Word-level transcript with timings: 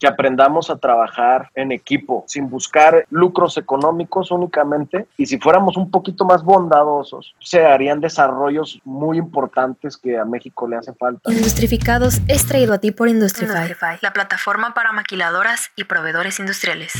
que 0.00 0.06
aprendamos 0.06 0.70
a 0.70 0.78
trabajar 0.78 1.50
en 1.54 1.72
equipo, 1.72 2.24
sin 2.26 2.48
buscar 2.48 3.04
lucros 3.10 3.56
económicos 3.58 4.30
únicamente. 4.30 5.06
Y 5.16 5.26
si 5.26 5.38
fuéramos 5.38 5.76
un 5.76 5.90
poquito 5.90 6.24
más 6.24 6.42
bondadosos, 6.42 7.34
se 7.38 7.64
harían 7.64 8.00
desarrollos 8.00 8.80
muy 8.84 9.18
importantes 9.18 9.96
que 9.96 10.18
a 10.18 10.24
México 10.24 10.66
le 10.66 10.76
hace 10.76 10.92
falta. 10.94 11.30
Industrificados 11.30 12.20
es 12.28 12.46
traído 12.46 12.72
a 12.72 12.78
ti 12.78 12.90
por 12.90 13.08
Industrify, 13.08 13.56
Industrify, 13.56 13.98
la 14.00 14.12
plataforma 14.12 14.74
para 14.74 14.92
maquiladoras 14.92 15.70
y 15.76 15.84
proveedores 15.84 16.40
industriales. 16.40 16.92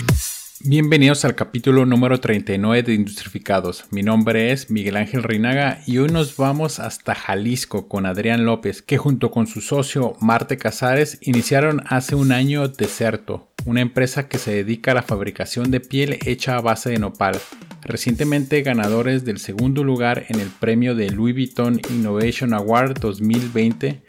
Bienvenidos 0.62 1.24
al 1.24 1.34
capítulo 1.34 1.86
número 1.86 2.20
39 2.20 2.82
de 2.82 2.92
Industrificados. 2.92 3.86
Mi 3.90 4.02
nombre 4.02 4.52
es 4.52 4.70
Miguel 4.70 4.98
Ángel 4.98 5.22
Reinaga 5.22 5.80
y 5.86 5.96
hoy 5.96 6.10
nos 6.10 6.36
vamos 6.36 6.80
hasta 6.80 7.14
Jalisco 7.14 7.88
con 7.88 8.04
Adrián 8.04 8.45
López, 8.45 8.82
que 8.82 8.98
junto 8.98 9.30
con 9.30 9.46
su 9.46 9.62
socio 9.62 10.16
Marte 10.20 10.59
Casares 10.59 11.16
iniciaron 11.23 11.82
hace 11.86 12.14
un 12.14 12.30
año 12.30 12.68
Deserto, 12.68 13.48
una 13.64 13.80
empresa 13.80 14.28
que 14.28 14.36
se 14.36 14.52
dedica 14.52 14.91
a 14.91 14.96
la 14.96 15.02
fabricación 15.02 15.70
de 15.70 15.80
piel 15.80 16.18
hecha 16.27 16.59
a 16.59 16.60
base 16.60 16.90
de 16.90 16.98
nopal. 16.98 17.38
Recientemente 17.80 18.60
ganadores 18.60 19.24
del 19.24 19.38
segundo 19.38 19.82
lugar 19.82 20.27
en 20.29 20.40
el 20.40 20.48
premio 20.48 20.95
de 20.95 21.09
Louis 21.09 21.34
Vuitton 21.34 21.80
Innovation 21.88 22.52
Award 22.52 23.01
2020, 23.01 24.02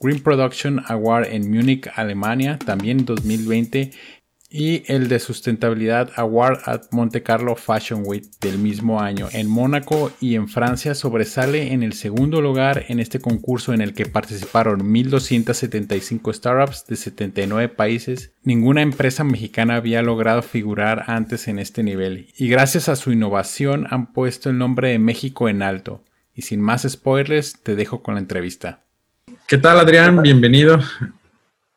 Green 0.00 0.20
Production 0.20 0.84
Award 0.86 1.28
en 1.32 1.50
Múnich, 1.50 1.90
Alemania, 1.96 2.58
también 2.58 3.04
2020 3.04 3.90
y 4.50 4.82
el 4.90 5.08
de 5.08 5.18
Sustentabilidad 5.18 6.10
Award 6.16 6.60
at 6.64 6.82
Monte 6.90 7.22
Carlo 7.22 7.54
Fashion 7.54 8.02
Week 8.04 8.24
del 8.40 8.58
mismo 8.58 9.00
año. 9.00 9.28
En 9.32 9.48
Mónaco 9.48 10.10
y 10.20 10.36
en 10.36 10.48
Francia 10.48 10.94
sobresale 10.94 11.72
en 11.72 11.82
el 11.82 11.92
segundo 11.92 12.40
lugar 12.40 12.86
en 12.88 12.98
este 13.00 13.20
concurso 13.20 13.74
en 13.74 13.82
el 13.82 13.92
que 13.92 14.06
participaron 14.06 14.80
1.275 14.80 16.32
startups 16.32 16.86
de 16.86 16.96
79 16.96 17.68
países. 17.68 18.32
Ninguna 18.42 18.82
empresa 18.82 19.22
mexicana 19.22 19.76
había 19.76 20.02
logrado 20.02 20.42
figurar 20.42 21.04
antes 21.08 21.48
en 21.48 21.58
este 21.58 21.82
nivel 21.82 22.32
y 22.38 22.48
gracias 22.48 22.88
a 22.88 22.96
su 22.96 23.12
innovación 23.12 23.86
han 23.90 24.12
puesto 24.12 24.48
el 24.48 24.58
nombre 24.58 24.90
de 24.90 24.98
México 24.98 25.48
en 25.48 25.62
alto. 25.62 26.04
Y 26.34 26.42
sin 26.42 26.60
más 26.60 26.86
spoilers, 26.88 27.60
te 27.62 27.74
dejo 27.74 28.02
con 28.02 28.14
la 28.14 28.20
entrevista. 28.20 28.84
¿Qué 29.48 29.58
tal 29.58 29.78
Adrián? 29.80 30.22
Bienvenido. 30.22 30.80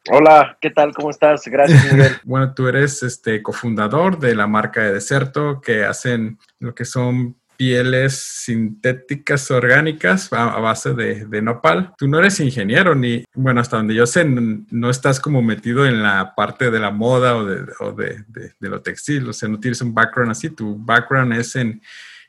Hola, 0.09 0.57
¿qué 0.59 0.71
tal? 0.71 0.93
¿Cómo 0.93 1.11
estás? 1.11 1.43
Gracias, 1.45 1.93
Miguel. 1.93 2.13
bueno, 2.23 2.53
tú 2.53 2.67
eres 2.67 3.03
este 3.03 3.43
cofundador 3.43 4.17
de 4.17 4.33
la 4.35 4.47
marca 4.47 4.81
de 4.81 4.93
Deserto 4.93 5.61
que 5.61 5.83
hacen 5.85 6.39
lo 6.59 6.73
que 6.73 6.85
son 6.85 7.35
pieles 7.55 8.15
sintéticas 8.17 9.51
orgánicas 9.51 10.33
a, 10.33 10.59
base 10.59 10.95
de, 10.95 11.41
nopal. 11.43 11.93
Tú 11.95 12.07
no 12.07 12.17
eres 12.17 12.39
ingeniero 12.39 12.95
ni, 12.95 13.23
bueno, 13.35 13.61
hasta 13.61 13.77
donde 13.77 13.93
yo 13.93 14.07
sé, 14.07 14.25
no, 14.25 14.89
estás 14.89 15.19
como 15.19 15.43
metido 15.43 15.85
en 15.85 16.01
la 16.01 16.33
parte 16.33 16.71
de 16.71 16.79
la 16.79 16.89
moda 16.89 17.35
o 17.35 17.45
de, 17.45 17.71
o 17.79 17.91
de, 17.91 18.23
de 18.27 18.69
lo 18.69 18.81
textil, 18.81 19.29
o 19.29 19.33
sea, 19.33 19.47
no 19.47 19.59
tienes 19.59 19.79
un 19.83 19.93
background 19.93 20.31
así, 20.31 20.49
tu 20.49 20.75
background 20.75 21.33
es 21.33 21.55
en, 21.55 21.79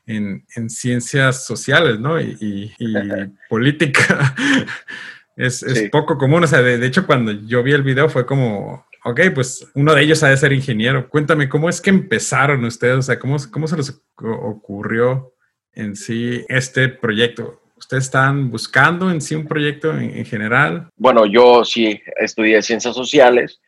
en, 0.04 0.44
en 0.54 0.68
ciencias 0.68 1.46
sociales, 1.46 1.98
¿no? 1.98 2.20
Y, 2.20 2.36
y, 2.38 2.74
y 2.78 2.94
política. 3.48 4.34
Es, 5.36 5.64
poco 5.90 6.18
común, 6.18 6.44
o 6.44 6.46
sea, 6.46 6.62
de, 6.62 6.84
hecho 6.86 7.06
cuando 7.06 7.32
yo 7.32 7.62
vi 7.62 7.72
el 7.72 7.82
video 7.82 8.08
fue 8.08 8.26
como, 8.26 8.86
ok, 9.04 9.20
pues 9.34 9.70
uno 9.74 9.94
de 9.94 10.02
ellos 10.02 10.22
ha 10.22 10.28
de 10.28 10.36
ser 10.36 10.52
ingeniero. 10.52 11.08
Cuéntame, 11.08 11.48
¿cómo 11.48 11.68
es 11.68 11.80
que 11.80 11.90
empezaron 11.90 12.64
ustedes? 12.64 12.96
O 12.96 13.02
sea, 13.02 13.18
¿cómo, 13.18 13.36
cómo 13.50 13.66
se 13.66 13.76
les 13.76 14.02
ocurrió 14.18 15.34
en 15.72 15.96
sí 15.96 16.44
este 16.48 16.88
proyecto? 16.88 17.60
¿Ustedes 17.76 18.04
están 18.04 18.50
buscando 18.50 19.10
en 19.10 19.20
sí 19.20 19.34
un 19.34 19.46
proyecto 19.46 19.98
en, 19.98 20.24
general? 20.24 20.88
Bueno, 20.96 21.26
yo 21.26 21.64
sí 21.64 22.00
estudié 22.16 22.62
ciencias 22.62 22.94
sociales, 22.94 23.60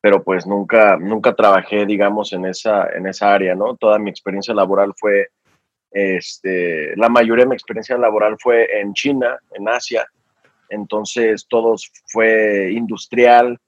pero 0.00 0.22
pues 0.22 0.46
nunca, 0.46 0.96
nunca 0.96 1.34
trabajé, 1.34 1.84
digamos, 1.84 2.32
en 2.32 2.46
esa, 2.46 2.88
en 2.96 3.06
esa 3.06 3.34
área, 3.34 3.54
¿no? 3.54 3.76
Toda 3.76 3.98
mi 3.98 4.08
experiencia 4.08 4.54
laboral 4.54 4.94
fue, 4.96 5.28
este, 5.90 6.96
la 6.96 7.10
mayoría 7.10 7.44
de 7.44 7.50
mi 7.50 7.56
experiencia 7.56 7.98
laboral 7.98 8.36
fue 8.40 8.80
en 8.80 8.94
China, 8.94 9.38
en 9.52 9.68
Asia, 9.68 10.06
entonces 10.70 11.46
todo 11.48 11.74
fue 12.06 12.72
industrial, 12.72 13.58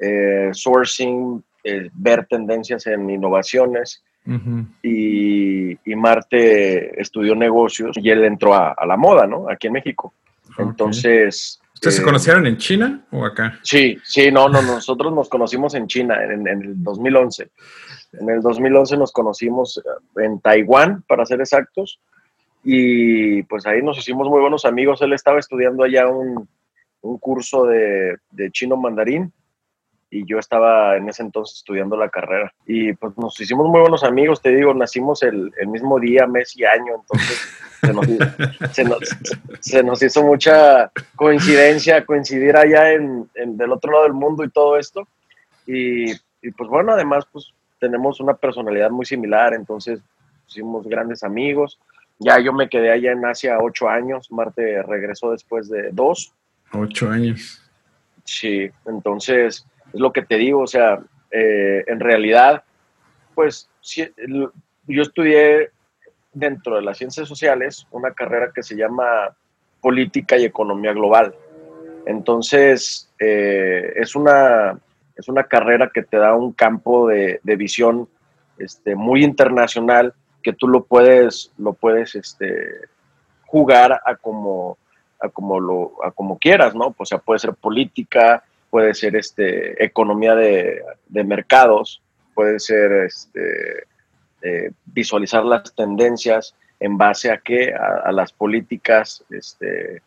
eh, 0.00 0.50
sourcing, 0.52 1.42
eh, 1.64 1.90
ver 1.94 2.26
tendencias 2.26 2.86
en 2.86 3.08
innovaciones. 3.08 4.02
y, 4.82 5.76
Marte 5.96 7.00
estudió 7.00 7.34
negocios 7.34 7.96
y 7.96 8.10
él 8.10 8.24
entró 8.24 8.54
a, 8.54 8.74
la 8.86 8.96
moda, 8.96 9.26
¿no? 9.26 9.48
Aquí 9.48 9.68
en 9.68 9.72
México. 9.72 10.12
Entonces... 10.58 11.58
¿Ustedes 11.74 11.96
se 11.96 12.02
eh, 12.02 12.04
conocieron 12.04 12.46
en 12.46 12.58
China 12.58 13.06
o 13.10 13.24
acá? 13.24 13.58
Sí, 13.62 13.98
sí, 14.04 14.30
no, 14.30 14.48
no, 14.48 14.62
nosotros 14.62 15.12
nos 15.14 15.28
conocimos 15.28 15.74
en 15.74 15.86
China 15.86 16.22
en, 16.22 16.46
en 16.46 16.62
el 16.62 16.82
2011. 16.82 17.50
En 18.20 18.30
el 18.30 18.40
2011 18.42 18.96
nos 18.98 19.12
conocimos 19.12 19.82
en 20.16 20.40
Taiwán, 20.40 21.02
para 21.08 21.24
ser 21.24 21.40
exactos, 21.40 22.00
y 22.68 23.44
pues 23.44 23.64
ahí 23.64 23.80
nos 23.80 23.96
hicimos 23.96 24.28
muy 24.28 24.40
buenos 24.40 24.64
amigos. 24.64 25.00
Él 25.00 25.12
estaba 25.12 25.38
estudiando 25.38 25.84
allá 25.84 26.08
un, 26.08 26.48
un 27.00 27.18
curso 27.18 27.64
de, 27.64 28.16
de, 28.32 28.50
chino 28.50 28.76
mandarín 28.76 29.32
y 30.10 30.26
yo 30.26 30.40
estaba 30.40 30.96
en 30.96 31.08
ese 31.08 31.22
entonces 31.22 31.58
estudiando 31.58 31.96
la 31.96 32.08
carrera. 32.08 32.52
Y 32.66 32.92
pues 32.94 33.16
nos 33.16 33.40
hicimos 33.40 33.68
muy 33.68 33.80
buenos 33.82 34.02
amigos, 34.02 34.42
te 34.42 34.48
digo, 34.48 34.74
nacimos 34.74 35.22
el, 35.22 35.52
el 35.60 35.68
mismo 35.68 36.00
día, 36.00 36.26
mes 36.26 36.56
y 36.56 36.64
año, 36.64 36.94
entonces 36.96 37.40
se 37.82 37.92
nos, 37.92 38.06
se, 38.72 38.84
nos, 38.84 38.98
se 39.60 39.82
nos, 39.84 40.02
hizo 40.02 40.24
mucha 40.24 40.90
coincidencia 41.14 42.04
coincidir 42.04 42.56
allá 42.56 42.94
en, 42.94 43.30
en, 43.36 43.56
del 43.56 43.70
otro 43.70 43.92
lado 43.92 44.02
del 44.02 44.14
mundo 44.14 44.42
y 44.42 44.50
todo 44.50 44.76
esto. 44.76 45.06
Y, 45.68 46.10
y 46.10 46.50
pues 46.50 46.68
bueno, 46.68 46.94
además 46.94 47.28
pues 47.30 47.52
tenemos 47.78 48.18
una 48.18 48.34
personalidad 48.34 48.90
muy 48.90 49.06
similar, 49.06 49.54
entonces 49.54 50.00
hicimos 50.48 50.84
grandes 50.88 51.22
amigos 51.22 51.78
ya 52.18 52.38
yo 52.40 52.52
me 52.52 52.68
quedé 52.68 52.90
allá 52.90 53.12
en 53.12 53.24
Asia 53.24 53.58
ocho 53.60 53.88
años, 53.88 54.30
Marte 54.30 54.82
regresó 54.82 55.32
después 55.32 55.68
de 55.68 55.90
dos. 55.92 56.32
Ocho 56.72 57.10
años. 57.10 57.62
Sí, 58.24 58.70
entonces 58.86 59.66
es 59.92 60.00
lo 60.00 60.12
que 60.12 60.22
te 60.22 60.36
digo, 60.36 60.60
o 60.60 60.66
sea, 60.66 61.00
eh, 61.30 61.84
en 61.86 62.00
realidad, 62.00 62.64
pues 63.34 63.68
yo 64.86 65.02
estudié 65.02 65.70
dentro 66.32 66.76
de 66.76 66.82
las 66.82 66.98
ciencias 66.98 67.28
sociales 67.28 67.86
una 67.90 68.12
carrera 68.12 68.50
que 68.54 68.62
se 68.62 68.76
llama 68.76 69.36
Política 69.80 70.36
y 70.36 70.44
Economía 70.44 70.92
Global. 70.92 71.34
Entonces, 72.06 73.12
eh, 73.18 73.92
es, 73.96 74.14
una, 74.14 74.78
es 75.16 75.28
una 75.28 75.44
carrera 75.44 75.90
que 75.92 76.02
te 76.02 76.16
da 76.16 76.34
un 76.34 76.52
campo 76.52 77.08
de, 77.08 77.40
de 77.42 77.56
visión 77.56 78.08
este, 78.58 78.94
muy 78.94 79.24
internacional 79.24 80.14
que 80.46 80.52
tú 80.52 80.68
lo 80.68 80.84
puedes, 80.84 81.50
lo 81.58 81.72
puedes 81.72 82.14
este, 82.14 82.82
jugar 83.46 84.00
a 84.06 84.14
como, 84.14 84.78
a 85.20 85.28
como, 85.28 85.58
lo, 85.58 86.04
a 86.04 86.12
como 86.12 86.38
quieras, 86.38 86.72
¿no? 86.72 86.94
O 86.96 87.04
sea, 87.04 87.18
puede 87.18 87.40
ser 87.40 87.52
política, 87.54 88.44
puede 88.70 88.94
ser 88.94 89.16
este, 89.16 89.84
economía 89.84 90.36
de, 90.36 90.84
de 91.08 91.24
mercados, 91.24 92.00
puede 92.32 92.60
ser 92.60 92.92
este, 92.92 93.88
eh, 94.42 94.70
visualizar 94.84 95.44
las 95.44 95.74
tendencias 95.74 96.54
en 96.78 96.96
base 96.96 97.32
a 97.32 97.38
qué, 97.38 97.74
a, 97.74 98.12
las 98.12 98.32
políticas 98.32 99.24
este, 99.30 100.00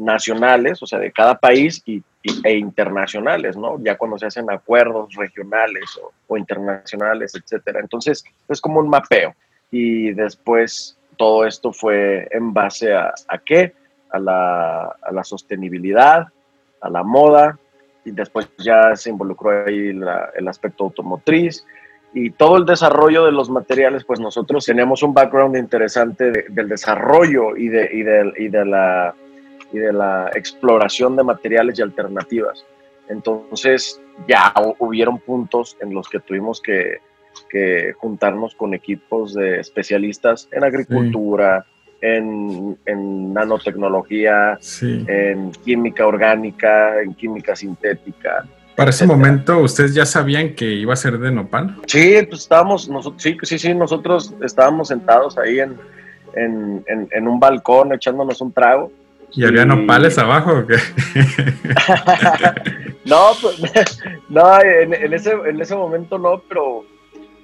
nacionales, 0.00 0.82
o 0.82 0.86
sea, 0.86 0.98
de 0.98 1.12
cada 1.12 1.38
país 1.38 1.82
y, 1.86 2.02
e 2.44 2.56
internacionales, 2.56 3.56
¿no? 3.56 3.78
Ya 3.82 3.96
cuando 3.96 4.18
se 4.18 4.26
hacen 4.26 4.50
acuerdos 4.50 5.14
regionales 5.14 5.98
o, 6.26 6.36
internacionales, 6.36 7.34
etcétera. 7.34 7.80
Entonces, 7.80 8.24
es 8.48 8.60
como 8.60 8.80
un 8.80 8.88
mapeo. 8.88 9.34
Y 9.70 10.12
después 10.12 10.98
todo 11.16 11.46
esto 11.46 11.72
fue 11.72 12.28
en 12.30 12.52
base 12.52 12.94
a, 12.94 13.12
a 13.28 13.38
qué? 13.38 13.74
A 14.10 14.18
la, 14.18 14.84
a 15.02 15.12
la, 15.12 15.22
sostenibilidad, 15.22 16.26
a 16.80 16.90
la 16.90 17.02
moda, 17.02 17.58
y 18.04 18.10
después 18.10 18.50
ya 18.58 18.96
se 18.96 19.10
involucró 19.10 19.66
ahí 19.66 19.90
el 19.90 20.48
aspecto 20.48 20.84
automotriz, 20.84 21.64
y 22.12 22.30
todo 22.30 22.56
el 22.56 22.64
desarrollo 22.64 23.24
de 23.24 23.32
los 23.32 23.50
materiales, 23.50 24.04
pues 24.04 24.18
nosotros 24.18 24.64
tenemos 24.64 25.02
un 25.02 25.14
background 25.14 25.56
interesante 25.56 26.32
del 26.48 26.68
desarrollo 26.68 27.56
y 27.56 27.68
de, 27.68 27.88
y 27.92 28.02
de, 28.02 28.32
y 28.36 28.48
de 28.48 28.64
la 28.64 29.14
y 29.72 29.78
de 29.78 29.92
la 29.92 30.30
exploración 30.34 31.16
de 31.16 31.24
materiales 31.24 31.78
y 31.78 31.82
alternativas. 31.82 32.64
Entonces 33.08 34.00
ya 34.28 34.52
hubieron 34.78 35.18
puntos 35.18 35.76
en 35.80 35.92
los 35.92 36.08
que 36.08 36.20
tuvimos 36.20 36.60
que, 36.60 36.98
que 37.48 37.92
juntarnos 37.98 38.54
con 38.54 38.74
equipos 38.74 39.34
de 39.34 39.60
especialistas 39.60 40.48
en 40.52 40.64
agricultura, 40.64 41.66
en, 42.00 42.78
en, 42.86 43.34
nanotecnología, 43.34 44.58
en 44.80 45.50
química 45.64 46.06
orgánica, 46.06 47.02
en 47.02 47.14
química 47.14 47.56
sintética. 47.56 48.46
Para 48.76 48.90
ese 48.90 49.06
momento, 49.06 49.58
¿ustedes 49.58 49.94
ya 49.94 50.06
sabían 50.06 50.54
que 50.54 50.64
iba 50.64 50.94
a 50.94 50.96
ser 50.96 51.18
de 51.18 51.30
nopal? 51.30 51.76
Sí, 51.86 52.14
pues 52.28 52.42
estábamos, 52.42 52.88
nosotros, 52.88 53.22
sí, 53.22 53.36
sí, 53.42 53.58
sí, 53.58 53.74
nosotros 53.74 54.34
estábamos 54.42 54.88
sentados 54.88 55.36
ahí 55.36 55.60
en, 55.60 55.76
en, 56.34 57.08
en, 57.10 57.28
un 57.28 57.38
balcón 57.38 57.92
echándonos 57.92 58.40
un 58.40 58.52
trago 58.52 58.90
¿Y 59.32 59.44
había 59.44 59.64
nopales 59.64 60.18
abajo 60.18 60.58
o 60.58 60.66
qué? 60.66 60.76
no, 63.04 63.30
pues, 63.40 64.02
no 64.28 64.60
en, 64.62 65.12
ese, 65.12 65.32
en 65.32 65.60
ese 65.60 65.76
momento 65.76 66.18
no, 66.18 66.42
pero, 66.48 66.84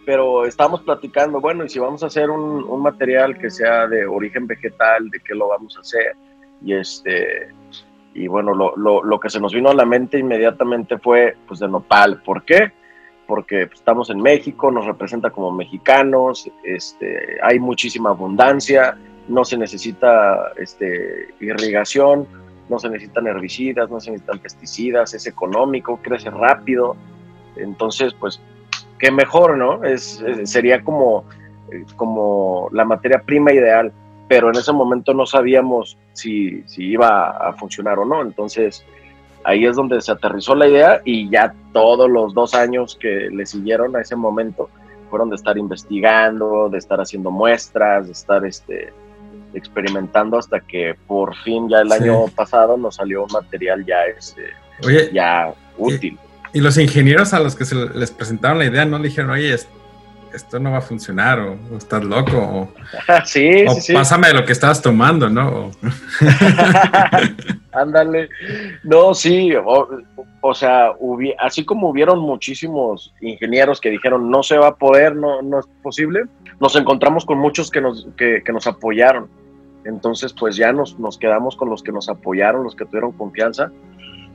pero 0.04 0.46
estábamos 0.46 0.82
platicando, 0.82 1.40
bueno, 1.40 1.64
y 1.64 1.68
si 1.68 1.78
vamos 1.78 2.02
a 2.02 2.06
hacer 2.06 2.30
un, 2.30 2.64
un, 2.64 2.82
material 2.82 3.38
que 3.38 3.50
sea 3.50 3.86
de 3.86 4.06
origen 4.06 4.46
vegetal, 4.46 5.10
¿de 5.10 5.20
qué 5.20 5.34
lo 5.34 5.48
vamos 5.48 5.76
a 5.76 5.80
hacer? 5.80 6.16
Y 6.62 6.74
este, 6.74 7.48
y 8.16 8.28
bueno, 8.28 8.54
lo, 8.54 8.74
lo, 8.76 9.04
lo 9.04 9.20
que 9.20 9.28
se 9.28 9.38
nos 9.38 9.52
vino 9.52 9.68
a 9.68 9.74
la 9.74 9.84
mente 9.84 10.18
inmediatamente 10.18 10.98
fue, 10.98 11.36
pues, 11.46 11.60
de 11.60 11.68
nopal. 11.68 12.22
¿Por 12.22 12.44
qué? 12.44 12.72
Porque 13.26 13.66
pues, 13.66 13.80
estamos 13.80 14.08
en 14.08 14.22
México, 14.22 14.70
nos 14.70 14.86
representa 14.86 15.30
como 15.30 15.52
mexicanos, 15.52 16.50
este, 16.64 17.38
hay 17.42 17.58
muchísima 17.58 18.10
abundancia, 18.10 18.96
no 19.28 19.44
se 19.44 19.56
necesita 19.56 20.52
este, 20.56 21.34
irrigación, 21.40 22.26
no 22.69 22.78
se 22.78 22.88
necesitan 22.88 23.26
herbicidas, 23.26 23.90
no 23.90 24.00
se 24.00 24.11
necesitan 24.11 24.38
pesticidas, 24.38 25.14
es 25.14 25.26
económico, 25.26 25.99
crece 26.02 26.31
rápido. 26.31 26.96
Entonces, 27.56 28.14
pues, 28.14 28.40
qué 28.99 29.11
mejor, 29.11 29.56
¿no? 29.56 29.84
Es, 29.84 30.23
sería 30.44 30.82
como, 30.82 31.25
eh, 31.70 31.84
como 31.96 32.69
la 32.73 32.84
materia 32.84 33.23
prima 33.25 33.52
ideal, 33.52 33.93
pero 34.28 34.50
en 34.50 34.56
ese 34.56 34.73
momento 34.73 35.14
no 35.14 35.26
sabíamos 35.26 35.96
si, 36.12 36.62
si 36.67 36.84
iba 36.84 37.31
a 37.31 37.52
funcionar 37.52 37.99
o 37.99 38.05
no. 38.05 38.22
Entonces, 38.22 38.84
ahí 39.44 39.64
es 39.64 39.76
donde 39.76 40.00
se 40.00 40.11
aterrizó 40.11 40.55
la 40.56 40.69
idea 40.69 41.00
y 41.05 41.31
ya 41.31 41.55
todos 41.72 42.11
los 42.11 42.34
dos 42.34 42.55
años 42.55 42.99
que 43.00 43.29
le 43.31 43.46
siguieron 43.46 43.94
a 43.94 44.00
ese 44.00 44.17
momento 44.17 44.69
fueron 45.08 45.31
de 45.31 45.37
estar 45.37 45.56
investigando, 45.56 46.69
de 46.69 46.79
estar 46.79 47.00
haciendo 47.00 47.31
muestras, 47.31 48.06
de 48.06 48.12
estar 48.12 48.44
este, 48.44 48.93
experimentando 49.56 50.38
hasta 50.38 50.61
que 50.61 50.94
por 51.06 51.35
fin 51.37 51.69
ya 51.69 51.79
el 51.79 51.91
año 51.91 52.26
pasado 52.29 52.76
nos 52.76 52.97
salió 52.97 53.25
un 53.25 53.32
material 53.32 53.85
ya, 53.85 54.05
este, 54.05 54.53
ya 55.12 55.53
útil. 55.79 56.19
Y, 56.53 56.61
los 56.61 56.79
ingenieros 56.79 57.35
a 57.35 57.41
los 57.41 57.55
que 57.55 57.64
se 57.64 57.75
les 57.75 58.11
presentaron 58.11 58.58
la 58.58 58.67
idea 58.67 58.85
no 58.85 58.99
le 58.99 59.08
dijeron, 59.08 59.31
oye, 59.31 59.55
esto 60.32 60.58
no 60.58 60.73
va 60.73 60.79
a 60.79 60.82
funcionar 60.82 61.38
o, 61.41 61.58
estás 61.76 62.05
loco 62.05 62.38
o, 62.38 62.69
sí, 63.25 63.64
pásame 63.93 64.32
lo 64.32 64.44
que 64.44 64.53
estabas 64.53 64.81
tomando, 64.81 65.29
¿no? 65.29 65.70
Ándale. 67.73 68.29
no, 68.85 69.14
sí, 69.14 69.53
o, 69.55 70.55
sea, 70.55 70.93
así 71.41 71.64
como 71.64 71.91
hubieron 71.91 72.20
muchísimos 72.20 73.12
ingenieros 73.20 73.81
que 73.81 73.91
dijeron 73.91 74.31
no 74.31 74.43
se 74.43 74.56
va 74.56 74.69
a 74.69 74.76
poder, 74.76 75.17
no, 75.17 75.43
no 75.43 75.61
es 75.61 75.67
posible, 75.82 76.25
nos 76.61 76.76
encontramos 76.76 77.26
con 77.26 77.38
muchos 77.38 77.70
que 77.70 77.81
nos, 77.81 78.06
que, 78.17 78.43
que 78.44 78.53
nos 78.53 78.67
apoyaron 78.67 79.29
entonces, 79.86 80.32
pues 80.32 80.56
ya 80.56 80.72
nos, 80.72 80.98
nos 80.98 81.18
quedamos 81.18 81.56
con 81.56 81.70
los 81.70 81.82
que 81.82 81.92
nos 81.92 82.08
apoyaron, 82.08 82.64
los 82.64 82.74
que 82.74 82.84
tuvieron 82.84 83.12
confianza. 83.12 83.70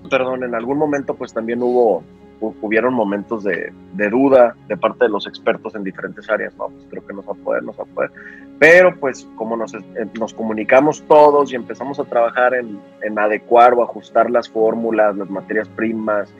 Perdón, 0.10 0.44
en 0.44 0.56
algún 0.56 0.78
momento 0.78 1.14
pues 1.14 1.34
también 1.34 1.62
hubo, 1.62 2.04
hubieron 2.40 2.94
momentos 2.94 3.44
de, 3.44 3.72
duda 3.94 4.56
de 4.68 4.78
parte 4.78 5.06
de 5.06 5.10
los 5.10 5.28
expertos 5.28 5.76
en 5.76 5.84
diferentes 5.84 6.30
áreas, 6.30 6.56
no, 6.58 6.70
pues 6.70 6.86
creo 6.90 7.06
que 7.06 7.14
nos 7.14 7.28
va 7.28 7.34
a 7.34 7.44
poder, 7.44 7.64
nos 7.64 7.78
va 7.78 7.84
a 7.84 7.94
poder. 7.94 8.12
Pero 8.60 8.96
pues 9.00 9.28
como 9.36 9.56
nos, 9.58 9.74
eh, 9.74 9.82
nos 10.20 10.34
comunicamos 10.34 11.04
todos 11.08 11.52
y 11.52 11.56
empezamos 11.56 12.00
a 12.00 12.06
trabajar 12.06 12.56
en, 12.56 12.80
en 13.04 13.20
adecuar 13.20 13.74
o 13.74 13.84
ajustar 13.84 14.32
las 14.32 14.50
fórmulas, 14.50 15.16
las 15.16 15.30
materias 15.30 15.68
primas, 15.70 16.34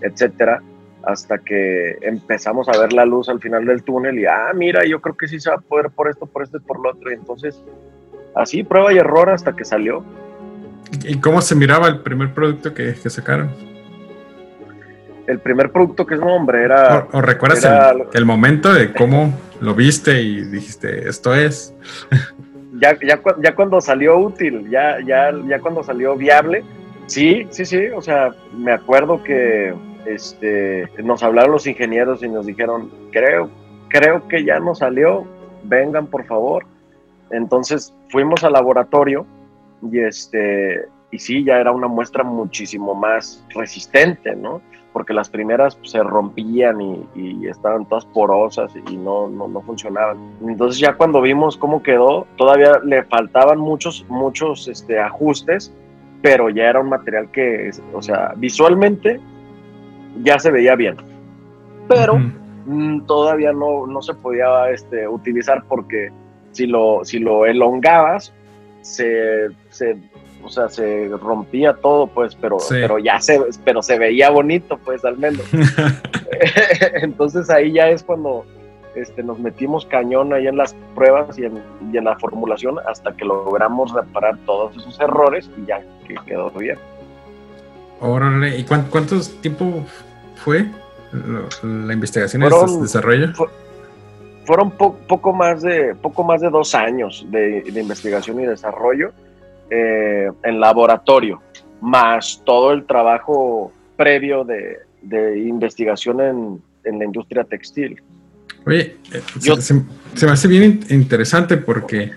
etcétera, 0.00 0.62
hasta 1.04 1.38
que 1.38 1.96
empezamos 2.02 2.68
a 2.68 2.78
ver 2.78 2.92
la 2.92 3.06
luz 3.06 3.28
al 3.28 3.40
final 3.40 3.64
del 3.64 3.82
túnel 3.82 4.18
y, 4.18 4.26
ah, 4.26 4.52
mira, 4.54 4.84
yo 4.84 5.00
creo 5.00 5.16
que 5.16 5.28
sí 5.28 5.38
se 5.38 5.50
va 5.50 5.56
a 5.56 5.60
poder 5.60 5.90
por 5.90 6.10
esto, 6.10 6.26
por 6.26 6.42
esto 6.42 6.58
y 6.58 6.60
por 6.60 6.80
lo 6.80 6.90
otro. 6.90 7.10
Y 7.10 7.14
entonces 7.14 7.62
así, 8.36 8.62
prueba 8.62 8.92
y 8.92 8.98
error 8.98 9.30
hasta 9.30 9.54
que 9.54 9.64
salió. 9.64 10.04
¿Y 11.04 11.18
cómo 11.18 11.40
se 11.40 11.54
miraba 11.54 11.88
el 11.88 12.00
primer 12.00 12.32
producto 12.32 12.72
que, 12.72 12.94
sacaron? 12.94 13.50
El 15.26 15.40
primer 15.40 15.72
producto 15.72 16.06
que 16.06 16.14
es 16.14 16.20
nombre 16.20 16.62
era... 16.62 17.08
¿O, 17.12 17.20
recuerdas 17.20 17.66
el, 18.12 18.24
momento 18.24 18.72
de 18.72 18.92
cómo 18.92 19.34
lo 19.60 19.74
viste 19.74 20.22
y 20.22 20.42
dijiste, 20.44 21.08
esto 21.08 21.34
es? 21.34 21.74
ya, 22.80 22.96
ya, 23.02 23.20
ya 23.42 23.54
cuando 23.54 23.80
salió 23.80 24.18
útil, 24.18 24.68
ya, 24.70 24.98
ya, 25.04 25.32
ya 25.48 25.58
cuando 25.60 25.82
salió 25.82 26.14
viable, 26.14 26.62
sí, 27.06 27.46
sí, 27.50 27.64
sí, 27.64 27.88
o 27.88 28.02
sea, 28.02 28.30
me 28.56 28.72
acuerdo 28.72 29.22
que 29.24 29.74
este, 30.06 30.88
nos 31.02 31.24
hablaron 31.24 31.52
los 31.52 31.66
ingenieros 31.66 32.22
y 32.22 32.28
nos 32.28 32.46
dijeron, 32.46 32.90
creo, 33.10 33.50
creo 33.88 34.28
que 34.28 34.44
ya 34.44 34.60
nos 34.60 34.78
salió, 34.78 35.26
vengan 35.64 36.06
por 36.06 36.24
favor. 36.26 36.64
Entonces 37.30 37.94
fuimos 38.08 38.44
al 38.44 38.52
laboratorio 38.52 39.26
y, 39.90 40.00
este, 40.00 40.86
y 41.10 41.18
sí, 41.18 41.44
ya 41.44 41.58
era 41.58 41.72
una 41.72 41.88
muestra 41.88 42.24
muchísimo 42.24 42.94
más 42.94 43.44
resistente, 43.50 44.34
¿no? 44.36 44.60
Porque 44.92 45.12
las 45.12 45.28
primeras 45.28 45.78
se 45.82 46.02
rompían 46.02 46.80
y, 46.80 47.46
estaban 47.46 47.86
todas 47.86 48.04
porosas 48.06 48.72
y 48.90 48.96
no, 48.96 49.28
no, 49.28 49.46
no, 49.46 49.60
funcionaban. 49.62 50.18
Entonces 50.46 50.80
ya 50.80 50.94
cuando 50.94 51.20
vimos 51.20 51.56
cómo 51.56 51.82
quedó, 51.82 52.26
todavía 52.36 52.80
le 52.84 53.04
faltaban 53.04 53.58
muchos, 53.58 54.04
muchos 54.08 54.68
este, 54.68 54.98
ajustes, 54.98 55.72
pero 56.22 56.48
ya 56.48 56.64
era 56.64 56.80
un 56.80 56.88
material 56.88 57.30
que, 57.30 57.70
o 57.92 58.02
sea, 58.02 58.32
visualmente 58.36 59.20
ya 60.22 60.38
se 60.38 60.50
veía 60.50 60.74
bien. 60.74 60.96
Pero 61.88 62.18
mm, 62.64 63.02
todavía 63.02 63.52
no, 63.52 63.86
no 63.86 64.02
se 64.02 64.14
podía 64.14 64.70
este, 64.70 65.06
utilizar 65.06 65.62
porque 65.68 66.10
si 66.56 66.66
lo, 66.66 67.04
si 67.04 67.18
lo 67.18 67.46
elongabas, 67.46 68.32
se, 68.82 69.48
o 70.42 70.48
sea, 70.48 70.68
se 70.68 71.08
rompía 71.08 71.74
todo, 71.74 72.06
pues, 72.06 72.34
pero, 72.34 72.56
pero 72.68 72.98
ya 72.98 73.20
se, 73.20 73.40
pero 73.64 73.82
se 73.82 73.98
veía 73.98 74.30
bonito, 74.30 74.78
pues, 74.78 75.04
al 75.04 75.18
menos. 75.18 75.44
Entonces 77.02 77.50
ahí 77.50 77.72
ya 77.72 77.88
es 77.88 78.02
cuando 78.02 78.44
este, 78.94 79.22
nos 79.22 79.38
metimos 79.38 79.84
cañón 79.86 80.32
ahí 80.32 80.46
en 80.46 80.56
las 80.56 80.74
pruebas 80.94 81.38
y 81.38 81.44
en, 81.44 81.60
y 81.92 81.96
en 81.96 82.04
la 82.04 82.18
formulación 82.18 82.78
hasta 82.88 83.12
que 83.16 83.24
logramos 83.24 83.92
reparar 83.92 84.38
todos 84.46 84.76
esos 84.76 84.98
errores 85.00 85.50
y 85.58 85.66
ya 85.66 85.82
que 86.06 86.14
quedó 86.26 86.50
bien. 86.50 86.78
Órale, 88.00 88.58
¿y 88.58 88.64
cuánto, 88.64 88.90
cuánto 88.90 89.20
tiempo 89.40 89.84
fue 90.36 90.66
la 91.62 91.92
investigación 91.92 92.42
y 92.42 92.46
el 92.46 92.82
desarrollo? 92.82 93.32
Fueron 94.46 94.70
poco, 94.70 95.32
más 95.32 95.62
de, 95.62 95.94
poco 95.94 96.24
más 96.24 96.40
de 96.40 96.48
dos 96.48 96.74
años 96.74 97.26
de, 97.30 97.64
investigación 97.66 98.40
y 98.40 98.46
desarrollo 98.46 99.12
eh, 99.70 100.30
en 100.44 100.60
laboratorio, 100.60 101.42
más 101.80 102.40
todo 102.44 102.72
el 102.72 102.86
trabajo 102.86 103.72
previo 103.96 104.44
de, 104.44 104.78
investigación 105.38 106.20
en, 106.20 106.98
la 106.98 107.04
industria 107.04 107.42
textil. 107.42 108.00
Oye, 108.64 108.96
eh, 109.12 109.22
se, 109.60 109.74
me 110.26 110.32
hace 110.32 110.48
bien 110.48 110.80
interesante 110.88 111.56
porque, 111.56 112.12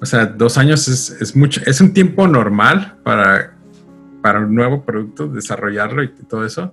o 0.00 0.06
sea, 0.06 0.26
dos 0.26 0.58
años 0.58 0.86
es, 0.86 1.10
es, 1.20 1.34
mucho, 1.34 1.60
es 1.66 1.80
un 1.80 1.92
tiempo 1.92 2.28
normal 2.28 2.98
para, 3.02 3.54
para 4.22 4.38
un 4.38 4.54
nuevo 4.54 4.82
producto, 4.82 5.26
desarrollarlo 5.26 6.04
y 6.04 6.08
todo 6.08 6.46
eso. 6.46 6.72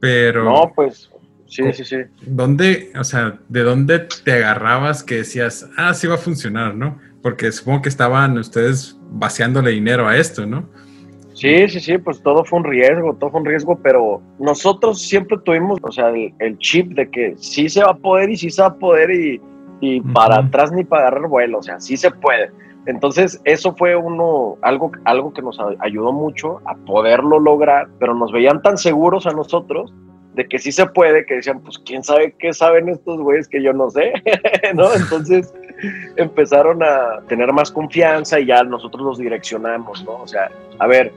Pero. 0.00 0.44
No, 0.44 0.72
pues 0.74 1.10
Sí, 1.48 1.72
sí, 1.72 1.84
sí. 1.84 1.96
¿Dónde, 2.26 2.92
o 2.98 3.04
sea, 3.04 3.38
de 3.48 3.62
dónde 3.62 4.06
te 4.22 4.32
agarrabas 4.32 5.02
que 5.02 5.16
decías, 5.16 5.68
ah, 5.76 5.94
sí 5.94 6.06
va 6.06 6.16
a 6.16 6.18
funcionar, 6.18 6.74
¿no? 6.74 6.98
Porque 7.22 7.50
supongo 7.50 7.82
que 7.82 7.88
estaban 7.88 8.36
ustedes 8.36 8.98
vaciándole 9.10 9.70
dinero 9.70 10.06
a 10.06 10.16
esto, 10.16 10.46
¿no? 10.46 10.68
Sí, 11.32 11.68
sí, 11.68 11.80
sí, 11.80 11.98
pues 11.98 12.20
todo 12.22 12.44
fue 12.44 12.58
un 12.58 12.64
riesgo, 12.64 13.14
todo 13.14 13.30
fue 13.30 13.40
un 13.40 13.46
riesgo, 13.46 13.78
pero 13.82 14.20
nosotros 14.38 15.00
siempre 15.00 15.38
tuvimos, 15.44 15.78
o 15.82 15.92
sea, 15.92 16.10
el, 16.10 16.58
chip 16.58 16.92
de 16.92 17.08
que 17.08 17.34
sí 17.38 17.68
se 17.68 17.82
va 17.82 17.92
a 17.92 17.96
poder 17.96 18.28
y 18.30 18.36
sí 18.36 18.50
se 18.50 18.60
va 18.60 18.68
a 18.68 18.74
poder 18.74 19.10
y, 19.10 19.40
y 19.80 20.00
para 20.00 20.40
atrás 20.40 20.72
ni 20.72 20.84
para 20.84 21.06
agarrar 21.06 21.28
vuelo, 21.28 21.58
o 21.58 21.62
sea, 21.62 21.80
sí 21.80 21.96
se 21.96 22.10
puede. 22.10 22.50
Entonces, 22.86 23.40
eso 23.44 23.74
fue 23.76 23.94
uno, 23.94 24.56
algo, 24.62 24.90
algo 25.04 25.32
que 25.32 25.42
nos 25.42 25.58
ayudó 25.78 26.12
mucho 26.12 26.60
a 26.64 26.74
poderlo 26.74 27.38
lograr, 27.38 27.88
pero 28.00 28.14
nos 28.14 28.32
veían 28.32 28.60
tan 28.60 28.76
seguros 28.76 29.26
a 29.26 29.30
nosotros 29.30 29.94
de 30.38 30.46
que 30.46 30.60
sí 30.60 30.70
se 30.70 30.86
puede, 30.86 31.26
que 31.26 31.34
decían, 31.34 31.58
pues 31.60 31.80
quién 31.80 32.04
sabe 32.04 32.32
qué 32.38 32.52
saben 32.52 32.88
estos 32.88 33.20
güeyes 33.20 33.48
que 33.48 33.60
yo 33.60 33.72
no 33.72 33.90
sé, 33.90 34.12
¿no? 34.74 34.94
Entonces 34.94 35.52
empezaron 36.14 36.80
a 36.80 37.20
tener 37.26 37.52
más 37.52 37.72
confianza 37.72 38.38
y 38.38 38.46
ya 38.46 38.62
nosotros 38.62 39.02
los 39.04 39.18
direccionamos, 39.18 40.04
¿no? 40.04 40.22
O 40.22 40.28
sea, 40.28 40.48
a 40.78 40.86
ver, 40.86 41.12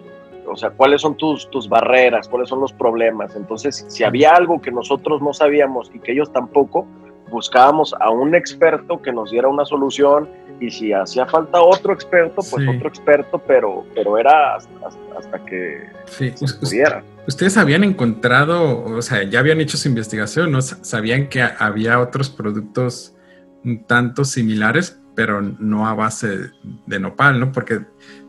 o 0.48 0.56
sea, 0.56 0.72
cuáles 0.72 1.02
son 1.02 1.16
tus, 1.18 1.48
tus 1.52 1.70
barreras, 1.70 2.28
cuáles 2.28 2.50
son 2.50 2.62
los 2.62 2.74
problemas. 2.74 3.36
Entonces, 3.36 3.86
si 3.90 4.04
había 4.04 4.32
algo 4.32 4.60
que 4.60 4.72
nosotros 4.72 5.22
no 5.22 5.34
sabíamos 5.34 5.92
y 5.94 6.00
que 6.00 6.14
ellos 6.14 6.34
tampoco, 6.34 6.88
buscábamos 7.30 7.94
a 8.00 8.10
un 8.10 8.34
experto 8.34 9.04
que 9.04 9.12
nos 9.12 9.30
diera 9.30 9.50
una 9.50 9.66
solución 9.66 10.28
y 10.60 10.72
si 10.72 10.94
hacía 10.94 11.28
falta 11.28 11.62
otro 11.62 11.94
experto, 11.94 12.42
pues 12.50 12.68
otro 12.68 12.90
experto, 12.90 13.38
pero, 13.38 13.86
pero 13.94 14.18
era 14.18 14.56
hasta, 14.56 15.46
que 15.46 15.88
se 16.08 16.34
pudiera. 16.60 17.04
Ustedes 17.28 17.58
habían 17.58 17.84
encontrado, 17.84 18.84
o 18.84 19.02
sea, 19.02 19.24
ya 19.24 19.40
habían 19.40 19.62
hecho 19.62 19.78
su 19.78 19.88
investigación, 19.88 20.52
¿no? 20.52 20.62
Sabían 20.62 21.30
que 21.30 21.42
había 21.42 22.00
otros 22.00 22.30
productos 22.30 23.16
un 23.64 23.86
tanto 23.86 24.26
similares, 24.26 25.00
pero 25.16 25.42
no 25.42 25.88
a 25.88 25.94
base 25.94 26.52
de 26.88 27.00
nopal, 27.00 27.40
¿no? 27.40 27.52
Porque 27.52 27.82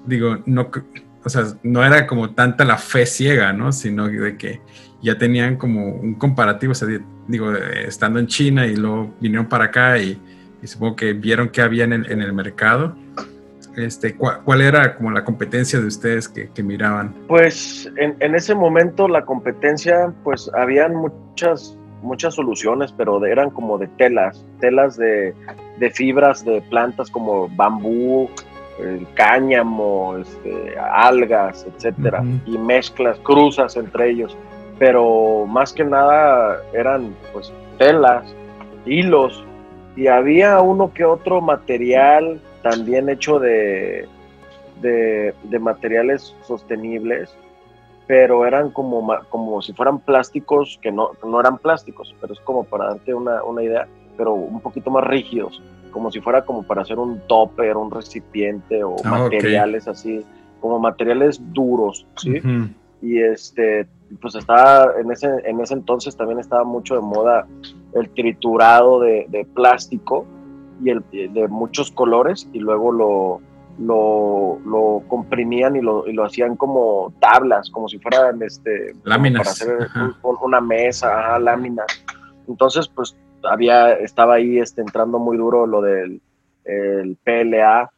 digo, 0.07 0.43
no, 0.47 0.71
o 1.25 1.29
sea, 1.29 1.45
no 1.63 1.85
era 1.85 2.07
como 2.07 2.35
tanta 2.35 2.65
la 2.65 2.77
fe 2.77 3.07
ciega, 3.07 3.53
¿no? 3.53 3.73
Sino 3.73 4.09
de 4.09 4.37
que 4.37 4.61
ya 5.03 5.19
tenían 5.19 5.57
como 5.57 5.89
un 5.89 6.15
comparativo, 6.15 6.73
o 6.73 6.75
sea, 6.75 6.89
digo, 7.29 7.53
estando 7.55 8.19
en 8.19 8.27
China 8.27 8.67
y 8.67 8.77
luego 8.77 9.15
vinieron 9.21 9.49
para 9.49 9.65
acá 9.67 9.99
y, 9.99 10.21
supongo 10.65 10.95
que 10.95 11.13
vieron 11.13 11.49
qué 11.49 11.61
había 11.61 11.85
en 11.85 11.93
el, 11.93 12.33
mercado. 12.33 12.97
Este, 13.77 14.17
¿cuál, 14.17 14.61
era 14.61 14.97
como 14.97 15.11
la 15.11 15.25
competencia 15.25 15.81
de 15.81 15.87
ustedes 15.87 16.29
que, 16.29 16.63
miraban? 16.63 17.15
Pues 17.27 17.91
en, 17.97 18.17
en, 18.21 18.35
ese 18.35 18.55
momento 18.55 19.09
la 19.09 19.25
competencia, 19.25 20.13
pues 20.25 20.51
habían 20.55 20.95
muchas, 20.95 21.77
muchas 22.03 22.35
soluciones, 22.35 22.93
pero 22.93 23.25
eran 23.25 23.51
como 23.51 23.79
de 23.79 23.89
telas, 23.89 24.45
telas 24.61 24.97
de, 24.97 25.35
de 25.79 25.91
fibras 25.91 26.45
de 26.45 26.61
plantas 26.63 27.11
como 27.11 27.49
bambú, 27.49 28.29
el 28.79 29.07
cáñamo, 29.15 30.17
este, 30.19 30.75
algas, 30.79 31.67
etcétera, 31.75 32.23
y 32.47 32.59
mezclas, 32.59 33.19
cruzas 33.21 33.77
entre 33.77 34.11
ellos. 34.11 34.37
Pero 34.79 35.47
más 35.47 35.73
que 35.73 35.85
nada 35.85 36.63
eran 36.73 37.15
pues 37.33 37.53
telas, 37.79 38.25
hilos, 38.85 39.45
y 39.97 40.07
había 40.07 40.61
uno 40.61 40.93
que 40.93 41.05
otro 41.05 41.41
material 41.41 42.41
también 42.63 43.09
hecho 43.09 43.39
de, 43.39 44.09
de, 44.81 45.59
materiales 45.59 46.35
sostenibles, 46.47 47.35
pero 48.07 48.47
eran 48.47 48.71
como, 48.71 49.07
como 49.29 49.63
si 49.63 49.73
fueran 49.73 49.99
plásticos 50.01 50.79
que 50.83 50.91
no, 50.91 51.11
no 51.25 51.41
eran 51.41 51.59
plásticos, 51.59 52.15
pero 52.21 52.33
es 52.33 52.41
como 52.41 52.65
para 52.65 52.87
darte 52.87 53.15
una, 53.15 53.43
una 53.45 53.63
idea, 53.63 53.87
pero 54.17 54.35
un 54.35 54.61
poquito 54.61 54.91
más 54.91 55.05
rígidos 55.05 55.61
como 55.93 56.11
si 56.11 56.21
fuera 56.21 56.45
como 56.45 56.65
para 56.65 56.83
hacer 56.83 56.99
un 56.99 57.21
topper, 57.29 57.77
un 57.77 57.91
recipiente 57.91 58.83
o 58.83 58.97
ah, 59.05 59.11
materiales 59.11 59.87
así, 59.87 60.25
como 60.61 60.81
materiales 60.81 61.41
duros, 61.53 62.05
¿sí? 62.17 62.41
Y 63.01 63.19
este, 63.19 63.87
pues 64.21 64.35
estaba, 64.35 64.93
en 64.99 65.11
ese, 65.11 65.29
en 65.45 65.61
ese 65.61 65.75
entonces 65.75 66.17
también 66.17 66.41
estaba 66.41 66.65
mucho 66.65 66.95
de 66.95 67.01
moda 67.01 67.47
el 67.95 68.09
triturado 68.11 69.01
de, 69.01 69.47
plástico 69.55 70.25
y 70.83 70.91
el, 70.91 71.05
de 71.11 71.49
muchos 71.49 71.91
colores 71.91 72.49
y 72.53 72.59
luego 72.59 72.93
lo, 72.93 73.41
lo, 73.79 75.03
comprimían 75.09 75.77
y 75.77 75.81
lo, 75.81 76.07
y 76.07 76.13
lo, 76.13 76.25
hacían 76.25 76.57
como 76.57 77.13
tablas, 77.21 77.71
como 77.71 77.89
si 77.89 77.99
fueran 77.99 78.43
este, 78.43 78.95
láminas. 79.05 79.43
Para 79.43 79.51
hacer 79.51 79.89
una 80.23 80.61
mesa, 80.61 81.39
láminas. 81.39 81.87
Entonces, 82.49 82.89
pues 82.89 83.17
había, 83.45 83.93
estaba 83.93 84.35
ahí 84.35 84.59
este, 84.59 84.81
entrando 84.81 85.19
muy 85.19 85.37
duro 85.37 85.67
lo 85.67 85.81
del 85.81 86.21
el 86.65 87.17
PLA, 87.25 87.91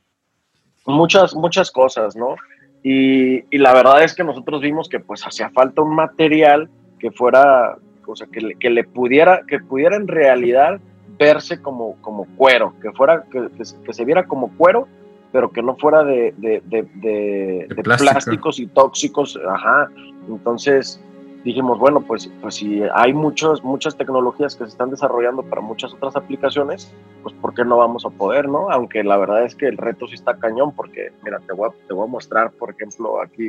muchas, 0.87 1.35
muchas 1.35 1.71
cosas, 1.71 2.17
¿no? 2.17 2.37
Y, 2.83 3.45
y, 3.55 3.59
la 3.59 3.73
verdad 3.73 4.03
es 4.03 4.15
que 4.15 4.25
nosotros 4.25 4.61
vimos 4.61 4.89
que 4.89 5.01
pues 5.01 5.27
hacía 5.27 5.51
falta 5.51 5.83
un 5.83 5.95
material 5.95 6.69
que 6.99 7.11
fuera, 7.11 7.77
o 8.07 8.17
sea, 8.17 8.27
que 8.27 8.41
le, 8.41 8.55
que 8.57 8.71
le 8.71 8.85
pudiera, 8.85 9.43
que 9.47 9.59
pudiera 9.59 9.97
en 9.97 10.07
realidad 10.07 10.81
verse 11.19 11.61
como, 11.61 11.97
como 12.01 12.27
cuero, 12.37 12.75
que 12.81 12.93
fuera, 12.93 13.25
que, 13.31 13.49
que, 13.57 13.93
se 13.93 14.05
viera 14.05 14.27
como 14.27 14.57
cuero, 14.57 14.89
pero 15.33 15.51
que 15.51 15.63
no 15.63 15.77
fuera 15.77 16.05
de, 16.05 16.35
de, 16.37 16.63
de, 16.67 17.67
de 17.69 17.83
plásticos 17.83 18.59
y 18.61 18.67
tóxicos, 18.67 19.39
ajá. 19.49 19.91
Entonces, 20.29 21.01
dijimos, 21.45 21.79
bueno, 21.79 22.01
pues, 22.01 22.31
pues 22.41 22.57
si 22.57 22.83
hay 22.95 23.13
muchos, 23.13 23.63
muchas 23.63 23.97
tecnologías 23.97 24.57
que 24.57 24.65
se 24.65 24.71
están 24.71 24.91
desarrollando 24.91 25.43
para 25.43 25.61
muchas 25.61 25.93
otras 25.93 26.17
aplicaciones, 26.17 26.93
pues 27.23 27.35
¿por 27.35 27.55
qué 27.55 27.65
no 27.65 27.77
vamos 27.77 28.07
a 28.07 28.11
poder, 28.11 28.49
no? 28.49 28.71
Aunque 28.71 29.05
la 29.05 29.19
verdad 29.19 29.45
es 29.45 29.55
que 29.55 29.67
el 29.67 29.77
reto 29.77 30.07
sí 30.09 30.15
está 30.15 30.39
cañón, 30.39 30.73
porque, 30.75 31.13
mira, 31.23 31.39
te 31.41 31.53
voy 31.53 31.69
a, 31.69 31.87
te 31.87 31.93
voy 31.93 32.09
a 32.09 32.11
mostrar, 32.11 32.51
por 32.53 32.71
ejemplo, 32.71 33.21
aquí 33.21 33.49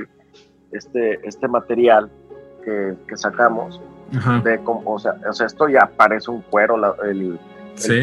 este, 0.71 1.25
este 1.27 1.47
material 1.47 2.11
que, 2.63 2.95
que 3.07 3.17
sacamos, 3.17 3.81
de 4.43 4.59
cómo, 4.63 4.83
o, 4.85 4.99
sea, 4.99 5.15
o 5.27 5.33
sea, 5.33 5.47
esto 5.47 5.67
ya 5.67 5.89
parece 5.97 6.29
un 6.29 6.41
cuero, 6.41 6.75
el, 7.03 7.39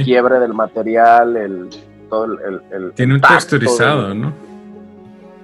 quiebre 0.05 0.39
del 0.39 0.55
material, 0.55 1.37
el, 1.37 1.69
todo 2.09 2.25
el... 2.25 2.61
el 2.71 2.93
Tiene 2.93 3.15
un 3.15 3.21
texturizado, 3.21 4.15
¿no? 4.15 4.33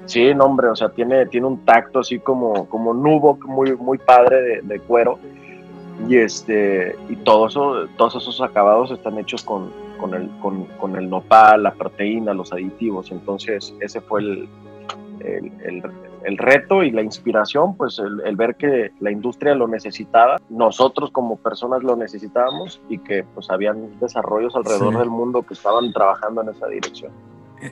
Sí, 0.09 0.33
no, 0.35 0.45
hombre, 0.45 0.69
o 0.69 0.77
sea, 0.77 0.89
tiene, 0.89 1.27
tiene 1.27 1.47
un 1.47 1.67
tacto 1.67 1.99
así 1.99 2.19
como, 2.19 2.67
como 2.71 2.95
nubo, 2.95 3.39
muy, 3.45 3.77
muy 3.77 3.99
padre 3.99 4.63
de, 4.63 4.81
cuero. 4.81 5.19
Y 6.09 6.17
este, 6.17 6.97
y 7.11 7.17
todo 7.17 7.49
eso, 7.49 7.87
todos 7.99 8.15
esos 8.17 8.41
acabados 8.41 8.91
están 8.91 9.19
hechos 9.19 9.43
con, 9.43 9.71
con, 10.01 10.15
el, 10.15 10.31
con, 10.41 10.97
el 10.97 11.11
nopal, 11.11 11.65
la 11.65 11.75
proteína, 11.75 12.33
los 12.33 12.55
aditivos. 12.55 13.11
Entonces, 13.13 13.75
ese 13.81 14.01
fue 14.01 14.21
el, 14.23 14.49
el, 15.21 15.83
reto 16.39 16.83
y 16.83 16.91
la 16.91 17.03
inspiración, 17.03 17.77
pues 17.77 17.99
el, 17.99 18.37
ver 18.37 18.57
que 18.57 18.91
la 19.01 19.11
industria 19.11 19.55
lo 19.55 19.69
necesitaba, 19.69 20.37
nosotros 20.49 21.11
como 21.11 21.37
personas 21.37 21.83
lo 21.83 21.97
necesitábamos 21.97 22.81
y 22.89 22.99
que 22.99 23.25
pues 23.35 23.51
habían 23.51 23.99
desarrollos 24.01 24.55
alrededor 24.55 24.99
del 24.99 25.11
mundo 25.11 25.43
que 25.43 25.55
estaban 25.55 25.93
trabajando 25.93 26.43
en 26.43 26.51
esa 26.51 26.67
dirección. 26.69 27.13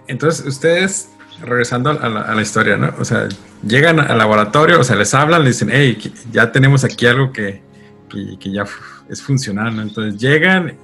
Entonces, 0.08 0.46
ustedes 0.46 1.12
regresando 1.42 1.90
a 1.90 2.08
la, 2.08 2.42
historia, 2.42 2.76
¿no? 2.76 2.92
O 2.98 3.04
sea, 3.04 3.28
llegan 3.66 4.00
al 4.00 4.18
laboratorio, 4.18 4.80
o 4.80 4.84
sea, 4.84 4.96
les 4.96 5.12
hablan, 5.14 5.44
les 5.44 5.58
dicen, 5.58 5.68
hey, 5.72 5.98
ya 6.32 6.50
tenemos 6.50 6.82
aquí 6.84 7.06
algo 7.06 7.30
que, 7.30 7.60
que, 8.08 8.50
ya 8.50 8.64
es 9.08 9.22
funcional, 9.22 9.76
¿no? 9.76 9.82
Entonces 9.82 10.18
llegan 10.20 10.76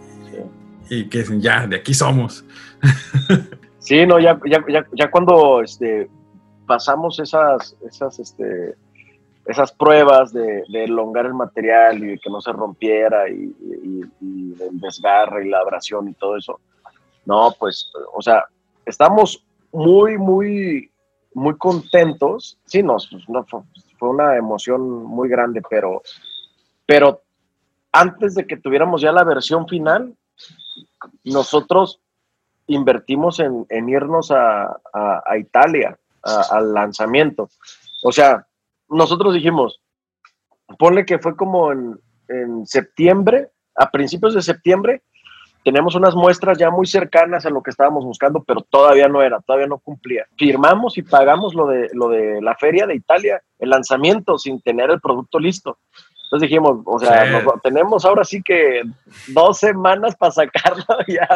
y 0.90 1.04
que 1.06 1.18
dicen, 1.20 1.40
ya, 1.40 1.66
de 1.66 1.76
aquí 1.76 1.94
somos. 1.94 2.44
Sí, 3.82 4.06
no, 4.06 4.20
ya, 4.20 4.38
ya, 4.46 4.64
ya, 4.68 4.86
ya 4.92 5.10
cuando 5.10 5.60
este, 5.60 6.08
pasamos 6.72 7.18
esas, 7.18 7.76
esas, 7.86 8.18
este, 8.18 8.74
esas 9.44 9.70
pruebas 9.72 10.32
de, 10.32 10.64
de, 10.66 10.84
elongar 10.84 11.26
el 11.26 11.34
material 11.34 12.02
y 12.02 12.18
que 12.18 12.30
no 12.30 12.40
se 12.40 12.50
rompiera 12.50 13.28
y, 13.28 13.54
el 14.22 14.80
desgarre 14.80 15.44
y 15.44 15.50
la 15.50 15.58
abrasión 15.58 16.08
y 16.08 16.14
todo 16.14 16.38
eso, 16.38 16.60
no, 17.26 17.54
pues, 17.58 17.92
o 18.14 18.22
sea, 18.22 18.46
estamos 18.86 19.44
muy, 19.70 20.16
muy, 20.16 20.90
muy 21.34 21.58
contentos. 21.58 22.58
Sí, 22.64 22.82
nos, 22.82 23.10
fue 23.98 24.08
una 24.08 24.38
emoción 24.38 25.04
muy 25.04 25.28
grande, 25.28 25.60
pero, 25.68 26.00
pero 26.86 27.20
antes 27.92 28.34
de 28.34 28.46
que 28.46 28.56
tuviéramos 28.56 29.02
ya 29.02 29.12
la 29.12 29.24
versión 29.24 29.68
final, 29.68 30.14
nosotros 31.22 32.00
invertimos 32.66 33.40
en, 33.40 33.88
irnos 33.88 34.30
a, 34.30 34.80
Italia, 35.38 35.98
al 36.22 36.72
lanzamiento. 36.72 37.48
O 38.02 38.12
sea, 38.12 38.46
nosotros 38.88 39.34
dijimos, 39.34 39.80
ponle 40.78 41.04
que 41.04 41.18
fue 41.18 41.36
como 41.36 41.72
en, 41.72 41.98
en 42.28 42.66
septiembre, 42.66 43.50
a 43.74 43.90
principios 43.90 44.34
de 44.34 44.42
septiembre, 44.42 45.02
tenemos 45.64 45.94
unas 45.94 46.14
muestras 46.14 46.58
ya 46.58 46.70
muy 46.70 46.86
cercanas 46.86 47.46
a 47.46 47.50
lo 47.50 47.62
que 47.62 47.70
estábamos 47.70 48.04
buscando, 48.04 48.42
pero 48.42 48.62
todavía 48.62 49.08
no 49.08 49.22
era, 49.22 49.40
todavía 49.40 49.68
no 49.68 49.78
cumplía. 49.78 50.26
Firmamos 50.36 50.98
y 50.98 51.02
pagamos 51.02 51.54
lo 51.54 51.68
de, 51.68 51.88
lo 51.92 52.08
de 52.08 52.42
la 52.42 52.56
feria 52.56 52.86
de 52.86 52.96
Italia, 52.96 53.40
el 53.58 53.70
lanzamiento, 53.70 54.38
sin 54.38 54.60
tener 54.60 54.90
el 54.90 55.00
producto 55.00 55.38
listo. 55.38 55.78
Entonces 56.24 56.48
dijimos, 56.48 56.80
o 56.86 56.98
sea, 56.98 57.44
tenemos 57.62 58.04
ahora 58.04 58.24
sí 58.24 58.42
que 58.42 58.82
dos 59.28 59.58
semanas 59.58 60.16
para 60.16 60.32
sacarlo 60.32 60.84
ya. 61.06 61.28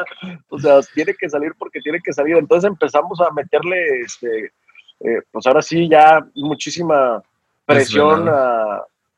O 0.49 0.59
sea, 0.59 0.81
tiene 0.95 1.15
que 1.15 1.29
salir 1.29 1.53
porque 1.59 1.81
tiene 1.81 2.01
que 2.03 2.13
salir. 2.13 2.37
Entonces 2.37 2.69
empezamos 2.69 3.21
a 3.21 3.31
meterle, 3.31 4.01
este, 4.01 4.53
eh, 5.01 5.23
pues 5.31 5.47
ahora 5.47 5.63
sí, 5.63 5.89
ya 5.89 6.27
muchísima 6.35 7.23
presión, 7.65 8.31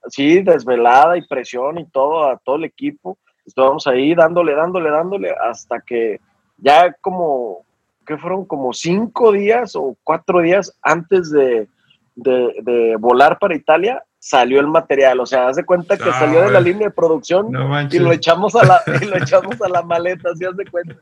sí, 0.08 0.42
desvelada 0.42 1.16
y 1.16 1.26
presión 1.26 1.78
y 1.78 1.85
todo 1.87 2.28
a 2.28 2.37
todo 2.38 2.56
el 2.56 2.64
equipo. 2.64 3.18
Estábamos 3.47 3.87
ahí 3.87 4.14
dándole, 4.14 4.54
dándole, 4.54 4.90
dándole, 4.90 5.30
hasta 5.30 5.80
que 5.80 6.20
ya 6.58 6.92
como, 7.00 7.64
que 8.06 8.18
fueron 8.18 8.44
como 8.44 8.73
cinco 8.73 9.32
días 9.32 9.75
o 9.76 9.97
cuatro 10.04 10.40
días 10.40 10.76
antes 10.82 11.30
de, 11.30 11.68
de, 12.16 12.97
volar 12.99 13.38
para 13.38 13.56
Italia, 13.56 14.02
salió 14.19 14.61
el 14.61 14.67
material. 14.67 15.21
O 15.21 15.27
sea, 15.27 15.49
haz 15.49 15.57
de 15.57 15.65
cuenta 15.65 15.97
que 15.97 16.09
ah, 16.11 16.19
salió 16.19 16.43
de 16.43 16.51
la 16.51 16.61
línea 16.61 16.89
de 16.89 16.95
producción 16.95 17.51
y 17.91 17.99
lo 17.99 18.13
echamos 18.13 18.55
a 18.57 18.65
la, 18.65 18.83
y 19.03 19.07
lo 19.07 19.17
echamos 19.17 19.61
a 19.63 19.69
la 19.69 19.83
maleta, 19.83 20.31
así 20.31 20.45
haz 20.45 20.57
de 20.57 20.67
cuenta. 20.67 20.97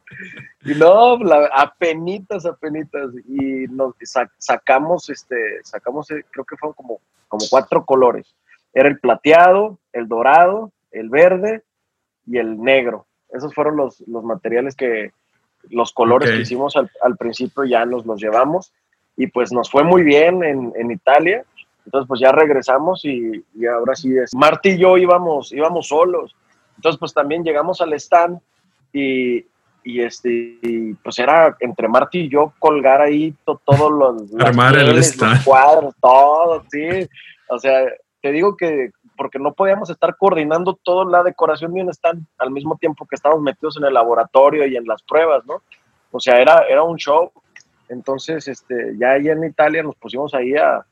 Y 0.65 0.75
no, 0.75 1.19
la, 1.19 1.47
apenitas, 1.55 2.47
apenitas. 2.47 3.11
Y 3.29 3.67
nos 3.69 3.95
sacamos, 4.39 5.09
este, 5.11 5.61
sacamos, 5.65 6.11
eh, 6.11 6.25
creo 6.31 6.45
que 6.45 6.57
fueron 6.57 6.75
como, 6.75 7.01
como 7.29 7.45
cuatro 7.51 7.85
colores. 7.85 8.35
Era 8.73 8.89
el 8.89 8.99
plateado, 8.99 9.79
el 9.93 10.07
dorado, 10.09 10.73
el 10.91 11.09
verde 11.09 11.63
y 12.27 12.39
el 12.39 12.61
negro. 12.61 13.07
Esos 13.31 13.55
fueron 13.55 13.77
los, 13.77 14.01
los 14.07 14.23
materiales 14.23 14.77
que, 14.77 15.13
los 15.71 15.93
colores 15.93 16.31
que 16.31 16.41
hicimos 16.41 16.77
al, 16.77 16.91
al, 17.03 17.17
principio 17.17 17.65
ya 17.65 17.85
nos 17.85 18.07
los 18.07 18.21
llevamos 18.21 18.73
y 19.17 19.27
pues 19.27 19.53
nos 19.53 19.71
fue 19.71 19.83
muy 19.83 20.03
bien 20.03 20.45
en, 20.45 20.73
en 20.77 20.91
Italia. 20.91 21.45
Entonces 21.87 22.07
pues 22.09 22.21
ya 22.21 22.33
regresamos 22.33 23.05
y, 23.05 23.45
y, 23.55 23.67
ahora 23.67 23.95
sí 23.95 24.17
es. 24.17 24.35
Marty 24.35 24.71
y 24.71 24.79
yo 24.79 24.99
íbamos, 24.99 25.53
íbamos 25.53 25.89
solos. 25.89 26.35
Entonces 26.77 26.99
pues 26.99 27.15
también 27.15 27.45
llegamos 27.45 27.81
al 27.81 27.93
stand 27.95 28.41
y, 28.93 29.47
y 29.85 30.01
este, 30.01 30.59
pues 31.03 31.19
era 31.19 31.57
entre 31.61 31.89
Marty 31.89 32.23
y 32.23 32.29
yo 32.29 32.53
colgar 32.59 33.01
ahí 33.01 33.35
todos 33.45 33.91
los, 33.93 34.31
los 34.33 35.45
cuadros, 35.45 35.95
todo, 36.01 36.65
sí. 36.71 37.09
O 37.49 37.59
sea, 37.59 37.85
te 38.21 38.33
digo 38.33 38.57
que 38.57 38.91
porque 39.17 39.39
no 39.39 39.55
podíamos 39.55 39.89
estar 39.89 40.17
coordinando 40.17 40.79
toda 40.83 41.05
la 41.05 41.23
decoración 41.23 41.73
de 41.73 41.83
un 41.83 41.91
stand 41.91 42.27
al 42.37 42.51
mismo 42.51 42.77
tiempo 42.77 43.07
que 43.07 43.15
estábamos 43.15 43.43
metidos 43.43 43.77
en 43.79 43.85
el 43.85 43.95
laboratorio 43.95 44.67
y 44.67 44.77
en 44.77 44.87
las 44.87 45.03
pruebas, 45.03 45.47
¿no? 45.47 45.63
O 46.11 46.21
sea, 46.21 46.41
era, 46.41 46.65
era 46.69 46.83
un 46.83 46.97
show. 46.97 47.31
Entonces, 47.89 48.49
este, 48.49 48.95
ya 48.99 49.13
allá 49.13 49.33
en 49.33 49.45
Italia 49.45 49.83
nos 49.83 49.95
pusimos 49.97 50.35
ahí 50.35 50.55
a, 50.55 50.85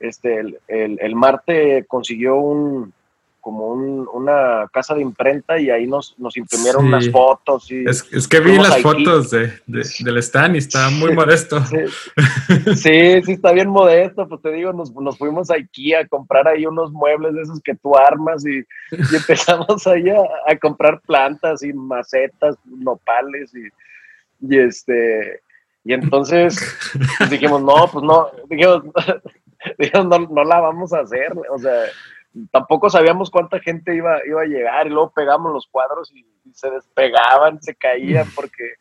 este, 0.00 0.38
el, 0.38 0.58
el, 0.68 0.98
el 1.00 1.14
Marte 1.14 1.84
consiguió 1.86 2.36
un, 2.36 2.92
como 3.40 3.68
una 3.68 4.68
casa 4.72 4.94
de 4.94 5.02
imprenta 5.02 5.58
y 5.58 5.70
ahí 5.70 5.86
nos, 5.86 6.14
nos 6.18 6.36
imprimieron 6.36 6.86
unas 6.86 7.10
fotos. 7.10 7.70
Y 7.70 7.84
es, 7.84 8.28
que 8.28 8.40
vi 8.40 8.56
las 8.56 8.80
fotos 8.82 9.30
de, 9.30 9.52
del 9.66 10.18
stand 10.18 10.56
y 10.56 10.58
está 10.58 10.90
muy 10.90 11.14
modesto. 11.14 11.62
Sí. 12.76 13.22
sí. 13.22 13.32
está 13.32 13.52
bien 13.52 13.68
modesto. 13.68 14.28
Pues 14.28 14.42
te 14.42 14.52
digo, 14.52 14.72
nos, 14.72 14.94
nos, 14.94 15.16
fuimos 15.16 15.50
a 15.50 15.54
IKEA 15.54 16.00
a 16.00 16.06
comprar 16.06 16.46
ahí 16.48 16.66
unos 16.66 16.92
muebles 16.92 17.34
de 17.34 17.42
esos 17.42 17.60
que 17.60 17.74
tú 17.74 17.96
armas 17.96 18.44
y, 18.46 18.64
empezamos 19.14 19.86
ahí 19.86 20.10
a, 20.10 20.58
comprar 20.58 21.00
plantas 21.00 21.62
y 21.62 21.72
macetas, 21.72 22.56
nopales 22.64 23.52
y, 23.54 24.46
y 24.46 24.58
este. 24.58 25.40
Y 25.84 25.94
entonces 25.94 26.58
dijimos, 27.30 27.62
no, 27.62 27.88
pues 27.90 28.04
no, 28.04 28.28
dijimos 28.48 28.82
no, 30.04 30.18
no 30.18 30.44
la 30.44 30.60
vamos 30.60 30.92
a 30.92 31.00
hacer. 31.00 31.32
O 31.50 31.58
sea, 31.58 31.84
tampoco 32.50 32.90
sabíamos 32.90 33.30
cuánta 33.30 33.60
gente 33.60 33.94
iba, 33.94 34.24
iba 34.26 34.42
a 34.42 34.46
llegar 34.46 34.86
y 34.86 34.90
luego 34.90 35.12
pegamos 35.14 35.52
los 35.52 35.66
cuadros 35.66 36.12
y, 36.14 36.24
se 36.52 36.68
despegaban, 36.68 37.62
se 37.62 37.76
caían 37.76 38.26
porque 38.34 38.74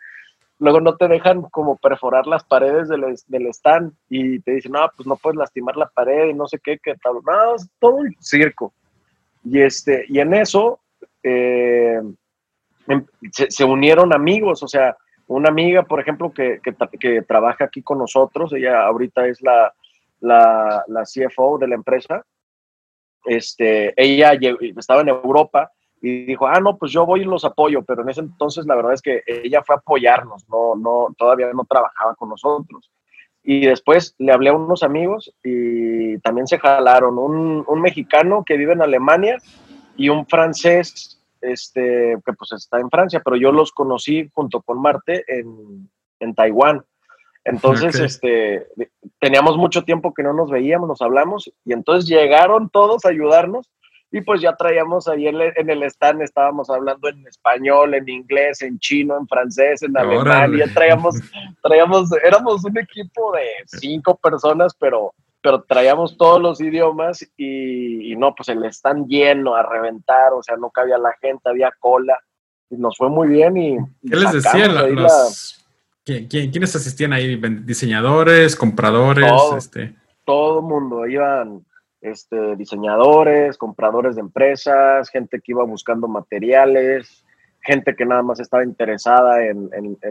luego 0.57 0.81
no 0.81 0.95
te 0.95 1.07
dejan 1.07 1.43
como 1.43 1.77
perforar 1.77 2.25
las 2.25 2.43
paredes 2.43 2.89
del, 2.89 3.01
del, 3.27 3.47
stand 3.47 3.93
y 4.09 4.39
te 4.39 4.51
dicen, 4.53 4.71
no, 4.71 4.91
pues 4.95 5.05
no 5.07 5.15
puedes 5.15 5.37
lastimar 5.37 5.77
la 5.77 5.87
pared 5.87 6.29
y 6.29 6.33
no 6.33 6.47
sé 6.47 6.59
qué, 6.63 6.79
qué 6.79 6.95
tal, 6.95 7.15
no, 7.23 7.55
es 7.55 7.69
todo 7.79 7.95
un 7.97 8.15
circo. 8.19 8.73
Y, 9.43 9.61
este, 9.61 10.05
y 10.09 10.19
en 10.19 10.33
eso 10.33 10.79
eh, 11.23 12.01
em, 12.87 13.05
se, 13.31 13.63
unieron 13.63 14.13
amigos, 14.13 14.63
o 14.63 14.67
sea, 14.67 14.97
una 15.27 15.49
amiga, 15.49 15.83
por 15.83 15.99
ejemplo, 15.99 16.33
que, 16.33 16.59
que, 16.99 17.21
trabaja 17.21 17.65
aquí 17.65 17.83
con 17.83 17.99
nosotros, 17.99 18.51
ella 18.51 18.83
ahorita 18.83 19.27
es 19.27 19.41
la, 19.41 19.73
la, 20.19 20.83
la 20.87 21.03
CFO 21.03 21.57
de 21.57 21.67
la 21.67 21.75
empresa, 21.75 22.23
este, 23.25 23.93
ella 24.01 24.31
estaba 24.77 25.01
en 25.01 25.09
Europa 25.09 25.71
y 26.01 26.25
dijo, 26.25 26.47
ah, 26.47 26.59
no, 26.59 26.77
pues 26.77 26.91
yo 26.91 27.05
voy 27.05 27.21
y 27.21 27.25
los 27.25 27.43
apoyo, 27.43 27.83
pero 27.83 28.03
en 28.03 28.09
ese 28.09 28.21
entonces 28.21 28.65
la 28.65 28.75
verdad 28.75 28.93
es 28.93 29.01
que 29.01 29.23
ella 29.25 29.61
fue 29.63 29.75
a 29.75 29.79
apoyarnos, 29.79 30.47
no, 30.49 30.75
no, 30.75 31.13
todavía 31.17 31.51
no 31.53 31.65
trabajaba 31.65 32.15
con 32.15 32.29
nosotros. 32.29 32.89
Y 33.43 33.65
después 33.65 34.15
le 34.17 34.31
hablé 34.31 34.49
a 34.49 34.53
unos 34.53 34.83
amigos 34.83 35.33
y 35.43 36.17
también 36.19 36.47
se 36.47 36.59
jalaron 36.59 37.17
un, 37.17 37.63
un 37.67 37.81
mexicano 37.81 38.43
que 38.45 38.57
vive 38.57 38.73
en 38.73 38.81
Alemania 38.81 39.37
y 39.95 40.09
un 40.09 40.25
francés 40.25 41.19
este, 41.41 42.17
que 42.25 42.33
pues 42.33 42.51
está 42.51 42.79
en 42.79 42.89
Francia, 42.89 43.21
pero 43.23 43.35
yo 43.35 43.51
los 43.51 43.71
conocí 43.71 44.29
junto 44.33 44.61
con 44.61 44.81
Marte 44.81 45.23
en, 45.27 45.89
en 46.19 46.35
Taiwán. 46.35 46.83
Entonces, 47.45 47.99
este, 47.99 48.67
teníamos 49.19 49.57
mucho 49.57 49.83
tiempo 49.83 50.13
que 50.13 50.23
no 50.23 50.33
nos 50.33 50.49
veíamos, 50.49 50.87
nos 50.87 51.01
hablamos, 51.01 51.51
y 51.65 51.73
entonces 51.73 52.09
llegaron 52.09 52.69
todos 52.69 53.05
a 53.05 53.09
ayudarnos, 53.09 53.69
y 54.11 54.21
pues 54.21 54.41
ya 54.41 54.55
traíamos 54.55 55.07
ahí 55.07 55.27
en, 55.27 55.69
el 55.69 55.83
stand, 55.83 56.21
estábamos 56.21 56.69
hablando 56.69 57.09
en 57.09 57.25
español, 57.27 57.93
en 57.93 58.09
inglés, 58.09 58.61
en 58.61 58.79
chino, 58.79 59.17
en 59.17 59.27
francés, 59.27 59.83
en 59.83 59.95
alemán, 59.97 60.55
y 60.55 60.59
ya 60.59 60.73
traíamos, 60.73 61.15
traíamos, 61.63 62.09
éramos 62.23 62.65
un 62.65 62.77
equipo 62.77 63.31
de 63.33 63.47
cinco 63.65 64.15
personas, 64.15 64.75
pero, 64.79 65.13
pero 65.41 65.61
traíamos 65.61 66.17
todos 66.17 66.41
los 66.41 66.59
idiomas, 66.59 67.25
y, 67.37 68.15
no, 68.17 68.33
pues 68.35 68.49
el 68.49 68.65
stand 68.65 69.07
lleno, 69.07 69.55
a 69.55 69.63
reventar, 69.63 70.33
o 70.33 70.43
sea, 70.43 70.57
no 70.57 70.71
cabía 70.71 70.97
la 70.97 71.13
gente, 71.21 71.49
había 71.49 71.71
cola, 71.79 72.19
y 72.69 72.75
nos 72.75 72.97
fue 72.97 73.09
muy 73.09 73.27
bien, 73.27 73.57
y... 73.57 73.77
¿Qué 74.09 74.15
les 74.15 74.33
decían 74.33 74.95
los 74.95 75.58
quiénes 76.29 76.75
asistían 76.75 77.13
ahí? 77.13 77.35
¿Diseñadores, 77.63 78.55
compradores? 78.55 79.29
Todo, 79.29 79.57
este? 79.57 79.95
todo 80.29 80.61
mundo, 80.61 81.07
iban 81.07 81.65
este, 82.01 82.55
diseñadores, 82.55 83.57
compradores 83.57 84.15
de 84.15 84.21
empresas, 84.21 85.09
gente 85.09 85.41
que 85.41 85.53
iba 85.53 85.63
buscando 85.63 86.07
materiales, 86.07 87.25
gente 87.61 87.95
que 87.95 88.05
nada 88.05 88.21
más 88.21 88.39
estaba 88.39 88.63
interesada 88.63 89.43
en, 89.43 89.69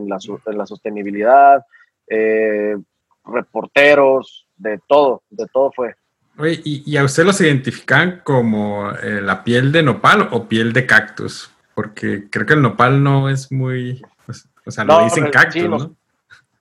la, 0.09 0.67
sostenibilidad, 0.67 1.65
eh, 2.09 2.77
reporteros, 3.25 4.49
de 4.57 4.81
todo, 4.89 5.23
de 5.31 5.47
todo 5.53 5.71
fue. 5.73 5.95
Oye, 6.37 6.61
¿y, 6.65 6.97
a 6.97 7.05
usted 7.05 7.25
los 7.25 7.41
identifican 7.41 8.23
como 8.25 8.91
eh, 9.03 9.21
la 9.23 9.45
piel 9.45 9.73
de 9.73 9.83
nopal 9.83 10.29
o 10.33 10.49
piel 10.49 10.73
de 10.73 10.87
cactus? 10.87 11.51
Porque 11.75 12.29
creo 12.29 12.45
que 12.45 12.55
el 12.55 12.63
nopal 12.63 13.03
no 13.03 13.29
es 13.29 13.53
muy, 13.53 14.03
o 14.69 14.71
sea, 14.71 14.85
lo 14.85 15.03
dicen 15.03 15.31
cactus, 15.31 15.63
sí, 15.63 15.69
¿no? 15.69 15.97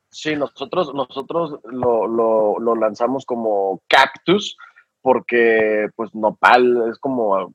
Sí, 0.09 0.35
nosotros, 0.35 0.93
nosotros 0.93 1.59
lo, 1.65 2.07
lo, 2.07 2.75
lanzamos 2.75 3.25
como 3.25 3.81
cactus 3.87 4.57
porque, 5.01 5.89
pues, 5.95 6.15
nopal 6.15 6.89
es 6.89 6.97
como 6.99 7.53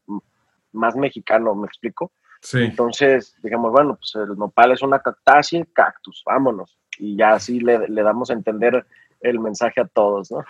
más 0.73 0.95
mexicano, 0.95 1.55
¿me 1.55 1.67
explico? 1.67 2.13
Sí. 2.41 2.59
Entonces, 2.59 3.35
digamos, 3.43 3.73
bueno, 3.73 3.97
pues 3.97 4.15
el 4.15 4.37
nopal 4.37 4.73
es 4.73 4.83
una 4.83 4.99
cactácea, 4.99 5.65
cactus, 5.73 6.23
vámonos. 6.27 6.77
Y 6.99 7.17
ya 7.17 7.33
así 7.33 7.61
le, 7.61 7.89
le 7.89 8.03
damos 8.03 8.31
a 8.31 8.35
entender 8.35 8.87
el 9.21 9.39
mensaje 9.41 9.81
a 9.81 9.87
todos, 9.87 10.31
¿no? 10.31 10.45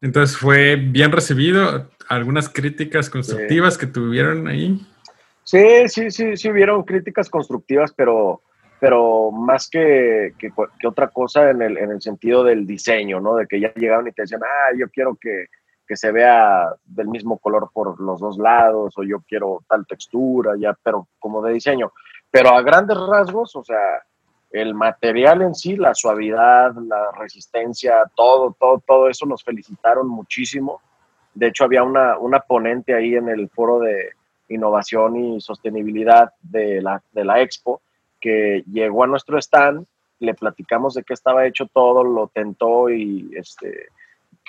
Entonces, 0.00 0.36
¿fue 0.36 0.76
bien 0.76 1.12
recibido? 1.12 1.88
¿Algunas 2.08 2.48
críticas 2.48 3.08
constructivas 3.08 3.78
que 3.78 3.86
tuvieron 3.86 4.48
ahí? 4.48 4.84
Sí, 5.44 5.88
sí, 5.88 6.10
sí, 6.10 6.36
sí 6.36 6.50
hubieron 6.50 6.82
críticas 6.82 7.30
constructivas, 7.30 7.92
pero 7.92 8.42
pero 8.84 9.30
más 9.30 9.70
que, 9.70 10.34
que, 10.38 10.52
otra 10.86 11.08
cosa 11.08 11.48
en 11.48 11.62
el, 11.62 11.78
en 11.78 11.90
el, 11.90 12.02
sentido 12.02 12.44
del 12.44 12.66
diseño, 12.66 13.18
¿no? 13.18 13.34
De 13.36 13.46
que 13.46 13.58
ya 13.58 13.72
llegaron 13.72 14.06
y 14.06 14.12
te 14.12 14.20
decían, 14.20 14.42
ah, 14.44 14.76
yo 14.78 14.90
quiero 14.90 15.16
que, 15.18 15.46
que, 15.88 15.96
se 15.96 16.12
vea 16.12 16.68
del 16.84 17.08
mismo 17.08 17.38
color 17.38 17.70
por 17.72 17.98
los 17.98 18.20
dos 18.20 18.36
lados, 18.36 18.92
o 18.98 19.02
yo 19.02 19.22
quiero 19.26 19.64
tal 19.70 19.86
textura, 19.86 20.52
ya, 20.58 20.76
pero 20.82 21.08
como 21.18 21.40
de 21.40 21.54
diseño. 21.54 21.94
Pero 22.30 22.50
a 22.50 22.60
grandes 22.60 22.98
rasgos, 23.08 23.56
o 23.56 23.64
sea, 23.64 24.02
el 24.50 24.74
material 24.74 25.40
en 25.40 25.54
sí, 25.54 25.76
la 25.76 25.94
suavidad, 25.94 26.74
la 26.74 27.10
resistencia, 27.18 28.04
todo, 28.14 28.54
todo, 28.60 28.82
todo 28.86 29.08
eso 29.08 29.24
nos 29.24 29.42
felicitaron 29.42 30.08
muchísimo. 30.08 30.82
De 31.32 31.46
hecho, 31.46 31.64
había 31.64 31.82
una, 31.84 32.18
una 32.18 32.40
ponente 32.40 32.92
ahí 32.92 33.14
en 33.14 33.30
el 33.30 33.48
foro 33.48 33.78
de 33.78 34.10
innovación 34.50 35.16
y 35.16 35.40
sostenibilidad 35.40 36.34
de 36.42 36.82
la, 36.82 37.02
de 37.12 37.24
la 37.24 37.40
expo, 37.40 37.80
que 38.24 38.64
llegó 38.72 39.04
a 39.04 39.06
nuestro 39.06 39.36
stand, 39.36 39.84
le 40.18 40.32
platicamos 40.32 40.94
de 40.94 41.02
qué 41.02 41.12
estaba 41.12 41.44
hecho 41.44 41.66
todo, 41.66 42.02
lo 42.02 42.28
tentó 42.28 42.88
y 42.88 43.30
este, 43.36 43.88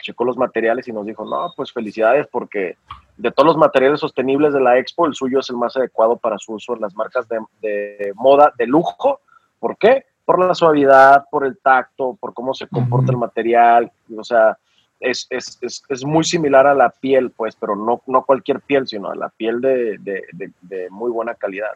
checó 0.01 0.23
los 0.23 0.37
materiales 0.37 0.87
y 0.87 0.93
nos 0.93 1.05
dijo, 1.05 1.25
no, 1.25 1.51
pues 1.57 1.73
felicidades 1.73 2.25
porque 2.31 2.77
de 3.17 3.31
todos 3.31 3.47
los 3.47 3.57
materiales 3.57 3.99
sostenibles 3.99 4.53
de 4.53 4.61
la 4.61 4.77
expo, 4.77 5.05
el 5.05 5.13
suyo 5.13 5.39
es 5.39 5.49
el 5.49 5.57
más 5.57 5.75
adecuado 5.75 6.15
para 6.15 6.37
su 6.37 6.53
uso 6.53 6.73
en 6.73 6.79
las 6.79 6.95
marcas 6.95 7.27
de, 7.27 8.13
moda 8.15 8.53
de 8.57 8.65
lujo. 8.65 9.19
¿Por 9.59 9.77
qué? 9.77 10.05
Por 10.23 10.39
la 10.39 10.55
suavidad, 10.55 11.25
por 11.29 11.45
el 11.45 11.57
tacto, 11.57 12.17
por 12.17 12.33
cómo 12.33 12.53
se 12.53 12.67
comporta 12.67 13.11
el 13.11 13.17
material. 13.17 13.91
O 14.17 14.23
sea, 14.23 14.57
es, 15.01 15.27
es, 15.29 15.57
es, 15.61 15.83
es, 15.89 16.05
muy 16.05 16.23
similar 16.23 16.65
a 16.65 16.73
la 16.73 16.91
piel, 16.91 17.31
pues, 17.31 17.57
pero 17.57 17.75
no, 17.75 18.01
no 18.07 18.23
cualquier 18.23 18.61
piel, 18.61 18.87
sino 18.87 19.09
a 19.11 19.15
la 19.15 19.27
piel 19.27 19.59
de, 19.59 19.97
de, 19.99 20.23
de 20.61 20.89
muy 20.89 21.11
buena 21.11 21.35
calidad. 21.35 21.73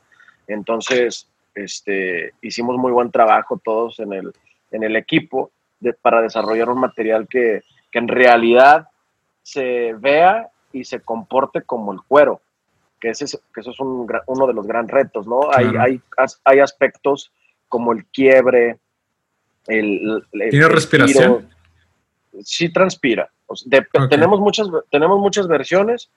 Entonces, 0.47 1.27
este, 1.55 2.33
hicimos 2.41 2.77
muy 2.77 2.91
buen 2.91 3.11
trabajo 3.11 3.59
todos 3.63 3.99
en 3.99 4.13
el, 4.13 4.33
en 4.71 4.83
el 4.83 4.95
equipo 4.95 5.51
para 6.01 6.21
desarrollar 6.21 6.69
un 6.69 6.79
material 6.79 7.27
que, 7.27 7.63
en 7.91 8.07
realidad 8.07 8.87
se 9.41 9.93
vea 9.93 10.49
y 10.71 10.83
se 10.83 10.99
comporte 10.99 11.63
como 11.63 11.91
el 11.91 11.99
cuero, 12.07 12.41
que, 12.99 13.09
ese 13.09 13.25
que 13.53 13.61
eso 13.61 13.71
es 13.71 13.79
uno 13.79 14.47
de 14.47 14.53
los 14.53 14.67
grandes 14.67 14.93
retos, 14.93 15.25
¿no? 15.25 15.49
Hay, 15.51 15.67
hay, 15.79 16.01
hay, 16.43 16.59
aspectos 16.59 17.31
como 17.67 17.91
el 17.93 18.05
quiebre, 18.05 18.77
el... 19.67 20.23
¿Tiene 20.31 20.67
respiración? 20.67 21.49
sí 22.43 22.69
transpira. 22.69 23.29
tenemos, 24.09 24.39
muchas, 24.39 24.67
tenemos 24.91 25.19
muchas 25.19 25.47
versiones 25.47 26.09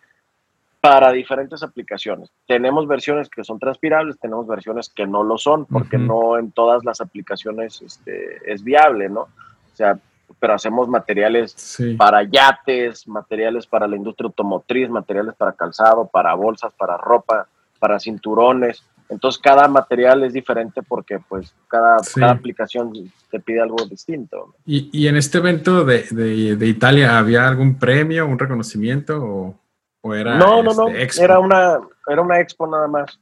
para 0.82 1.12
diferentes 1.12 1.62
aplicaciones. 1.62 2.32
Tenemos 2.44 2.88
versiones 2.88 3.28
que 3.28 3.44
son 3.44 3.60
transpirables, 3.60 4.18
tenemos 4.18 4.48
versiones 4.48 4.88
que 4.88 5.06
no 5.06 5.22
lo 5.22 5.38
son, 5.38 5.64
porque 5.64 5.96
no 5.96 6.36
en 6.36 6.50
todas 6.50 6.84
las 6.84 7.00
aplicaciones 7.00 7.80
este, 7.82 8.38
es 8.52 8.64
viable, 8.64 9.08
¿no? 9.08 9.20
O 9.20 9.76
sea, 9.76 9.96
pero 10.40 10.54
hacemos 10.54 10.88
materiales 10.88 11.78
para 11.96 12.24
yates, 12.24 13.06
materiales 13.06 13.64
para 13.64 13.86
la 13.86 13.94
industria 13.94 14.26
automotriz, 14.26 14.90
materiales 14.90 15.36
para 15.36 15.52
calzado, 15.52 16.10
para 16.12 16.34
bolsas, 16.34 16.72
para 16.74 16.96
ropa, 16.96 17.46
para 17.78 18.00
cinturones. 18.00 18.82
Entonces 19.08 19.40
cada 19.40 19.68
material 19.68 20.24
es 20.24 20.32
diferente 20.32 20.82
porque 20.82 21.20
pues 21.28 21.54
cada, 21.68 21.98
cada 22.12 22.32
aplicación 22.32 22.92
te 23.30 23.38
pide 23.38 23.60
algo 23.60 23.86
distinto. 23.88 24.56
¿Y, 24.66 24.90
¿Y, 24.92 25.06
en 25.06 25.16
este 25.16 25.38
evento 25.38 25.84
de, 25.84 26.06
de, 26.10 26.56
de, 26.56 26.66
Italia 26.66 27.18
había 27.18 27.46
algún 27.46 27.78
premio, 27.78 28.26
un 28.26 28.38
reconocimiento 28.38 29.22
o, 29.22 29.61
o 30.02 30.14
era... 30.14 30.36
No, 30.36 30.62
no, 30.62 30.74
no, 30.74 30.88
este, 30.88 31.24
era 31.24 31.38
una, 31.38 31.80
era 32.06 32.20
una 32.20 32.40
expo 32.40 32.66
nada 32.66 32.86
más. 32.86 33.18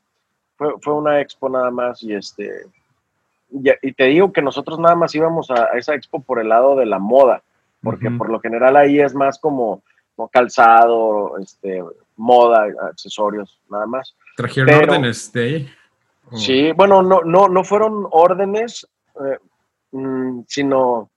Fue, 0.56 0.74
fue 0.80 0.94
una 0.94 1.20
expo 1.20 1.48
nada 1.48 1.70
más 1.70 2.02
y 2.02 2.14
este... 2.14 2.66
Y, 3.52 3.92
te 3.92 4.04
digo 4.04 4.32
que 4.32 4.42
nosotros 4.42 4.78
nada 4.78 4.94
más 4.94 5.14
íbamos 5.14 5.50
a, 5.50 5.76
esa 5.76 5.94
expo 5.94 6.20
por 6.20 6.40
el 6.40 6.48
lado 6.48 6.76
de 6.76 6.86
la 6.86 7.00
moda, 7.00 7.42
porque 7.82 8.08
por 8.08 8.30
lo 8.30 8.38
general 8.38 8.76
ahí 8.76 9.00
es 9.00 9.12
más 9.12 9.40
como, 9.40 9.82
como 10.14 10.28
calzado, 10.28 11.36
este, 11.38 11.82
moda, 12.16 12.68
accesorios, 12.88 13.60
nada 13.68 13.86
más. 13.86 14.14
¿Trajeron 14.36 14.72
órdenes 14.72 15.32
de 15.32 15.42
ahí? 15.42 15.68
Sí, 16.32 16.70
bueno, 16.72 17.02
no, 17.02 17.22
no, 17.22 17.48
no 17.48 17.64
fueron 17.64 18.06
órdenes, 18.12 18.86
eh, 19.16 19.38
mm, 19.90 20.42
sino 20.46 21.10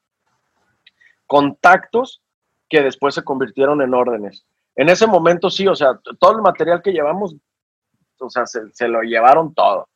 contactos 1.28 2.22
que 2.68 2.82
después 2.82 3.14
se 3.14 3.24
convirtieron 3.24 3.82
en 3.82 3.94
órdenes. 3.94 4.44
En 4.76 4.90
ese 4.90 5.08
momento 5.08 5.50
sí, 5.50 5.68
o 5.68 5.76
sea, 5.76 6.00
todo 6.20 6.36
el 6.36 6.42
material 6.42 6.82
que 6.82 6.92
llevamos, 6.92 7.36
o 8.20 8.30
sea, 8.30 8.46
se, 8.46 8.88
lo 8.88 9.02
llevaron 9.02 9.54
todo. 9.54 9.90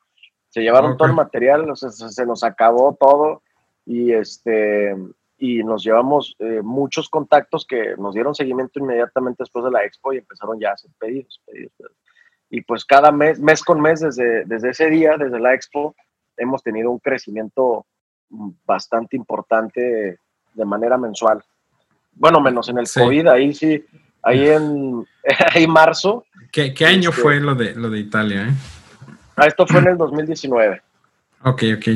Se 0.50 0.62
llevaron 0.62 0.98
todo 0.98 1.08
el 1.08 1.16
material, 1.16 1.70
o 1.70 1.76
sea, 1.76 1.90
se, 1.90 2.26
nos 2.26 2.44
acabó 2.44 2.96
todo 3.00 3.42
y 3.86 4.13
este 4.13 4.96
y 5.40 5.63
nos 5.63 5.84
llevamos 5.84 6.36
eh, 6.40 6.62
muchos 6.63 7.10
contactos 7.10 7.66
que 7.68 7.96
nos 7.98 8.16
dieron 8.16 8.34
seguimiento 8.34 8.80
inmediatamente 8.80 9.44
después 9.44 9.63
de 9.66 9.70
la 9.70 9.84
expo 9.84 10.12
y 10.12 10.18
empezaron 10.18 10.60
ya 10.60 10.72
a 10.72 10.74
hacer 10.74 10.90
pedidos, 10.98 11.40
pedidos, 11.46 11.72
pedidos 11.78 11.98
y 12.50 12.62
pues 12.62 12.86
cada 12.86 13.12
mes, 13.12 13.40
mes 13.40 13.63
con 13.63 13.82
mes, 13.82 14.00
desde, 14.00 14.46
desde 14.46 14.70
ese 14.70 14.90
día, 14.90 15.18
desde 15.18 15.40
la 15.40 15.54
expo, 15.54 15.96
hemos 16.38 16.63
tenido 16.63 16.92
un 16.92 17.00
crecimiento 17.00 17.86
bastante 18.66 19.16
importante 19.16 20.20
de 20.54 20.66
manera 20.66 20.98
mensual. 20.98 21.44
Bueno, 22.13 22.40
menos 22.40 22.70
en 22.70 22.80
el 22.80 22.88
COVID, 22.92 23.28
ahí 23.28 23.54
sí, 23.54 23.86
ahí 24.28 24.50
en 24.50 25.06
ahí 25.54 25.68
marzo. 25.68 26.26
¿Qué, 26.52 26.74
qué 26.74 26.86
año 26.86 27.10
este 27.10 27.22
fue 27.22 27.40
lo 27.40 27.56
de, 27.56 27.76
lo 27.76 27.90
de 27.90 28.00
Italia? 28.00 28.48
Eh? 28.48 28.54
Ah, 29.36 29.46
esto 29.46 29.66
fue 29.68 29.80
en 29.80 29.88
el 29.88 29.98
2019. 29.98 30.82
Ok, 31.44 31.63
ok. 31.78 31.88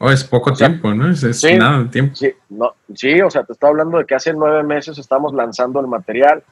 Oh, 0.00 0.10
es 0.10 0.22
poco 0.22 0.52
tiempo, 0.52 0.94
¿no? 0.94 1.10
Es, 1.10 1.44
nada 1.44 1.82
de 1.82 1.88
tiempo. 1.88 2.14
Sí, 2.14 2.32
no, 2.50 2.74
sí, 2.94 3.20
o 3.20 3.30
sea, 3.30 3.42
te 3.42 3.52
estoy 3.52 3.70
hablando 3.70 3.98
de 3.98 4.06
que 4.06 4.14
hace 4.14 4.32
nueve 4.32 4.62
meses 4.62 4.96
estamos 4.96 5.34
lanzando 5.34 5.80
el 5.80 5.88
material 5.88 6.42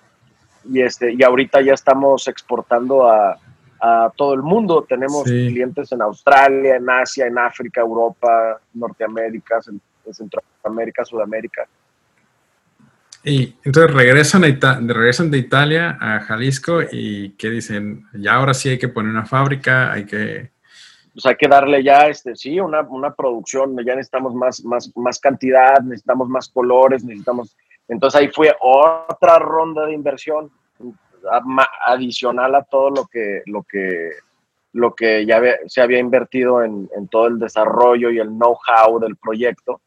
y, 0.65 0.83
este, 0.83 1.13
y 1.13 1.23
ahorita 1.23 1.61
ya 1.61 1.75
estamos 1.75 2.27
exportando 2.27 3.09
a, 3.09 3.39
todo 4.17 4.35
el 4.35 4.43
mundo. 4.43 4.85
Tenemos 4.89 5.25
clientes 5.25 5.93
en 5.93 6.03
Australia, 6.03 6.75
en 6.75 6.91
Asia, 6.91 7.27
en 7.27 7.39
África, 7.39 7.83
Europa, 7.83 8.59
Norteamérica, 8.75 9.61
Centroamérica, 10.11 11.05
Sudamérica. 11.05 11.69
Y 13.27 13.57
entonces 13.65 13.93
regresan, 13.93 14.45
a 14.45 14.81
regresan 14.81 15.31
de 15.31 15.39
Italia 15.39 15.99
a 16.01 16.21
Jalisco 16.21 16.81
y 16.91 17.33
¿qué 17.33 17.51
dicen? 17.51 18.07
Ya 18.15 18.37
ahora 18.37 18.55
sí 18.55 18.71
hay 18.71 18.79
que 18.79 18.89
poner 18.89 19.11
una 19.11 19.27
fábrica, 19.27 19.93
hay 19.93 20.07
que... 20.07 20.51
Pues 21.13 21.27
hay 21.27 21.37
que 21.37 21.49
darle 21.49 21.83
ya, 21.83 22.09
este, 22.09 22.37
sí, 22.37 22.61
una, 22.61 22.83
una 22.83 23.13
producción, 23.15 23.77
ya 23.85 23.95
necesitamos 23.95 24.35
más, 24.35 24.65
más, 24.65 24.93
más 24.97 25.19
cantidad, 25.19 25.81
necesitamos 25.81 26.29
más 26.29 26.49
colores, 26.49 27.05
necesitamos 27.05 27.57
entonces 27.89 28.21
ahí 28.21 28.29
fue 28.29 28.55
otra 28.61 29.39
ronda 29.39 29.87
de 29.87 29.95
inversión 29.95 30.51
adicional 31.87 32.55
a 32.55 32.63
todo 32.63 32.91
lo 32.91 33.07
que, 33.07 33.43
lo 33.47 33.63
que, 33.63 34.11
lo 34.73 34.95
que 34.95 35.25
ya 35.27 35.41
se 35.67 35.81
había 35.81 35.99
invertido 35.99 36.63
en, 36.63 36.89
todo 37.11 37.27
el 37.27 37.39
desarrollo 37.39 38.11
y 38.11 38.19
el 38.19 38.29
know-how 38.29 38.99
del 39.01 39.17
proyecto. 39.17 39.81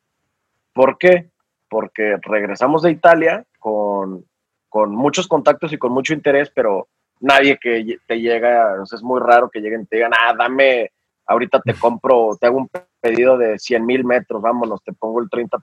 ¿Por 0.74 0.98
qué? 0.98 1.30
Porque 1.70 2.18
regresamos 2.22 2.82
de 2.82 2.92
Italia 2.92 3.46
con, 3.60 4.26
con, 4.68 4.96
muchos 4.96 5.28
contactos 5.28 5.72
y 5.74 5.78
con 5.78 5.92
mucho 5.92 6.14
interés, 6.14 6.50
pero 6.50 6.88
nadie 7.20 7.58
que 7.58 8.00
te 8.08 8.20
llega, 8.20 8.76
es 8.84 9.04
muy 9.04 9.20
raro 9.20 9.50
que 9.50 9.60
lleguen 9.60 9.82
y 9.82 9.86
te 9.86 9.98
digan, 9.98 10.14
ah, 10.18 10.34
dame, 10.38 10.92
ahorita 11.26 11.62
te 11.62 11.74
compro, 11.80 12.38
te 12.40 12.48
hago 12.48 12.58
un 12.58 12.70
pedido 13.02 13.38
de 13.38 13.60
100 13.60 13.86
mil 13.86 14.04
metros, 14.04 14.42
vámonos, 14.42 14.84
te 14.84 14.94
pongo 14.94 15.22
el 15.22 15.30
30%. 15.30 15.62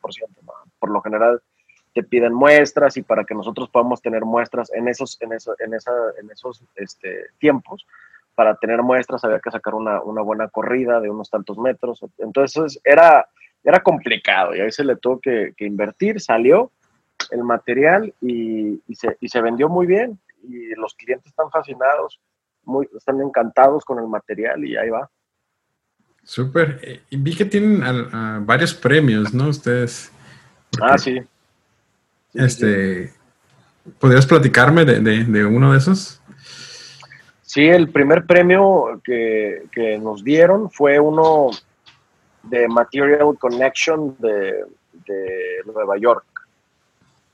Por 0.78 0.90
lo 0.90 1.00
general, 1.00 1.40
te 1.96 2.02
piden 2.02 2.34
muestras 2.34 2.96
y 2.98 3.02
para 3.02 3.24
que 3.24 3.34
nosotros 3.34 3.70
podamos 3.70 4.02
tener 4.02 4.24
muestras 4.24 4.70
en 4.74 4.86
esos, 4.86 5.16
en 5.22 5.32
eso, 5.32 5.54
en 5.58 5.72
esa, 5.72 5.92
en 6.20 6.30
esos 6.30 6.62
este, 6.74 7.26
tiempos, 7.38 7.86
para 8.36 8.54
tener 8.54 8.82
muestras 8.82 9.24
había 9.24 9.40
que 9.40 9.50
sacar 9.50 9.74
una, 9.74 10.00
una, 10.02 10.22
buena 10.22 10.48
corrida 10.48 11.00
de 11.00 11.10
unos 11.10 11.28
tantos 11.28 11.58
metros. 11.58 12.04
Entonces 12.18 12.78
era, 12.84 13.28
era 13.64 13.82
complicado 13.82 14.54
y 14.54 14.60
ahí 14.60 14.70
se 14.70 14.84
le 14.84 14.94
tuvo 14.96 15.20
que, 15.20 15.52
invertir, 15.58 16.20
salió 16.20 16.70
el 17.32 17.42
material 17.42 18.14
y, 18.20 18.80
y, 18.86 18.94
se, 18.94 19.16
y, 19.20 19.28
se, 19.28 19.40
vendió 19.40 19.68
muy 19.68 19.86
bien 19.86 20.20
y 20.44 20.74
los 20.76 20.94
clientes 20.94 21.26
están 21.26 21.50
fascinados, 21.50 22.20
muy, 22.62 22.86
están 22.96 23.20
encantados 23.20 23.84
con 23.84 23.98
el 23.98 24.06
material 24.06 24.64
y 24.64 24.76
ahí 24.76 24.90
va. 24.90 25.10
Súper. 26.22 26.80
Eh, 26.82 27.00
y 27.10 27.16
vi 27.16 27.34
que 27.34 27.44
tienen 27.46 27.82
varios 28.44 28.74
premios, 28.74 29.32
¿no? 29.32 29.48
Ustedes. 29.48 30.12
Ah, 30.80 30.98
sí. 30.98 31.20
Este, 32.34 33.12
¿Podrías 33.98 34.26
platicarme 34.26 34.84
de, 34.84 35.44
uno 35.46 35.72
de 35.72 35.78
esos? 35.78 36.20
Sí, 37.46 37.64
el 37.68 37.90
primer 37.90 38.26
premio 38.26 39.00
que, 39.04 39.98
nos 40.02 40.24
dieron 40.24 40.68
fue 40.70 40.98
uno 40.98 41.50
de 42.42 42.66
Material 42.68 43.38
Connection 43.38 44.16
de, 44.18 44.64
Nueva 45.64 45.96
York. 45.96 46.24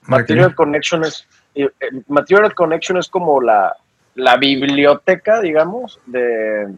Material 0.02 0.54
Connection 0.54 1.04
es 1.04 1.26
eh, 1.54 1.70
Material 2.08 2.54
Connection 2.54 2.98
es 2.98 3.08
como 3.08 3.40
la, 3.40 3.76
biblioteca, 4.38 5.40
digamos, 5.40 5.98
de 6.06 6.74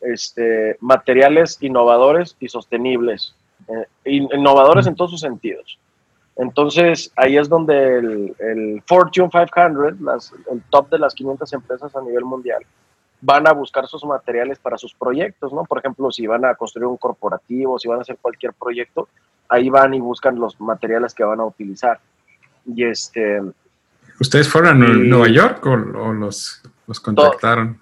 este, 0.00 0.76
materiales 0.80 1.58
innovadores 1.60 2.36
y 2.40 2.48
sostenibles. 2.48 3.34
Eh, 3.68 3.86
innovadores 4.32 4.86
en 4.86 4.96
todos 4.96 5.10
sus 5.10 5.20
sentidos. 5.20 5.78
Entonces, 6.36 7.12
ahí 7.16 7.36
es 7.36 7.48
donde 7.48 7.98
el, 7.98 8.82
Fortune 8.86 9.28
500, 9.30 10.00
las, 10.00 10.32
el 10.50 10.62
top 10.70 10.88
de 10.90 10.98
las 10.98 11.14
500 11.14 11.52
empresas 11.52 11.94
a 11.94 12.00
nivel 12.00 12.24
mundial, 12.24 12.62
van 13.20 13.46
a 13.46 13.52
buscar 13.52 13.86
sus 13.86 14.04
materiales 14.04 14.58
para 14.58 14.76
sus 14.78 14.94
proyectos, 14.94 15.52
¿no? 15.52 15.64
Por 15.64 15.78
ejemplo, 15.78 16.10
si 16.10 16.26
van 16.26 16.44
a 16.44 16.54
construir 16.54 16.86
un 16.86 16.96
corporativo, 16.96 17.78
si 17.78 17.88
van 17.88 17.98
a 17.98 18.02
hacer 18.02 18.18
cualquier 18.20 18.52
proyecto, 18.54 19.08
ahí 19.48 19.68
van 19.68 19.94
y 19.94 20.00
buscan 20.00 20.38
los 20.38 20.60
materiales 20.60 21.14
que 21.14 21.22
van 21.22 21.40
a 21.40 21.44
utilizar. 21.44 22.00
Y 22.66 22.84
este... 22.84 23.40
¿Ustedes 24.20 24.48
fueron 24.48 24.82
a 24.82 24.88
Nueva 24.88 25.28
York 25.28 25.64
o, 25.66 25.76
los, 25.76 26.62
los 26.86 27.00
contactaron? 27.00 27.80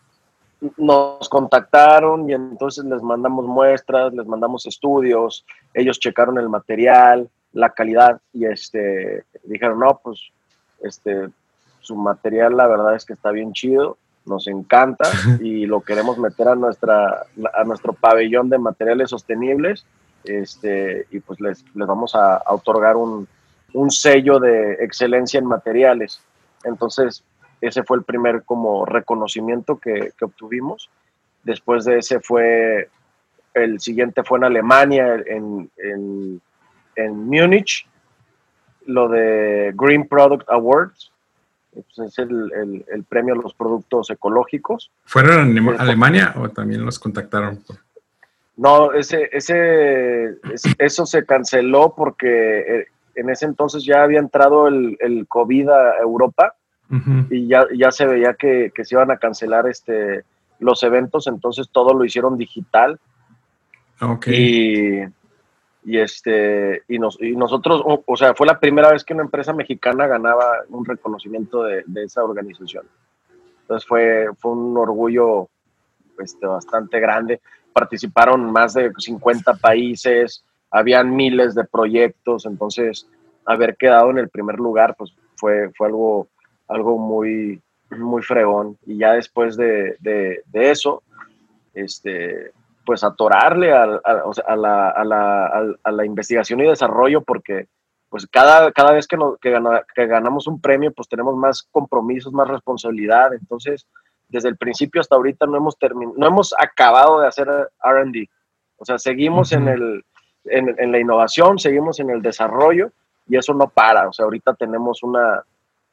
Nos 0.76 1.28
contactaron 1.28 2.28
y 2.28 2.34
entonces 2.34 2.84
les 2.84 3.02
mandamos 3.02 3.46
muestras, 3.46 4.12
les 4.12 4.26
mandamos 4.26 4.66
estudios, 4.66 5.46
ellos 5.72 5.98
checaron 5.98 6.38
el 6.38 6.50
material, 6.50 7.30
la 7.52 7.70
calidad 7.70 8.20
y 8.32 8.46
este, 8.46 9.24
dijeron, 9.44 9.80
no, 9.80 10.00
pues 10.02 10.20
este, 10.82 11.28
su 11.80 11.96
material 11.96 12.56
la 12.56 12.66
verdad 12.66 12.94
es 12.94 13.04
que 13.04 13.14
está 13.14 13.30
bien 13.30 13.52
chido, 13.52 13.98
nos 14.26 14.46
encanta 14.46 15.08
y 15.40 15.66
lo 15.66 15.80
queremos 15.80 16.18
meter 16.18 16.48
a, 16.48 16.54
nuestra, 16.54 17.26
a 17.54 17.64
nuestro 17.64 17.92
pabellón 17.92 18.48
de 18.48 18.58
materiales 18.58 19.10
sostenibles 19.10 19.84
este, 20.24 21.06
y 21.10 21.20
pues 21.20 21.40
les, 21.40 21.64
les 21.74 21.86
vamos 21.88 22.14
a, 22.14 22.42
otorgar 22.48 22.96
un, 22.96 23.26
un, 23.72 23.90
sello 23.90 24.38
de 24.38 24.74
excelencia 24.74 25.38
en 25.38 25.46
materiales. 25.46 26.20
Entonces, 26.64 27.24
ese 27.60 27.82
fue 27.84 27.96
el 27.96 28.04
primer 28.04 28.42
como 28.44 28.84
reconocimiento 28.84 29.78
que, 29.78 30.12
que 30.18 30.24
obtuvimos. 30.24 30.90
Después 31.42 31.84
de 31.84 31.98
ese 31.98 32.20
fue, 32.20 32.90
el 33.54 33.80
siguiente 33.80 34.22
fue 34.22 34.38
en 34.38 34.44
Alemania, 34.44 35.14
en, 35.26 35.70
en 35.78 36.40
en 37.04 37.26
Múnich, 37.26 37.86
lo 38.86 39.08
de 39.08 39.72
Green 39.74 40.06
Product 40.08 40.48
Awards, 40.48 41.12
pues, 41.72 41.98
es 41.98 42.18
el, 42.18 42.84
el, 42.92 43.04
premio 43.04 43.34
a 43.34 43.36
los 43.36 43.54
productos 43.54 44.10
ecológicos. 44.10 44.90
¿Fueron 45.04 45.56
en 45.56 45.80
Alemania 45.80 46.34
o 46.36 46.48
también 46.48 46.84
los 46.84 46.98
contactaron? 46.98 47.62
No, 48.56 48.92
ese, 48.92 49.28
ese, 49.32 50.36
eso 50.78 51.06
se 51.06 51.24
canceló 51.24 51.94
porque 51.96 52.60
eh, 52.60 52.86
en 53.14 53.30
ese 53.30 53.46
entonces 53.46 53.84
ya 53.84 54.02
había 54.02 54.18
entrado 54.18 54.68
el, 54.68 54.96
el 55.00 55.26
COVID 55.28 55.68
a 55.68 55.98
Europa 55.98 56.54
y 57.30 57.46
ya, 57.46 57.66
ya 57.72 57.92
se 57.92 58.04
veía 58.04 58.34
que, 58.34 58.72
que, 58.74 58.84
se 58.84 58.96
iban 58.96 59.12
a 59.12 59.16
cancelar 59.16 59.68
este, 59.68 60.24
los 60.58 60.82
eventos, 60.82 61.28
entonces 61.28 61.68
todo 61.70 61.94
lo 61.94 62.04
hicieron 62.04 62.36
digital. 62.36 62.98
Okay. 64.00 64.34
Y 64.34 65.08
y 65.84 65.98
este 65.98 66.82
y, 66.88 66.98
nos, 66.98 67.20
y 67.20 67.34
nosotros 67.34 67.82
o, 67.84 68.16
sea 68.16 68.34
fue 68.34 68.46
la 68.46 68.60
primera 68.60 68.90
vez 68.90 69.02
que 69.02 69.14
una 69.14 69.22
empresa 69.22 69.52
mexicana 69.52 70.06
ganaba 70.06 70.58
un 70.68 70.84
reconocimiento 70.84 71.62
de, 71.62 71.84
esa 72.04 72.22
organización 72.22 72.86
entonces 73.62 73.88
fue 73.88 74.26
fue 74.38 74.52
un 74.52 74.76
orgullo 74.76 75.48
este, 76.22 76.46
bastante 76.46 77.00
grande. 77.00 77.40
Participaron 77.72 78.50
más 78.50 78.74
de 78.74 78.92
50 78.96 79.54
países, 79.54 80.44
habían 80.70 81.14
miles 81.14 81.54
de 81.54 81.64
proyectos, 81.64 82.46
entonces 82.46 83.08
haber 83.44 83.76
quedado 83.76 84.10
en 84.10 84.18
el 84.18 84.28
primer 84.28 84.56
lugar 84.56 84.94
pues 84.96 85.14
fue, 85.36 85.70
fue 85.76 85.88
algo, 85.88 86.28
algo 86.68 86.98
muy, 86.98 87.60
muy 87.90 88.22
fregón. 88.22 88.76
Y 88.86 88.98
ya 88.98 89.12
después 89.14 89.56
de, 89.56 89.96
de, 90.00 90.42
eso, 90.52 91.02
este, 91.74 92.52
pues 92.90 93.04
atorarle 93.04 93.72
a, 93.72 93.84
a, 93.84 94.56
la, 94.56 94.88
a, 94.88 95.92
la, 95.92 96.04
investigación 96.04 96.58
y 96.58 96.64
desarrollo 96.64 97.22
porque 97.22 97.68
pues 98.08 98.26
cada, 98.26 98.72
cada 98.72 98.90
vez 98.90 99.06
que, 99.06 99.16
que, 99.40 100.06
ganamos 100.08 100.48
un 100.48 100.60
premio, 100.60 100.92
pues 100.92 101.08
tenemos 101.08 101.36
más 101.36 101.62
compromisos, 101.70 102.32
más 102.32 102.48
responsabilidad. 102.48 103.32
Entonces, 103.32 103.86
desde 104.28 104.48
el 104.48 104.56
principio 104.56 105.00
hasta 105.00 105.14
ahorita 105.14 105.46
no 105.46 105.56
hemos, 105.56 105.76
no 106.16 106.26
hemos 106.26 106.52
acabado 106.58 107.20
de 107.20 107.28
hacer 107.28 107.46
RD. 107.46 108.26
O 108.76 108.84
sea, 108.84 108.98
seguimos 108.98 109.52
en, 109.52 109.68
el, 109.68 110.04
en, 110.46 110.74
en, 110.76 110.90
la 110.90 110.98
innovación, 110.98 111.60
seguimos 111.60 112.00
en 112.00 112.10
el 112.10 112.22
desarrollo 112.22 112.90
y 113.28 113.36
eso 113.36 113.54
no 113.54 113.68
para. 113.68 114.08
O 114.08 114.12
sea, 114.12 114.24
ahorita 114.24 114.54
tenemos 114.54 115.04
una, 115.04 115.44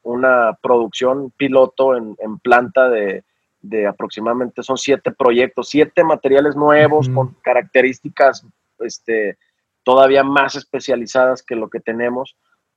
una 0.01 0.57
producción 0.63 1.29
piloto 1.37 1.95
en, 1.95 2.15
en 2.17 2.39
planta 2.39 2.89
de, 2.89 3.23
de, 3.69 3.87
aproximadamente, 3.87 4.63
son 4.63 4.77
siete 4.77 5.11
proyectos, 5.11 5.69
siete 5.69 6.03
materiales 6.03 6.55
nuevos 6.55 7.09
con 7.09 7.35
características 7.41 8.45
este, 8.79 9.37
todavía 9.83 10.23
más 10.23 10.55
especializadas 10.55 11.43
que 11.43 11.55
lo 11.55 11.69
que 11.69 11.79
tenemos 11.79 12.35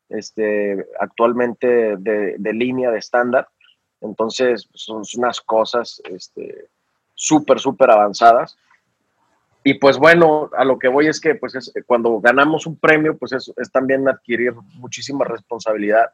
este, 0.08 0.86
actualmente 0.98 1.96
de, 1.96 2.36
de 2.38 2.52
línea, 2.52 2.90
de 2.90 2.98
estándar. 2.98 3.48
Entonces, 4.00 4.68
son 4.74 5.02
unas 5.16 5.40
cosas 5.40 6.02
este, 6.10 6.68
súper, 7.14 7.60
súper 7.60 7.90
avanzadas. 7.90 8.56
Y 9.62 9.74
pues 9.74 9.98
bueno, 9.98 10.50
a 10.56 10.64
lo 10.64 10.78
que 10.78 10.88
voy 10.88 11.06
es 11.06 11.20
que 11.20 11.34
pues 11.34 11.70
cuando 11.86 12.18
ganamos 12.20 12.66
un 12.66 12.76
premio, 12.76 13.16
pues 13.18 13.32
es, 13.32 13.52
es, 13.56 13.70
también 13.70 14.08
adquirir 14.08 14.54
muchísima 14.74 15.24
responsabilidad. 15.24 16.06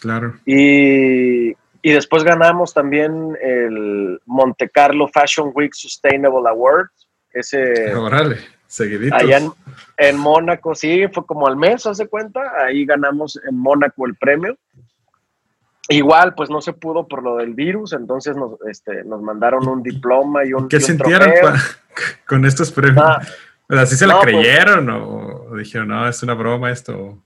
Claro. 0.00 0.34
Y, 0.44 1.54
y, 1.82 1.92
después 1.92 2.24
ganamos 2.24 2.74
también 2.74 3.36
el 3.42 4.20
Monte 4.26 4.68
Carlo 4.68 5.08
Fashion 5.08 5.52
Week 5.54 5.72
Sustainable 5.74 6.48
Award. 6.48 6.88
Ese. 7.32 7.92
Seguiditos. 8.66 9.20
Allá 9.20 9.40
en, 9.96 10.16
Mónaco, 10.16 10.76
sí, 10.76 11.04
fue 11.12 11.26
como 11.26 11.48
al 11.48 11.56
mes, 11.56 11.86
hace 11.86 12.06
cuenta. 12.06 12.40
Ahí 12.64 12.84
ganamos 12.84 13.40
en 13.48 13.56
Mónaco 13.56 14.06
el 14.06 14.14
premio. 14.14 14.56
Igual, 15.88 16.34
pues 16.34 16.50
no 16.50 16.60
se 16.60 16.72
pudo 16.72 17.08
por 17.08 17.22
lo 17.24 17.36
del 17.36 17.54
virus, 17.54 17.92
entonces 17.94 18.36
nos, 18.36 18.52
este, 18.68 19.02
nos 19.02 19.20
mandaron 19.22 19.66
un 19.66 19.82
diploma 19.82 20.44
y 20.44 20.52
un. 20.52 20.68
¿Qué 20.68 20.78
sintieron 20.78 21.32
con 22.28 22.44
estos 22.44 22.70
premios? 22.70 23.04
Ah, 23.04 23.20
¿Así 23.70 23.96
se 23.96 24.06
la 24.06 24.20
pues 24.20 24.26
creyeron 24.26 24.88
o 24.90 25.56
dijeron, 25.56 25.88
no, 25.88 26.08
es 26.08 26.22
una 26.22 26.34
broma 26.34 26.70
esto? 26.70 27.24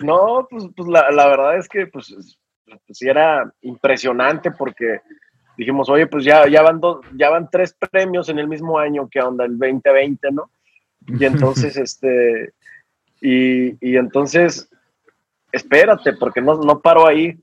no, 0.00 0.46
pues, 0.48 0.64
pues 0.76 0.88
la, 0.88 1.10
la, 1.10 1.26
verdad 1.26 1.56
es 1.56 1.68
que 1.68 1.88
pues 1.88 2.38
sí 2.90 3.08
era 3.08 3.52
impresionante 3.62 4.50
porque 4.50 5.00
dijimos, 5.56 5.88
oye, 5.88 6.06
pues 6.06 6.24
ya, 6.24 6.46
ya, 6.48 6.62
van 6.62 6.80
dos, 6.80 7.04
ya 7.16 7.30
van 7.30 7.50
tres 7.50 7.74
premios 7.74 8.28
en 8.28 8.38
el 8.38 8.48
mismo 8.48 8.78
año 8.78 9.08
que 9.10 9.20
onda 9.20 9.44
el 9.44 9.58
2020, 9.58 10.30
¿no? 10.30 10.50
Y 11.06 11.24
entonces, 11.24 11.76
este, 11.76 12.54
y, 13.20 13.70
y, 13.86 13.96
entonces, 13.96 14.70
espérate, 15.50 16.12
porque 16.14 16.40
no, 16.40 16.54
no 16.58 16.80
paro 16.80 17.06
ahí. 17.06 17.36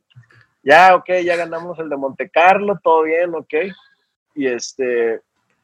Ya, 0.63 0.95
ok, 0.95 1.09
ya 1.23 1.35
ganamos 1.35 1.77
el 1.79 1.89
de 1.89 1.97
Monte 1.97 2.29
Carlo, 2.29 2.79
todo 2.81 3.03
bien, 3.03 3.35
ok. 3.35 3.53
Y 4.33 4.47
este, 4.47 5.21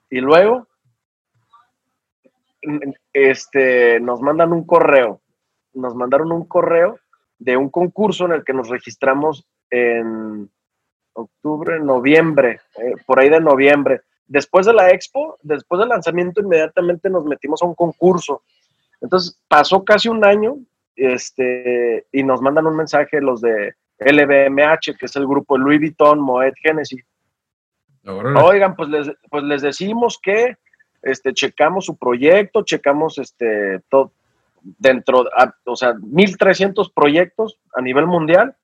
y 0.10 0.20
luego, 0.20 0.68
este, 3.14 4.00
nos 4.02 4.22
mandan 4.22 4.52
un 4.52 4.66
correo, 4.66 5.22
nos 5.74 5.96
mandaron 5.96 6.32
un 6.32 6.46
correo 6.46 7.00
de 7.42 7.58
un 7.58 7.70
concurso 7.70 8.26
en 8.26 8.34
el 8.34 8.44
que 8.44 8.54
nos 8.54 8.70
registramos 8.70 9.48
en 9.72 10.48
octubre, 11.14 11.80
noviembre, 11.80 12.62
eh, 12.78 12.94
por 13.06 13.20
ahí 13.20 13.30
de 13.30 13.42
noviembre. 13.42 14.02
Después 14.28 14.68
de 14.68 14.74
la 14.74 14.92
expo, 14.92 15.40
después 15.42 15.80
del 15.80 15.90
lanzamiento, 15.90 16.42
inmediatamente 16.42 17.10
nos 17.10 17.26
metimos 17.26 17.62
a 17.64 17.66
un 17.66 17.74
concurso. 17.74 18.44
Entonces 19.02 19.40
pasó 19.48 19.84
casi 19.84 20.08
un 20.08 20.24
año 20.24 20.58
este, 20.96 22.06
y 22.12 22.22
nos 22.22 22.42
mandan 22.42 22.68
un 22.68 22.76
mensaje 22.76 23.20
los 23.20 23.42
de 23.42 23.74
LVMH, 23.98 24.96
que 25.00 25.08
es 25.08 25.16
el 25.16 25.26
grupo 25.26 25.58
Louis 25.58 25.80
Vuitton, 25.80 26.20
Moet 26.22 26.54
Genesis. 26.62 27.04
Oigan, 28.04 28.76
pues 28.76 28.90
les, 28.90 29.12
pues 29.32 29.44
les 29.44 29.64
decimos 29.64 30.20
que 30.22 30.58
este, 31.02 31.34
checamos 31.34 31.86
su 31.86 31.98
proyecto, 31.98 32.64
checamos 32.64 33.18
este, 33.18 33.80
todo, 33.90 34.12
dentro, 34.62 35.26
o 35.66 35.76
sea, 35.76 35.94
1.300 35.94 36.92
proyectos 36.94 37.60
a 37.74 37.82
nivel 37.82 38.08
mundial 38.08 38.56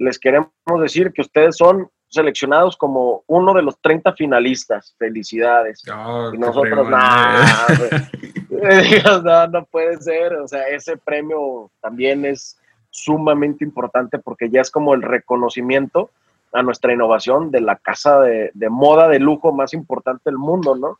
les 0.00 0.18
queremos 0.18 0.50
decir 0.80 1.12
que 1.12 1.20
ustedes 1.20 1.56
son 1.58 1.88
seleccionados 2.08 2.76
como 2.76 3.22
uno 3.26 3.54
de 3.54 3.62
los 3.62 3.80
30 3.80 4.14
finalistas. 4.14 4.96
Felicidades. 4.98 5.82
Oh, 5.94 6.32
y 6.34 6.38
nosotros, 6.38 6.88
no, 9.22 9.46
no 9.46 9.64
puede 9.66 10.00
ser. 10.00 10.32
O 10.34 10.48
sea, 10.48 10.66
ese 10.68 10.96
premio 10.96 11.70
también 11.80 12.24
es 12.24 12.58
sumamente 12.88 13.62
importante 13.62 14.18
porque 14.18 14.48
ya 14.48 14.62
es 14.62 14.70
como 14.70 14.94
el 14.94 15.02
reconocimiento 15.02 16.10
a 16.52 16.62
nuestra 16.62 16.94
innovación 16.94 17.50
de 17.50 17.60
la 17.60 17.76
casa 17.76 18.20
de, 18.20 18.50
moda 18.70 19.06
de 19.06 19.18
lujo 19.20 19.52
más 19.52 19.74
importante 19.74 20.22
del 20.24 20.38
mundo, 20.38 20.74
¿no? 20.74 20.98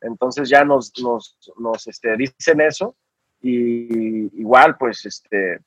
Entonces 0.00 0.48
ya 0.48 0.64
nos, 0.64 0.92
nos, 1.02 1.36
nos 1.58 1.88
este, 1.88 2.16
dicen 2.16 2.60
eso 2.60 2.94
y 3.40 4.40
igual, 4.40 4.76
pues, 4.76 5.04
este, 5.06 5.60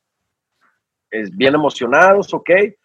es 1.10 1.36
bien 1.36 1.56
emocionados, 1.56 2.34
ok. 2.34 2.50
Eh, 2.50 2.76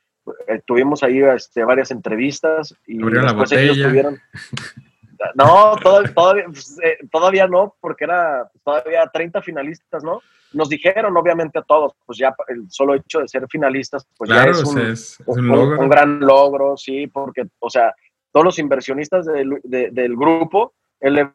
tuvimos 0.64 1.02
ahí 1.02 1.20
este, 1.22 1.64
varias 1.64 1.90
entrevistas 1.90 2.74
y 2.86 2.98
después 2.98 3.52
ellos 3.52 3.78
tuvieron... 3.82 4.18
No, 5.34 5.76
todavía, 5.76 6.44
pues, 6.46 6.78
eh, 6.82 6.98
todavía 7.10 7.46
no, 7.46 7.74
porque 7.80 8.04
era 8.04 8.50
todavía 8.62 9.08
30 9.10 9.40
finalistas, 9.40 10.04
¿no? 10.04 10.20
Nos 10.52 10.68
dijeron, 10.68 11.16
obviamente, 11.16 11.58
a 11.58 11.62
todos, 11.62 11.94
pues 12.04 12.18
ya 12.18 12.34
el 12.48 12.70
solo 12.70 12.94
hecho 12.94 13.20
de 13.20 13.28
ser 13.28 13.46
finalistas, 13.48 14.06
pues 14.18 14.28
ya 14.28 14.44
es 14.44 15.18
un, 15.24 15.88
gran 15.88 16.20
logro, 16.20 16.76
sí, 16.76 17.06
porque, 17.06 17.46
o 17.58 17.70
sea, 17.70 17.94
todos 18.32 18.44
los 18.44 18.58
inversionistas 18.58 19.24
del, 19.24 19.60
del 19.64 20.16
grupo, 20.16 20.74
el 21.04 21.30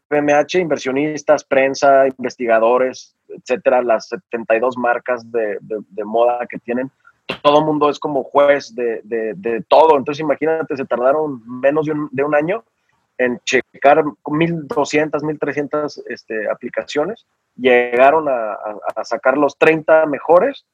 inversionistas, 0.59 1.43
prensa, 1.43 2.07
investigadores, 2.07 3.15
etcétera, 3.27 3.83
las 3.83 4.07
72 4.07 4.75
marcas 4.77 5.31
de, 5.31 5.59
de, 5.61 6.05
moda 6.05 6.47
que 6.47 6.57
tienen, 6.57 6.89
todo 7.43 7.59
el 7.59 7.65
mundo 7.65 7.87
es 7.91 7.99
como 7.99 8.23
juez 8.23 8.73
de, 8.73 9.01
de, 9.03 9.63
todo. 9.67 9.95
Entonces, 9.95 10.21
imagínate, 10.21 10.75
se 10.75 10.85
tardaron 10.85 11.43
menos 11.61 11.85
de 11.85 11.91
un, 11.91 12.09
de 12.11 12.25
año 12.35 12.63
en 13.19 13.39
checar 13.45 14.03
1.200, 14.23 15.21
1.300 15.21 16.03
este, 16.07 16.49
aplicaciones, 16.49 17.27
llegaron 17.55 18.27
a, 18.27 18.53
a, 18.95 19.03
sacar 19.03 19.37
los 19.37 19.55
30 19.57 20.07
mejores 20.07 20.65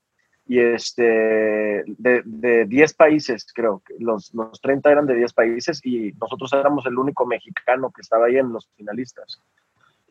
y 0.48 0.60
este, 0.60 1.84
de, 1.86 2.22
de 2.24 2.66
10 2.66 2.94
países, 2.94 3.48
creo 3.54 3.82
que 3.86 3.96
los, 4.00 4.34
los 4.34 4.62
30 4.62 4.92
eran 4.92 5.08
de 5.08 5.16
10 5.16 5.34
países 5.34 5.82
y 5.84 6.12
nosotros 6.20 6.54
éramos 6.54 6.86
el 6.86 6.98
único 6.98 7.26
mexicano 7.26 7.92
que 7.92 8.02
estaba 8.02 8.28
ahí 8.28 8.38
en 8.38 8.54
los 8.54 8.68
finalistas 8.76 9.42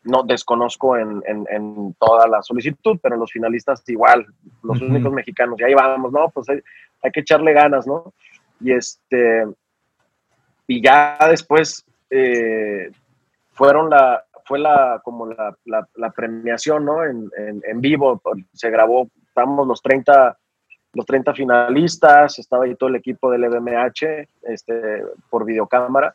no 0.05 0.23
desconozco 0.23 0.97
en, 0.97 1.23
en, 1.27 1.95
toda 1.99 2.29
la 2.29 2.43
solicitud, 2.43 2.99
pero 3.03 3.17
los 3.17 3.33
finalistas 3.33 3.83
igual, 3.89 4.27
los 4.63 4.81
únicos 4.81 5.13
mexicanos, 5.13 5.59
y 5.59 5.65
ahí 5.65 5.75
vamos, 5.75 6.13
¿no? 6.13 6.29
Pues 6.31 6.47
hay, 6.51 7.11
que 7.11 7.21
echarle 7.21 7.53
ganas, 7.53 7.87
¿no? 7.87 8.13
Y 8.61 8.73
este, 8.73 9.47
y 10.67 10.83
ya 10.83 11.19
después 11.29 11.85
eh, 12.11 12.91
fueron 13.53 13.91
la, 13.91 14.25
fue 14.45 14.59
la, 14.59 15.01
como 15.03 15.27
la, 15.27 15.57
la, 15.65 16.11
premiación, 16.11 16.85
¿no? 16.85 17.03
En, 17.05 17.31
en, 17.37 17.81
vivo, 17.81 18.21
se 18.53 18.71
grabó, 18.71 19.09
estábamos 19.35 19.67
los 19.67 19.83
30, 19.83 20.39
los 20.93 21.07
30 21.07 21.35
finalistas, 21.35 22.39
estaba 22.39 22.65
ahí 22.65 22.77
todo 22.77 22.89
el 22.89 22.95
equipo 22.95 23.29
del 23.29 23.43
EBMH, 23.43 24.29
este, 24.43 25.03
por 25.29 25.45
videocámara, 25.45 26.15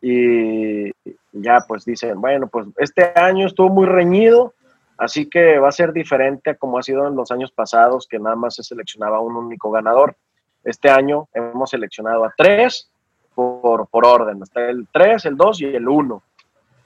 y 0.00 0.90
ya 1.30 1.64
pues 1.68 1.84
dicen, 1.84 2.20
bueno, 2.20 2.48
pues 2.48 2.66
este 2.78 3.12
año 3.14 3.46
estuvo 3.46 3.68
muy 3.68 3.86
reñido, 3.86 4.54
así 4.98 5.30
que 5.30 5.60
va 5.60 5.68
a 5.68 5.72
ser 5.72 5.92
diferente 5.92 6.50
a 6.50 6.56
como 6.56 6.78
ha 6.78 6.82
sido 6.82 7.06
en 7.06 7.14
los 7.14 7.30
años 7.30 7.52
pasados, 7.52 8.08
que 8.08 8.18
nada 8.18 8.34
más 8.34 8.56
se 8.56 8.64
seleccionaba 8.64 9.20
un 9.20 9.36
único 9.36 9.70
ganador. 9.70 10.16
Este 10.64 10.90
año 10.90 11.28
hemos 11.32 11.70
seleccionado 11.70 12.24
a 12.24 12.34
tres 12.36 12.90
por, 13.36 13.86
por 13.86 14.04
orden, 14.04 14.42
está 14.42 14.68
el 14.68 14.88
3, 14.92 15.26
el 15.26 15.36
2 15.36 15.60
y 15.60 15.64
el 15.66 15.88
1. 15.88 16.22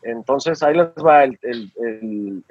Entonces 0.06 0.62
ahí 0.62 0.76
les 0.76 0.88
va 1.04 1.24
el, 1.24 1.38
el, 1.42 2.44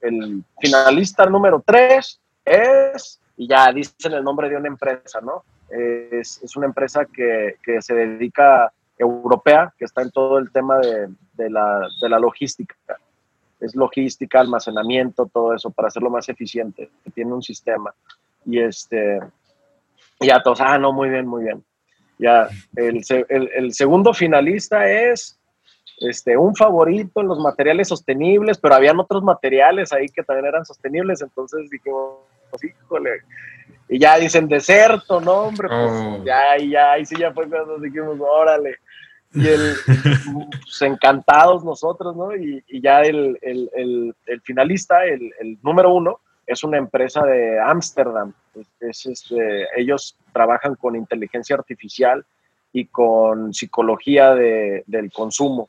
el, 0.00 0.44
finalista 0.58 1.26
número 1.26 1.62
3 1.64 2.20
es, 2.44 3.20
y 3.36 3.46
ya 3.46 3.70
dicen 3.70 4.14
el 4.14 4.24
nombre 4.24 4.48
de 4.48 4.56
una 4.56 4.68
empresa, 4.68 5.20
¿no? 5.20 5.44
Es, 5.68 6.40
es 6.42 6.56
una 6.56 6.66
empresa 6.66 7.04
que, 7.04 7.56
que 7.62 7.82
se 7.82 7.94
dedica 7.94 8.72
europea 8.96 9.72
que 9.78 9.84
está 9.84 10.02
en 10.02 10.10
todo 10.10 10.38
el 10.38 10.50
tema 10.50 10.78
de, 10.78 11.50
la, 11.50 11.86
de 12.00 12.08
la 12.08 12.18
logística. 12.18 12.74
Es 13.60 13.76
logística, 13.76 14.40
almacenamiento, 14.40 15.26
todo 15.26 15.54
eso 15.54 15.70
para 15.70 15.88
hacerlo 15.88 16.08
más 16.08 16.30
eficiente. 16.30 16.90
Tiene 17.14 17.34
un 17.34 17.42
sistema. 17.42 17.94
Y 18.46 18.58
este, 18.58 19.20
ya 20.18 20.42
todos, 20.42 20.62
ah, 20.62 20.78
no, 20.78 20.92
muy 20.92 21.10
bien, 21.10 21.26
muy 21.26 21.44
bien. 21.44 21.62
Ya, 22.18 22.48
el, 22.76 23.02
el 23.28 23.74
segundo 23.74 24.14
finalista 24.14 24.90
es 24.90 25.39
este, 26.00 26.36
un 26.36 26.56
favorito 26.56 27.20
en 27.20 27.28
los 27.28 27.38
materiales 27.38 27.88
sostenibles, 27.88 28.58
pero 28.58 28.74
habían 28.74 28.98
otros 28.98 29.22
materiales 29.22 29.92
ahí 29.92 30.08
que 30.08 30.22
también 30.22 30.46
eran 30.46 30.64
sostenibles, 30.64 31.20
entonces 31.22 31.68
dijimos, 31.70 32.18
híjole, 32.62 33.22
y 33.88 33.98
ya 33.98 34.18
dicen 34.18 34.48
deserto, 34.48 35.20
no, 35.20 35.32
hombre, 35.42 35.68
pues 35.68 35.90
oh. 35.92 36.24
ya, 36.24 36.56
ya, 36.58 36.92
ahí 36.92 37.04
sí 37.04 37.16
ya 37.18 37.32
fue 37.32 37.48
cuando 37.48 37.78
dijimos, 37.78 38.18
órale, 38.20 38.76
y 39.32 39.46
el, 39.46 39.74
pues, 40.64 40.82
encantados 40.82 41.64
nosotros, 41.64 42.16
¿no? 42.16 42.34
Y, 42.34 42.62
ya 42.80 43.02
el, 43.02 43.38
el, 43.42 44.14
el 44.26 44.40
finalista, 44.40 45.04
el, 45.04 45.58
número 45.62 45.92
uno, 45.92 46.20
es 46.46 46.64
una 46.64 46.78
empresa 46.78 47.24
de 47.24 47.60
Ámsterdam, 47.60 48.32
es, 48.80 49.06
este, 49.06 49.68
ellos 49.76 50.16
trabajan 50.32 50.74
con 50.74 50.96
inteligencia 50.96 51.54
artificial 51.56 52.24
y 52.72 52.86
con 52.86 53.52
psicología 53.52 54.34
de, 54.34 54.82
del 54.86 55.12
consumo. 55.12 55.68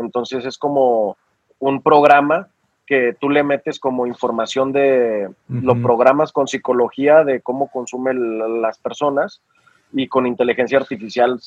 Entonces 0.00 0.44
es 0.44 0.58
como 0.58 1.16
un 1.58 1.82
programa 1.82 2.48
que 2.86 3.14
tú 3.20 3.30
le 3.30 3.44
metes 3.44 3.78
como 3.78 4.06
información 4.06 4.72
de, 4.72 5.30
lo 5.48 5.80
programas 5.80 6.32
con 6.32 6.48
psicología 6.48 7.22
de 7.22 7.40
cómo 7.40 7.70
consumen 7.70 8.60
las 8.60 8.78
personas 8.78 9.40
y 9.92 10.08
con 10.08 10.26
inteligencia 10.26 10.78
artificial 10.78 11.38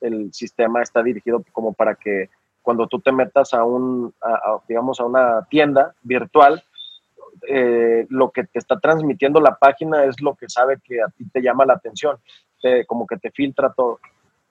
el 0.00 0.32
sistema 0.32 0.80
está 0.80 1.02
dirigido 1.02 1.42
como 1.50 1.72
para 1.72 1.96
que 1.96 2.30
cuando 2.62 2.86
tú 2.86 3.00
te 3.00 3.10
metas 3.10 3.52
a 3.52 3.64
un, 3.64 4.14
digamos, 4.68 5.00
a 5.00 5.06
una 5.06 5.42
tienda 5.50 5.92
virtual, 6.02 6.62
eh, 7.48 8.06
lo 8.08 8.30
que 8.30 8.44
te 8.44 8.60
está 8.60 8.78
transmitiendo 8.78 9.40
la 9.40 9.56
página 9.56 10.04
es 10.04 10.20
lo 10.20 10.36
que 10.36 10.48
sabe 10.48 10.78
que 10.84 11.02
a 11.02 11.08
ti 11.08 11.24
te 11.32 11.42
llama 11.42 11.66
la 11.66 11.74
atención, 11.74 12.16
como 12.86 13.08
que 13.08 13.16
te 13.16 13.32
filtra 13.32 13.72
todo. 13.72 13.98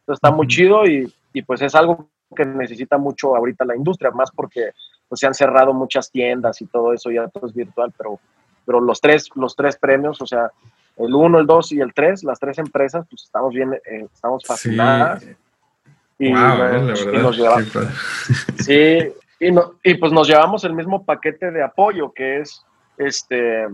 Entonces 0.02 0.18
está 0.22 0.32
muy 0.32 0.48
chido 0.48 0.86
y, 0.86 1.14
y 1.32 1.44
pues 1.44 1.62
es 1.62 1.76
algo 1.76 2.10
que 2.36 2.46
necesita 2.46 2.98
mucho 2.98 3.36
ahorita 3.36 3.66
la 3.66 3.76
industria, 3.76 4.12
más 4.12 4.32
porque 4.32 4.72
pues, 5.08 5.20
se 5.20 5.28
han 5.28 5.34
cerrado 5.34 5.74
muchas 5.74 6.12
tiendas 6.12 6.62
y 6.62 6.68
todo 6.68 6.94
eso, 6.94 7.12
ya 7.12 7.28
todo 7.28 7.48
es 7.48 7.54
virtual, 7.54 7.94
pero, 7.98 8.20
pero 8.66 8.80
los, 8.80 9.02
tres, 9.02 9.30
los 9.36 9.56
tres 9.56 9.78
premios, 9.78 10.22
o 10.22 10.28
sea, 10.28 10.52
el 10.98 11.14
1, 11.14 11.40
el 11.40 11.48
2 11.48 11.72
y 11.74 11.80
el 11.80 11.94
3, 11.94 12.24
las 12.26 12.40
tres 12.40 12.58
empresas, 12.58 13.06
pues 13.10 13.24
estamos 13.24 13.54
bien, 13.54 13.74
eh, 13.74 14.06
estamos 14.14 14.44
fascinadas. 14.46 15.26
Y, 16.18 16.32
nos 16.32 17.38
llevamos, 17.38 17.72
sí, 18.58 18.98
y, 19.40 19.52
no, 19.52 19.76
y 19.82 19.94
pues 19.94 20.12
nos 20.12 20.28
llevamos 20.28 20.66
el 20.66 20.74
mismo 20.74 21.06
paquete 21.06 21.52
de 21.52 21.64
apoyo, 21.64 22.12
que 22.12 22.42
es 22.42 22.66
este 22.98 23.68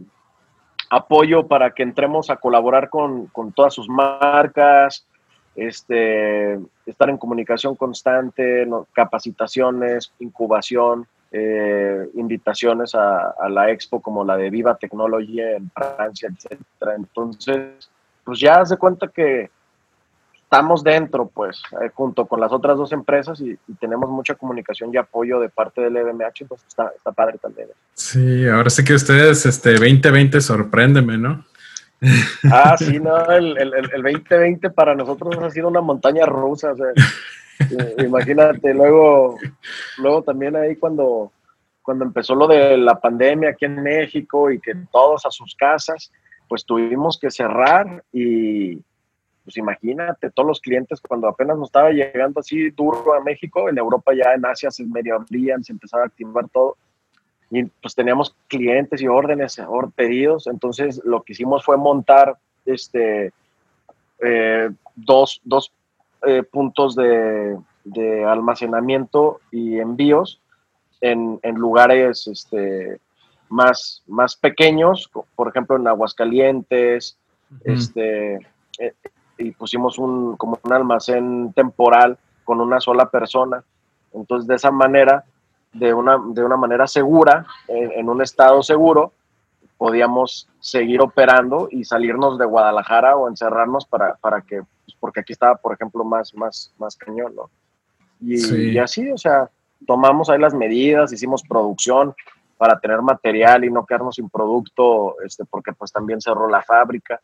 apoyo 0.91 1.47
para 1.47 1.71
que 1.71 1.81
entremos 1.81 2.29
a 2.29 2.35
colaborar 2.35 2.91
con, 2.91 3.25
con 3.27 3.51
todas 3.51 3.73
sus 3.73 3.89
marcas, 3.89 5.07
este, 5.55 6.59
estar 6.85 7.09
en 7.09 7.17
comunicación 7.17 7.75
constante, 7.75 8.67
capacitaciones, 8.93 10.11
incubación, 10.19 11.07
eh, 11.31 12.09
invitaciones 12.15 12.93
a, 12.95 13.33
la 13.49 13.71
expo 13.71 14.01
como 14.01 14.23
la 14.23 14.37
de 14.37 14.49
Viva 14.49 14.75
Technology 14.77 15.41
en 15.41 15.69
Francia, 15.71 16.29
etcétera. 16.33 16.95
Entonces, 16.95 17.89
pues 18.23 18.39
ya 18.39 18.65
se 18.65 18.77
cuenta 18.77 19.07
que 19.07 19.49
estamos 20.43 20.83
dentro, 20.83 21.27
pues, 21.27 21.61
eh, 21.81 21.89
junto 21.93 22.25
con 22.25 22.39
las 22.39 22.51
otras 22.51 22.77
dos 22.77 22.91
empresas 22.91 23.41
y, 23.41 23.57
tenemos 23.79 24.09
mucha 24.09 24.35
comunicación 24.35 24.91
y 24.93 24.97
apoyo 24.97 25.39
de 25.39 25.49
parte 25.49 25.81
del 25.81 25.97
EBMH, 25.97 26.45
pues 26.47 26.63
está, 26.67 26.91
está 26.95 27.11
padre 27.11 27.37
también. 27.37 27.67
Sí, 27.93 28.47
ahora 28.47 28.69
sí 28.69 28.83
que 28.83 28.93
ustedes, 28.93 29.45
este 29.45 29.71
2020, 29.73 30.39
sorpréndeme, 30.39 31.17
¿no? 31.17 31.45
Ah, 32.51 32.75
sí, 32.77 32.99
no, 32.99 33.25
el, 33.31 33.57
el, 33.57 33.73
el, 33.73 34.03
2020 34.03 34.69
para 34.69 34.95
nosotros 34.95 35.37
ha 35.37 35.49
sido 35.49 35.67
una 35.67 35.81
montaña 35.81 36.25
rusa. 36.25 36.73
Eh, 37.59 38.03
imagínate, 38.05 38.73
luego, 38.73 39.37
luego 39.97 40.23
también 40.23 40.55
ahí 40.55 40.75
cuando, 40.75 41.31
cuando 41.81 42.03
empezó 42.03 42.35
lo 42.35 42.47
de 42.47 42.77
la 42.77 42.99
pandemia 42.99 43.51
aquí 43.51 43.65
en 43.65 43.81
México 43.81 44.51
y 44.51 44.59
que 44.59 44.75
todos 44.91 45.25
a 45.25 45.31
sus 45.31 45.55
casas, 45.55 46.11
pues 46.47 46.65
tuvimos 46.65 47.17
que 47.17 47.31
cerrar 47.31 48.03
y 48.11 48.81
pues 49.45 49.57
imagínate, 49.57 50.31
todos 50.31 50.47
los 50.47 50.59
clientes 50.59 50.99
cuando 50.99 51.27
apenas 51.27 51.55
nos 51.55 51.67
estaba 51.67 51.91
llegando 51.91 52.39
así 52.39 52.71
duro 52.71 53.13
a 53.13 53.21
México, 53.21 53.69
en 53.69 53.77
Europa 53.77 54.11
ya 54.13 54.33
en 54.33 54.43
Asia 54.43 54.71
se 54.71 54.83
medio 54.85 55.15
abrían, 55.15 55.63
se 55.63 55.71
empezaba 55.71 56.03
a 56.03 56.07
activar 56.07 56.49
todo 56.49 56.77
y 57.55 57.63
pues 57.81 57.95
teníamos 57.95 58.35
clientes 58.49 59.01
y 59.01 59.07
órdenes, 59.07 59.59
or, 59.59 59.89
pedidos, 59.91 60.47
entonces 60.47 61.01
lo 61.05 61.23
que 61.23 61.31
hicimos 61.31 61.63
fue 61.63 61.77
montar 61.77 62.37
este, 62.65 63.31
eh, 64.19 64.69
dos, 64.95 65.39
dos 65.45 65.71
eh, 66.27 66.43
puntos 66.43 66.95
de, 66.95 67.57
de, 67.85 68.25
almacenamiento 68.25 69.39
y 69.51 69.79
envíos 69.79 70.41
en, 70.99 71.39
en 71.43 71.55
lugares 71.55 72.27
este, 72.27 72.99
más, 73.47 74.03
más 74.05 74.35
pequeños, 74.35 75.09
por 75.35 75.47
ejemplo 75.47 75.77
en 75.77 75.87
Aguascalientes, 75.87 77.17
este, 77.63 78.35
eh, 78.79 78.93
y 79.37 79.51
pusimos 79.51 79.97
un, 79.97 80.35
como 80.35 80.59
un 80.61 80.73
almacén 80.73 81.53
temporal 81.53 82.17
con 82.43 82.59
una 82.59 82.81
sola 82.81 83.09
persona. 83.09 83.63
Entonces 84.13 84.45
de 84.45 84.55
esa 84.55 84.71
manera 84.71 85.23
de 85.75 85.93
una, 85.93 86.17
de 86.29 86.43
una 86.43 86.55
manera 86.55 86.87
segura, 86.87 87.45
en, 87.67 88.07
un 88.07 88.21
estado 88.21 88.63
seguro, 88.63 89.11
podíamos 89.77 90.47
seguir 90.59 91.01
operando 91.01 91.67
y 91.69 91.83
salirnos 91.83 92.37
de 92.39 92.45
Guadalajara 92.45 93.17
o 93.17 93.27
encerrarnos 93.27 93.85
para, 93.85 94.15
para 94.15 94.41
que, 94.41 94.61
pues, 94.61 94.97
porque 94.99 95.19
aquí 95.19 95.33
estaba, 95.33 95.55
por 95.55 95.73
ejemplo, 95.73 96.05
más, 96.05 96.33
más, 96.33 96.73
más 96.77 96.95
cañón, 96.95 97.35
¿no? 97.35 97.49
Y, 98.21 98.77
así, 98.77 99.11
o 99.11 99.17
sea, 99.17 99.49
tomamos 99.85 100.29
ahí 100.29 100.39
las 100.39 100.53
medidas, 100.53 101.11
hicimos 101.11 101.43
producción 101.43 102.15
para 102.57 102.79
tener 102.79 103.01
material 103.01 103.65
y 103.65 103.69
no 103.69 103.85
quedarnos 103.85 104.15
sin 104.15 104.29
producto, 104.29 105.17
este, 105.25 105.43
porque 105.43 105.73
pues 105.73 105.91
también 105.91 106.21
cerró 106.21 106.49
la 106.49 106.63
fábrica 106.63 107.19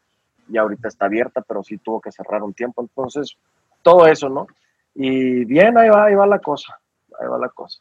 y 0.49 0.57
ahorita 0.57 0.89
está 0.89 1.05
abierta, 1.05 1.41
pero 1.41 1.63
sí 1.63 1.77
tuvo 1.77 2.01
que 2.01 2.11
cerrar 2.11 2.43
un 2.43 2.53
tiempo. 2.53 2.81
Entonces, 2.81 3.37
todo 3.81 4.05
eso, 4.05 4.27
¿no? 4.27 4.47
Y 4.93 5.45
bien, 5.45 5.77
ahí 5.77 5.87
va, 5.87 6.03
ahí 6.03 6.15
va 6.15 6.27
la 6.27 6.39
cosa 6.39 6.80
ahí 7.21 7.27
va 7.27 7.37
la 7.37 7.49
cosa. 7.49 7.79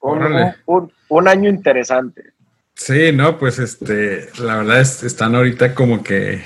Un, 0.00 1.28
año 1.28 1.48
interesante. 1.48 2.32
Sí, 2.74 3.12
no, 3.12 3.38
pues 3.38 3.58
este, 3.58 4.28
la 4.42 4.56
verdad 4.56 4.80
es, 4.80 5.02
están 5.02 5.34
ahorita 5.34 5.74
como 5.74 6.02
que, 6.02 6.42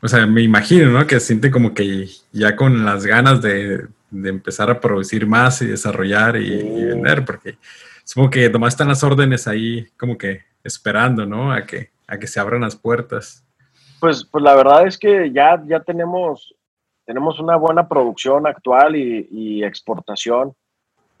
o 0.00 0.08
sea, 0.08 0.26
me 0.26 0.42
imagino, 0.42 0.90
¿no? 0.90 1.06
Que 1.06 1.18
siente 1.18 1.50
como 1.50 1.74
que 1.74 2.08
ya 2.32 2.54
con 2.54 2.84
las 2.84 3.04
ganas 3.04 3.42
de, 3.42 3.88
empezar 4.12 4.70
a 4.70 4.80
producir 4.80 5.26
más 5.26 5.60
y 5.62 5.66
desarrollar 5.66 6.36
y, 6.36 6.84
vender, 6.84 7.24
porque 7.24 7.58
supongo 8.04 8.30
que 8.30 8.48
nomás 8.48 8.74
están 8.74 8.86
las 8.86 9.02
órdenes 9.02 9.48
ahí 9.48 9.88
como 9.98 10.16
que 10.16 10.42
esperando, 10.62 11.26
¿no? 11.26 11.52
A 11.52 11.66
que, 11.66 11.90
a 12.06 12.18
que 12.18 12.28
se 12.28 12.38
abran 12.38 12.60
las 12.60 12.76
puertas. 12.76 13.44
Pues, 13.98 14.24
pues 14.24 14.44
la 14.44 14.54
verdad 14.54 14.86
es 14.86 14.96
que 14.96 15.32
ya, 15.32 15.60
ya 15.66 15.80
tenemos, 15.80 16.54
tenemos 17.04 17.40
una 17.40 17.56
buena 17.56 17.88
producción 17.88 18.46
actual 18.46 18.94
y, 18.94 19.26
y 19.32 19.64
exportación. 19.64 20.54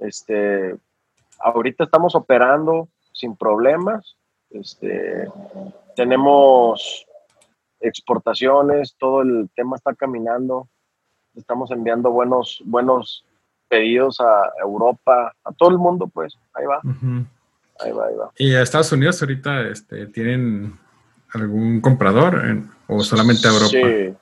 Este, 0.06 0.76
ahorita 1.40 1.84
estamos 1.84 2.14
operando 2.14 2.88
sin 3.12 3.36
problemas. 3.36 4.16
Este, 4.50 5.28
tenemos 5.96 7.06
exportaciones, 7.80 8.94
todo 8.98 9.22
el 9.22 9.48
tema 9.54 9.76
está 9.76 9.94
caminando. 9.94 10.68
Estamos 11.34 11.70
enviando 11.70 12.10
buenos, 12.10 12.62
buenos 12.64 13.24
pedidos 13.68 14.20
a 14.20 14.52
Europa, 14.62 15.34
a 15.42 15.52
todo 15.52 15.70
el 15.70 15.78
mundo, 15.78 16.06
pues. 16.06 16.34
Ahí 16.54 16.66
va. 16.66 16.80
Ahí 17.80 17.92
va, 17.92 18.06
ahí 18.06 18.14
va. 18.14 18.30
¿Y 18.38 18.54
a 18.54 18.62
Estados 18.62 18.92
Unidos 18.92 19.20
ahorita 19.20 19.62
este, 19.62 20.06
tienen 20.06 20.78
algún 21.32 21.80
comprador 21.80 22.40
o 22.86 23.00
solamente 23.00 23.48
a 23.48 23.50
Europa? 23.50 23.68
Sí 23.70 24.14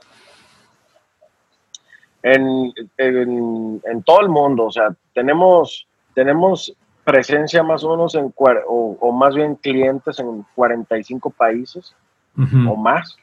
en, 2.23 2.73
en, 2.97 4.03
todo 4.05 4.21
el 4.21 4.29
mundo. 4.29 4.65
O 4.65 4.73
sea, 4.73 4.95
tenemos, 5.15 5.87
tenemos 6.15 6.75
presencia 7.05 7.63
más 7.63 7.83
o 7.85 7.91
menos 7.91 8.15
en, 8.15 8.33
o, 8.37 8.97
o 9.01 9.13
más 9.13 9.35
bien 9.35 9.57
clientes 9.57 10.19
en 10.19 10.45
45 10.55 11.31
países 11.31 11.95
o 12.35 12.77
más, 12.77 13.17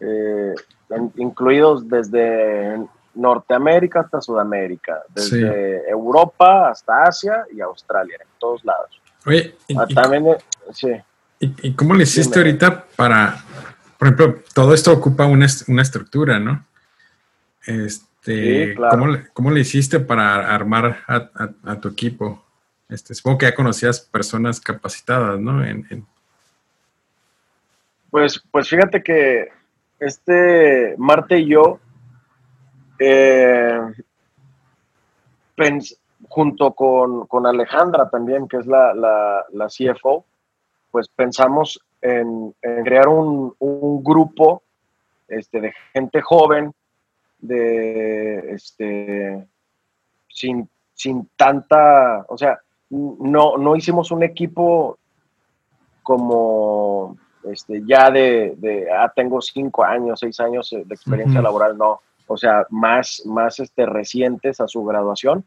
eh, 0.00 0.54
incluidos 1.16 1.88
desde 1.88 2.84
Norteamérica 3.14 4.00
hasta 4.00 4.20
Sudamérica, 4.20 5.02
desde 5.14 5.88
Europa 5.88 6.70
hasta 6.70 7.04
Asia 7.04 7.44
y 7.52 7.60
Australia, 7.60 8.16
en 8.20 8.28
todos 8.40 8.64
lados. 8.64 9.00
Oye, 9.24 9.54
ah, 9.76 9.86
también, 9.94 10.26
eh, 10.26 10.38
sí. 10.72 10.90
¿Y, 11.38 11.74
cómo 11.74 11.94
le 11.94 12.02
hiciste 12.02 12.38
ahorita 12.40 12.86
para, 12.96 13.36
por 13.98 14.08
ejemplo, 14.08 14.42
todo 14.52 14.74
esto 14.74 14.92
ocupa 14.92 15.26
una, 15.26 15.46
una 15.68 15.82
estructura, 15.82 16.38
¿no? 16.40 16.66
Este, 17.64 18.09
¿cómo, 19.32 19.50
le, 19.50 19.60
hiciste 19.60 20.00
para 20.00 20.54
armar 20.54 20.98
a, 21.06 21.80
tu 21.80 21.88
equipo? 21.88 22.44
Este, 22.88 23.14
supongo 23.14 23.38
que 23.38 23.46
ya 23.46 23.54
conocías 23.54 24.00
personas 24.00 24.60
capacitadas, 24.60 25.38
¿no? 25.40 25.62
Pues, 28.10 28.42
pues 28.50 28.68
fíjate 28.68 29.02
que 29.02 29.48
este 30.00 30.94
Marte 30.98 31.38
y 31.38 31.46
yo, 31.46 31.78
eh, 32.98 33.78
junto 36.28 36.72
con, 36.72 37.46
Alejandra 37.46 38.08
también, 38.08 38.48
que 38.48 38.56
es 38.56 38.66
la, 38.66 38.94
la, 38.94 39.66
CFO, 39.66 40.24
pues 40.90 41.08
pensamos 41.08 41.80
en, 42.00 42.54
crear 42.84 43.08
un, 43.08 43.54
un, 43.58 44.02
grupo 44.02 44.62
este, 45.28 45.60
de 45.60 45.72
gente 45.92 46.20
joven 46.20 46.72
de 47.40 48.52
este 48.52 49.46
sin, 50.28 50.68
sin 50.94 51.28
tanta, 51.36 52.24
o 52.28 52.36
sea, 52.38 52.60
no, 52.90 53.56
no 53.56 53.76
hicimos 53.76 54.10
un 54.10 54.22
equipo 54.22 54.98
como 56.02 57.16
este, 57.44 57.82
ya 57.86 58.10
de, 58.10 58.54
de 58.56 58.90
ah, 58.90 59.12
tengo 59.14 59.40
cinco 59.40 59.84
años, 59.84 60.20
seis 60.20 60.40
años 60.40 60.70
de 60.70 60.94
experiencia 60.94 61.40
laboral, 61.40 61.76
no. 61.76 62.00
O 62.26 62.36
sea, 62.36 62.66
más, 62.70 63.22
más 63.26 63.58
este, 63.58 63.86
recientes 63.86 64.60
a 64.60 64.68
su 64.68 64.84
graduación. 64.84 65.44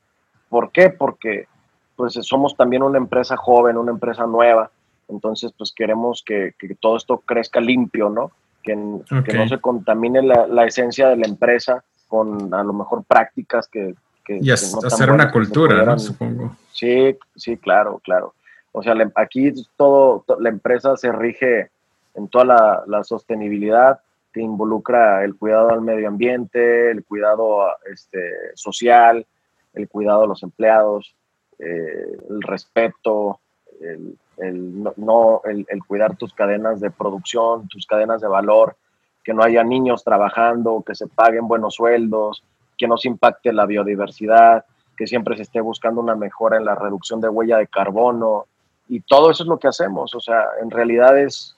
¿Por 0.49 0.71
qué? 0.71 0.89
Porque 0.89 1.47
pues 1.95 2.13
somos 2.21 2.57
también 2.57 2.83
una 2.83 2.97
empresa 2.97 3.37
joven, 3.37 3.77
una 3.77 3.91
empresa 3.91 4.25
nueva. 4.25 4.71
Entonces, 5.07 5.53
pues 5.57 5.71
queremos 5.71 6.23
que, 6.25 6.53
que 6.57 6.75
todo 6.75 6.97
esto 6.97 7.19
crezca 7.19 7.59
limpio, 7.61 8.09
¿no? 8.09 8.31
Que, 8.63 8.77
que 9.25 9.33
no 9.33 9.47
se 9.47 9.59
contamine 9.59 10.21
la, 10.21 10.47
la, 10.47 10.65
esencia 10.65 11.09
de 11.09 11.17
la 11.17 11.27
empresa 11.27 11.83
con 12.07 12.53
a 12.53 12.63
lo 12.63 12.71
mejor 12.71 13.03
prácticas 13.03 13.67
que... 13.67 13.93
que 14.23 14.39
y 14.41 14.49
hacer 14.51 15.11
una 15.11 15.29
cultura, 15.31 15.99
supongo. 15.99 16.55
Sí, 16.71 17.17
sí, 17.35 17.57
claro, 17.57 17.99
claro. 18.03 18.33
O 18.71 18.81
sea, 18.81 18.95
aquí 19.15 19.53
todo, 19.77 20.25
la 20.39 20.49
empresa 20.49 20.97
se 20.97 21.11
rige 21.11 21.69
en 22.15 22.27
toda 22.27 22.83
la, 22.87 23.03
sostenibilidad 23.03 23.99
que 24.31 24.41
involucra 24.41 25.23
el 25.23 25.35
cuidado 25.35 25.69
al 25.69 25.81
medio 25.81 26.07
ambiente, 26.07 26.89
el 26.89 27.03
cuidado 27.03 27.67
este, 27.91 28.31
social, 28.55 29.25
el 29.73 29.87
cuidado 29.87 30.21
de 30.23 30.27
los 30.27 30.41
empleados, 30.41 31.15
eh, 31.59 32.17
el 32.29 32.41
respeto, 32.41 33.39
el, 33.79 34.17
no, 34.37 35.41
el, 35.45 35.65
cuidar 35.87 36.15
tus 36.17 36.33
cadenas 36.33 36.79
de 36.79 36.91
producción, 36.91 37.67
tus 37.67 37.85
cadenas 37.85 38.21
de 38.21 38.27
valor, 38.27 38.75
que 39.23 39.33
no 39.33 39.43
haya 39.43 39.63
niños 39.63 40.03
trabajando, 40.03 40.83
que 40.85 40.95
se 40.95 41.07
paguen 41.07 41.47
buenos 41.47 41.75
sueldos, 41.75 42.43
que 42.77 42.87
no 42.87 42.97
se 42.97 43.07
impacte 43.07 43.53
la 43.53 43.65
biodiversidad, 43.65 44.65
que 44.97 45.07
siempre 45.07 45.35
se 45.35 45.43
esté 45.43 45.61
buscando 45.61 46.01
una 46.01 46.15
mejora 46.15 46.57
en 46.57 46.65
la 46.65 46.75
reducción 46.75 47.21
de 47.21 47.29
huella 47.29 47.57
de 47.57 47.67
carbono. 47.67 48.45
Y 48.87 48.99
todo 49.01 49.31
eso 49.31 49.43
es 49.43 49.49
lo 49.49 49.57
que 49.57 49.67
hacemos. 49.67 50.13
O 50.13 50.19
sea, 50.19 50.43
en 50.61 50.69
realidad 50.69 51.17
es, 51.17 51.55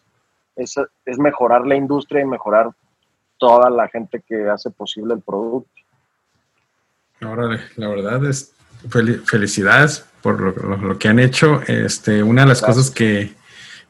es, 0.56 0.78
mejorar 1.18 1.66
la 1.66 1.76
industria 1.76 2.22
y 2.22 2.26
mejorar 2.26 2.70
toda 3.38 3.70
la 3.70 3.88
gente 3.88 4.22
que 4.22 4.48
hace 4.50 4.70
posible 4.70 5.16
el 5.16 5.22
producto. 5.22 5.70
Ahora, 7.22 7.60
la 7.76 7.88
verdad 7.88 8.26
es 8.26 8.55
felicidades 8.90 10.06
por 10.22 10.82
lo, 10.82 10.98
que 10.98 11.08
han 11.08 11.20
hecho. 11.20 11.62
Este, 11.68 12.24
una 12.24 12.42
de 12.42 12.48
las 12.48 12.62
cosas 12.62 12.90
que, 12.90 13.34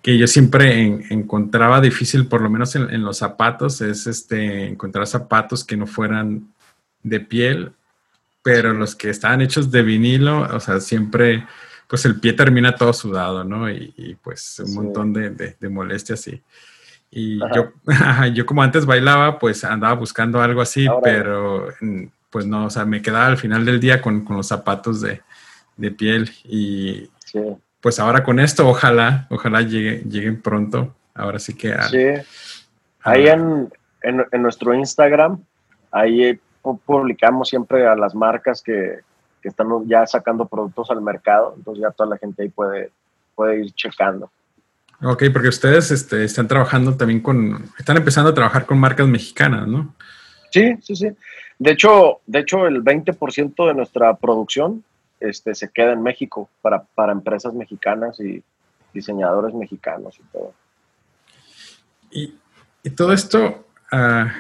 que 0.02 0.18
yo 0.18 0.28
siempre 0.28 1.06
encontraba 1.10 1.80
difícil, 1.80 2.28
por 2.28 2.42
lo 2.42 2.50
menos 2.50 2.76
en, 2.76 3.02
los 3.04 3.18
zapatos, 3.18 3.82
es 3.82 4.06
este, 4.06 4.68
encontrar 4.68 5.08
zapatos 5.08 5.64
que 5.64 5.78
no 5.78 5.88
fueran 5.88 6.54
de 7.04 7.20
piel, 7.22 7.72
pero 8.44 8.74
los 8.74 8.96
que 8.96 9.10
estaban 9.10 9.42
hechos 9.42 9.72
de 9.72 9.82
vinilo, 9.82 10.42
o 10.42 10.60
sea, 10.60 10.80
siempre, 10.82 11.48
pues 11.88 12.06
el 12.06 12.20
pie 12.20 12.34
termina 12.34 12.76
todo 12.76 12.92
sudado, 12.92 13.44
¿no? 13.44 13.70
Y, 13.70 14.18
pues 14.22 14.60
un 14.60 14.74
montón 14.76 15.14
de, 15.14 15.56
molestias 15.70 16.28
y, 16.28 16.44
y 17.12 17.40
yo, 17.40 17.72
yo 18.34 18.46
como 18.46 18.62
antes 18.62 18.86
bailaba, 18.86 19.40
pues 19.40 19.64
andaba 19.64 19.94
buscando 19.94 20.42
algo 20.42 20.62
así, 20.62 20.86
pero 21.02 21.70
pues 22.36 22.46
no, 22.46 22.66
o 22.66 22.70
sea, 22.70 22.84
me 22.84 23.02
quedaba 23.02 23.28
al 23.28 23.38
final 23.38 23.64
del 23.64 23.80
día 23.80 24.02
con, 24.02 24.26
los 24.28 24.46
zapatos 24.46 25.00
de, 25.00 25.22
piel 25.92 26.30
y, 26.44 27.10
pues 27.80 27.98
ahora 27.98 28.26
con 28.26 28.42
esto, 28.42 28.68
ojalá, 28.68 29.26
ojalá 29.30 29.62
llegue, 29.62 30.00
lleguen 30.00 30.42
pronto. 30.42 30.94
Ahora 31.14 31.40
sí 31.40 31.56
que. 31.56 31.74
sí. 31.90 32.08
Ahí 33.04 33.30
en, 33.30 33.72
nuestro 34.34 34.74
Instagram, 34.74 35.42
ahí 35.92 36.38
publicamos 36.62 37.48
siempre 37.48 37.88
a 37.88 37.96
las 37.96 38.14
marcas 38.14 38.62
que, 38.62 39.00
están 39.42 39.68
ya 39.88 40.06
sacando 40.06 40.46
productos 40.46 40.92
al 40.92 41.02
mercado. 41.02 41.54
Entonces 41.56 41.84
ya 41.84 41.92
toda 41.92 42.10
la 42.10 42.18
gente 42.18 42.44
ahí 42.44 42.50
puede, 42.50 42.92
puede 43.34 43.64
ir 43.64 43.72
checando. 43.72 44.30
Ok, 45.02 45.24
porque 45.32 45.48
ustedes 45.48 45.90
este, 45.90 46.26
están 46.26 46.50
trabajando 46.50 46.98
también 46.98 47.22
con, 47.22 47.70
están 47.80 47.96
empezando 47.96 48.32
a 48.32 48.34
trabajar 48.34 48.66
con 48.66 48.78
marcas 48.78 49.08
mexicanas, 49.08 49.70
¿no? 49.70 49.96
Sí, 50.52 50.76
sí, 50.82 50.98
sí. 50.98 51.08
De 51.58 51.72
hecho, 51.72 52.20
de 52.26 52.40
hecho 52.40 52.68
el 52.68 52.84
20% 52.84 53.68
de 53.68 53.74
nuestra 53.74 54.16
producción 54.16 54.84
este, 55.20 55.56
se 55.56 55.70
queda 55.70 55.94
en 55.94 56.04
México 56.04 56.50
para, 56.62 56.84
para 56.84 57.12
empresas 57.12 57.54
mexicanas 57.54 58.20
y 58.20 58.44
diseñadores 58.94 59.54
mexicanos 59.54 60.20
y 60.20 60.24
todo. 60.32 60.54
Y, 62.12 62.34
todo 62.96 63.14
esto, 63.14 63.66
ah, 63.92 64.32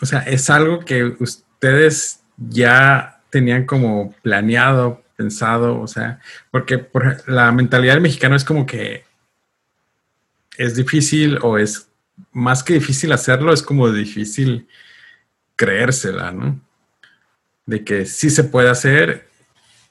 o 0.00 0.06
sea, 0.06 0.20
es 0.20 0.50
algo 0.50 0.80
que 0.80 1.04
ustedes 1.04 2.20
ya 2.36 3.20
tenían 3.30 3.66
como 3.66 4.12
planeado, 4.22 5.02
pensado, 5.16 5.80
o 5.80 5.86
sea, 5.86 6.20
porque 6.50 6.78
por, 6.78 7.28
la 7.28 7.52
mentalidad 7.52 7.94
del 7.94 8.02
mexicano 8.02 8.34
es 8.34 8.44
como 8.44 8.66
que 8.66 9.04
es 10.58 10.74
difícil 10.74 11.38
o 11.42 11.56
es 11.56 11.88
más 12.32 12.62
que 12.62 12.74
difícil 12.74 13.12
hacerlo, 13.12 13.52
es 13.52 13.62
como 13.62 13.90
difícil 13.90 14.68
creérsela, 15.62 16.32
¿no? 16.32 16.60
De 17.66 17.84
que 17.84 18.04
sí 18.04 18.30
se 18.30 18.42
puede 18.42 18.68
hacer 18.68 19.28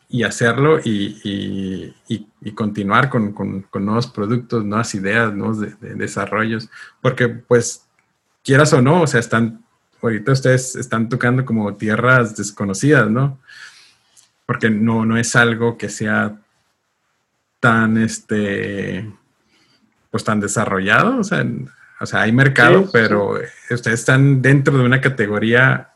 y 0.09 0.23
hacerlo 0.23 0.81
y, 0.83 1.95
continuar 2.53 3.09
con, 3.09 3.33
nuevos 3.73 4.07
productos, 4.07 4.65
nuevas 4.65 4.93
ideas, 4.95 5.33
nuevos 5.33 5.59
desarrollos, 5.79 6.69
porque 7.01 7.29
pues 7.29 7.87
quieras 8.43 8.73
o 8.73 8.81
no, 8.81 9.03
o 9.03 9.07
sea, 9.07 9.21
están, 9.21 9.63
ahorita 10.01 10.33
ustedes 10.33 10.75
están 10.75 11.07
tocando 11.07 11.45
como 11.45 11.73
tierras 11.75 12.35
desconocidas, 12.35 13.09
¿no? 13.09 13.39
Porque 14.45 14.69
no, 14.69 15.05
no 15.05 15.15
es 15.17 15.37
algo 15.37 15.77
que 15.77 15.87
sea 15.87 16.37
tan, 17.61 17.97
este, 17.97 19.09
pues 20.09 20.25
tan 20.25 20.41
desarrollado, 20.41 21.19
o 21.19 21.23
sea, 21.23 21.45
o 22.01 22.05
sea 22.05 22.21
hay 22.21 22.31
mercado, 22.31 22.89
pero 22.91 23.35
ustedes 23.69 23.99
están 23.99 24.41
dentro 24.41 24.77
de 24.77 24.83
una 24.83 24.99
categoría 24.99 25.91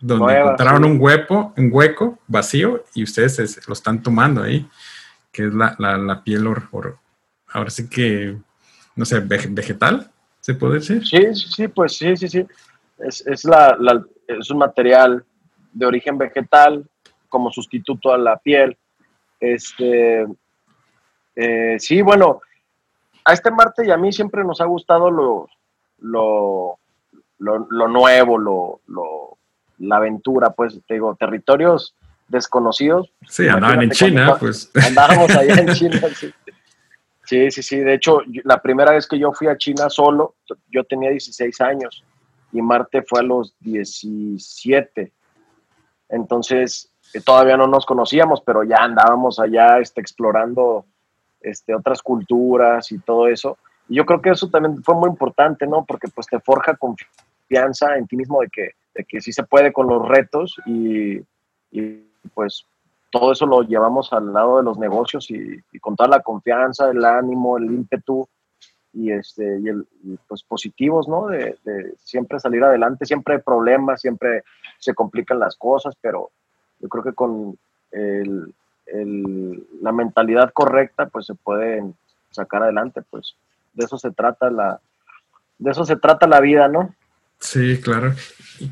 donde 0.00 0.38
encontraron 0.38 0.84
un 0.84 1.00
hueco, 1.00 1.52
un 1.56 1.70
hueco 1.72 2.18
vacío 2.28 2.84
y 2.94 3.02
ustedes 3.02 3.66
lo 3.66 3.72
están 3.72 4.02
tomando 4.02 4.42
ahí, 4.42 4.68
que 5.32 5.46
es 5.46 5.54
la, 5.54 5.74
la, 5.78 6.22
piel, 6.22 6.46
or, 6.46 6.96
ahora 7.48 7.70
sí 7.70 7.88
que, 7.88 8.36
no 8.94 9.04
sé, 9.04 9.20
vegetal, 9.20 10.10
¿se 10.40 10.54
puede 10.54 10.74
decir? 10.74 11.04
Sí, 11.04 11.34
sí, 11.34 11.48
sí, 11.50 11.68
pues 11.68 11.96
sí, 11.96 12.16
sí, 12.16 12.28
sí. 12.28 12.46
Es, 12.98 13.26
es, 13.26 13.44
la, 13.44 13.76
es 14.26 14.50
un 14.50 14.58
material 14.58 15.24
de 15.72 15.86
origen 15.86 16.16
vegetal 16.16 16.84
como 17.28 17.50
sustituto 17.50 18.12
a 18.12 18.18
la 18.18 18.36
piel. 18.38 18.76
Este, 19.40 20.26
eh, 21.34 21.76
sí, 21.78 22.02
bueno, 22.02 22.40
a 23.28 23.34
este 23.34 23.50
Marte 23.50 23.86
y 23.86 23.90
a 23.90 23.98
mí 23.98 24.10
siempre 24.10 24.42
nos 24.42 24.62
ha 24.62 24.64
gustado 24.64 25.10
lo, 25.10 25.48
lo, 25.98 26.78
lo, 27.38 27.66
lo 27.68 27.88
nuevo, 27.88 28.38
lo, 28.38 28.80
lo, 28.86 29.36
la 29.80 29.96
aventura, 29.96 30.50
pues, 30.50 30.80
te 30.86 30.94
digo, 30.94 31.14
territorios 31.14 31.94
desconocidos. 32.26 33.12
Sí, 33.26 33.46
andaban 33.46 33.82
en 33.82 33.90
China, 33.90 34.36
pues. 34.40 34.70
Andábamos 34.86 35.30
allá 35.36 35.56
en 35.56 35.68
China, 35.74 36.00
sí. 36.14 36.32
Sí, 37.24 37.50
sí, 37.50 37.62
sí. 37.62 37.76
De 37.80 37.92
hecho, 37.92 38.22
la 38.44 38.62
primera 38.62 38.92
vez 38.92 39.06
que 39.06 39.18
yo 39.18 39.30
fui 39.32 39.48
a 39.48 39.58
China 39.58 39.90
solo, 39.90 40.36
yo 40.70 40.84
tenía 40.84 41.10
16 41.10 41.60
años 41.60 42.02
y 42.52 42.62
Marte 42.62 43.02
fue 43.02 43.20
a 43.20 43.24
los 43.24 43.54
17. 43.60 45.12
Entonces, 46.08 46.90
eh, 47.12 47.20
todavía 47.20 47.58
no 47.58 47.66
nos 47.66 47.84
conocíamos, 47.84 48.40
pero 48.40 48.64
ya 48.64 48.78
andábamos 48.78 49.38
allá 49.38 49.80
este, 49.80 50.00
explorando 50.00 50.86
este, 51.40 51.74
otras 51.74 52.02
culturas 52.02 52.90
y 52.92 52.98
todo 52.98 53.28
eso. 53.28 53.58
Y 53.88 53.96
yo 53.96 54.06
creo 54.06 54.20
que 54.20 54.30
eso 54.30 54.48
también 54.48 54.82
fue 54.82 54.94
muy 54.94 55.08
importante, 55.08 55.66
¿no? 55.66 55.84
Porque 55.84 56.08
pues 56.08 56.26
te 56.26 56.40
forja 56.40 56.76
confianza 56.76 57.96
en 57.96 58.06
ti 58.06 58.16
mismo 58.16 58.40
de 58.40 58.48
que 58.48 58.72
que 59.04 59.20
sí 59.20 59.32
se 59.32 59.44
puede 59.44 59.72
con 59.72 59.86
los 59.86 60.06
retos 60.06 60.56
y, 60.66 61.20
pues 62.34 62.66
todo 63.10 63.32
eso 63.32 63.46
lo 63.46 63.62
llevamos 63.62 64.12
al 64.12 64.32
lado 64.32 64.58
de 64.58 64.64
los 64.64 64.78
negocios 64.78 65.30
y, 65.30 65.62
con 65.80 65.96
toda 65.96 66.08
la 66.08 66.20
confianza, 66.20 66.90
el 66.90 67.04
ánimo, 67.04 67.56
el 67.56 67.66
ímpetu 67.66 68.28
y, 68.92 69.12
este, 69.12 69.60
y, 70.02 70.16
pues 70.26 70.42
positivos, 70.42 71.08
¿no? 71.08 71.28
De, 71.28 71.56
siempre 71.98 72.38
salir 72.38 72.62
adelante, 72.64 73.06
siempre 73.06 73.36
hay 73.36 73.40
problemas, 73.40 74.00
siempre 74.00 74.42
se 74.78 74.94
complican 74.94 75.38
las 75.38 75.56
cosas, 75.56 75.94
pero 76.00 76.30
yo 76.80 76.88
creo 76.88 77.04
que 77.04 77.14
con 77.14 77.58
el, 77.92 78.54
la 78.92 79.92
mentalidad 79.92 80.52
correcta, 80.52 81.06
pues 81.06 81.26
se 81.26 81.34
pueden 81.34 81.94
sacar 82.30 82.62
adelante, 82.62 83.02
pues 83.10 83.36
de 83.74 83.84
eso 83.84 83.98
se 83.98 84.10
trata 84.10 84.50
la, 84.50 84.80
de 85.58 85.70
eso 85.70 85.84
se 85.84 85.96
trata 85.96 86.26
la 86.26 86.40
vida, 86.40 86.68
¿no? 86.68 86.94
Sí, 87.38 87.80
claro. 87.80 88.12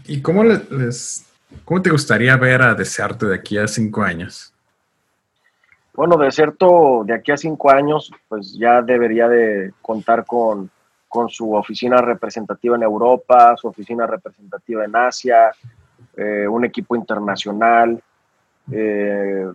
¿Y, 0.07 0.21
cómo 0.21 0.43
les, 0.43 1.27
cómo 1.64 1.83
te 1.83 1.91
gustaría 1.91 2.37
ver 2.37 2.62
a 2.62 2.75
Deserto 2.75 3.27
de 3.27 3.37
aquí 3.37 3.59
a 3.59 3.69
cinco 3.69 4.03
años? 4.03 4.53
Bueno, 5.95 6.17
Deserto 6.17 7.03
de 7.05 7.14
aquí 7.14 7.33
a 7.33 7.37
cinco 7.37 7.71
años, 7.71 8.11
pues 8.29 8.57
ya 8.59 8.83
debería 8.83 9.29
de 9.29 9.73
contar 9.81 10.25
con, 10.25 10.71
su 11.29 11.55
oficina 11.55 11.97
representativa 11.97 12.77
en 12.77 12.83
Europa, 12.83 13.57
su 13.57 13.69
oficina 13.69 14.07
representativa 14.07 14.85
en 14.85 14.95
Asia, 14.95 15.51
eh, 16.14 16.47
un 16.47 16.67
equipo 16.67 16.95
internacional, 16.95 17.99
eh, 18.71 19.47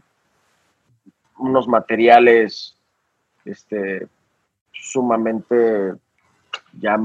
unos 1.41 1.67
materiales 1.67 2.77
este, 3.45 4.07
sumamente 4.71 5.93
ya... 6.79 6.97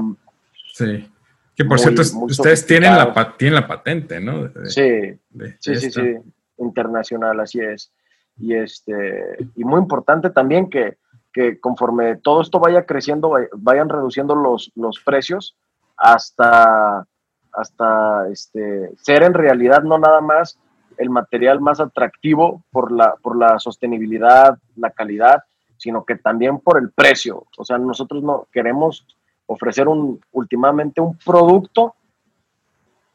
Sí. 0.73 1.11
Que 1.55 1.65
por 1.65 1.79
cierto, 1.79 2.03
ustedes 2.21 2.67
tienen 2.67 2.95
la, 2.95 3.35
tienen 3.35 3.55
la 3.55 3.67
patente, 3.67 4.19
¿no? 4.19 4.47
sí, 4.65 5.19
sí, 5.59 5.75
sí, 5.75 5.91
sí, 5.91 6.15
internacional, 6.59 7.39
así 7.39 7.59
es. 7.59 7.91
Y, 8.37 8.53
este, 8.53 9.37
y 9.55 9.63
muy 9.63 9.79
importante 9.79 10.29
también 10.29 10.69
que, 10.69 10.97
que 11.33 11.59
conforme 11.59 12.17
todo 12.17 12.41
esto 12.41 12.59
vaya 12.59 12.85
creciendo, 12.85 13.33
vayan 13.53 13.89
reduciendo 13.89 14.35
los, 14.35 14.71
los 14.75 14.99
precios 14.99 15.57
hasta, 15.97 17.07
hasta 17.51 18.29
este, 18.29 18.91
ser 19.01 19.23
en 19.23 19.33
realidad 19.33 19.81
no 19.81 19.97
nada 19.97 20.21
más 20.21 20.59
el 20.97 21.09
material 21.09 21.61
más 21.61 21.79
atractivo 21.79 22.63
por 22.71 22.91
la, 22.91 23.15
por 23.21 23.37
la 23.37 23.59
sostenibilidad, 23.59 24.57
la 24.75 24.91
calidad, 24.91 25.43
sino 25.77 26.03
que 26.03 26.15
también 26.15 26.59
por 26.59 26.79
el 26.79 26.91
precio. 26.91 27.45
O 27.57 27.63
sea, 27.63 27.77
nosotros 27.77 28.23
no 28.23 28.47
queremos 28.51 29.05
ofrecer 29.45 29.87
un, 29.87 30.19
últimamente 30.31 31.01
un 31.01 31.17
producto 31.17 31.95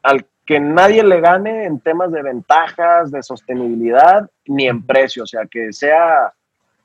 al 0.01 0.25
que 0.45 0.59
nadie 0.59 1.03
le 1.03 1.21
gane 1.21 1.65
en 1.65 1.79
temas 1.79 2.11
de 2.11 2.21
ventajas, 2.21 3.11
de 3.11 3.23
sostenibilidad, 3.23 4.29
ni 4.45 4.67
en 4.67 4.83
precio. 4.85 5.23
O 5.23 5.27
sea, 5.27 5.45
que 5.45 5.71
sea 5.71 6.33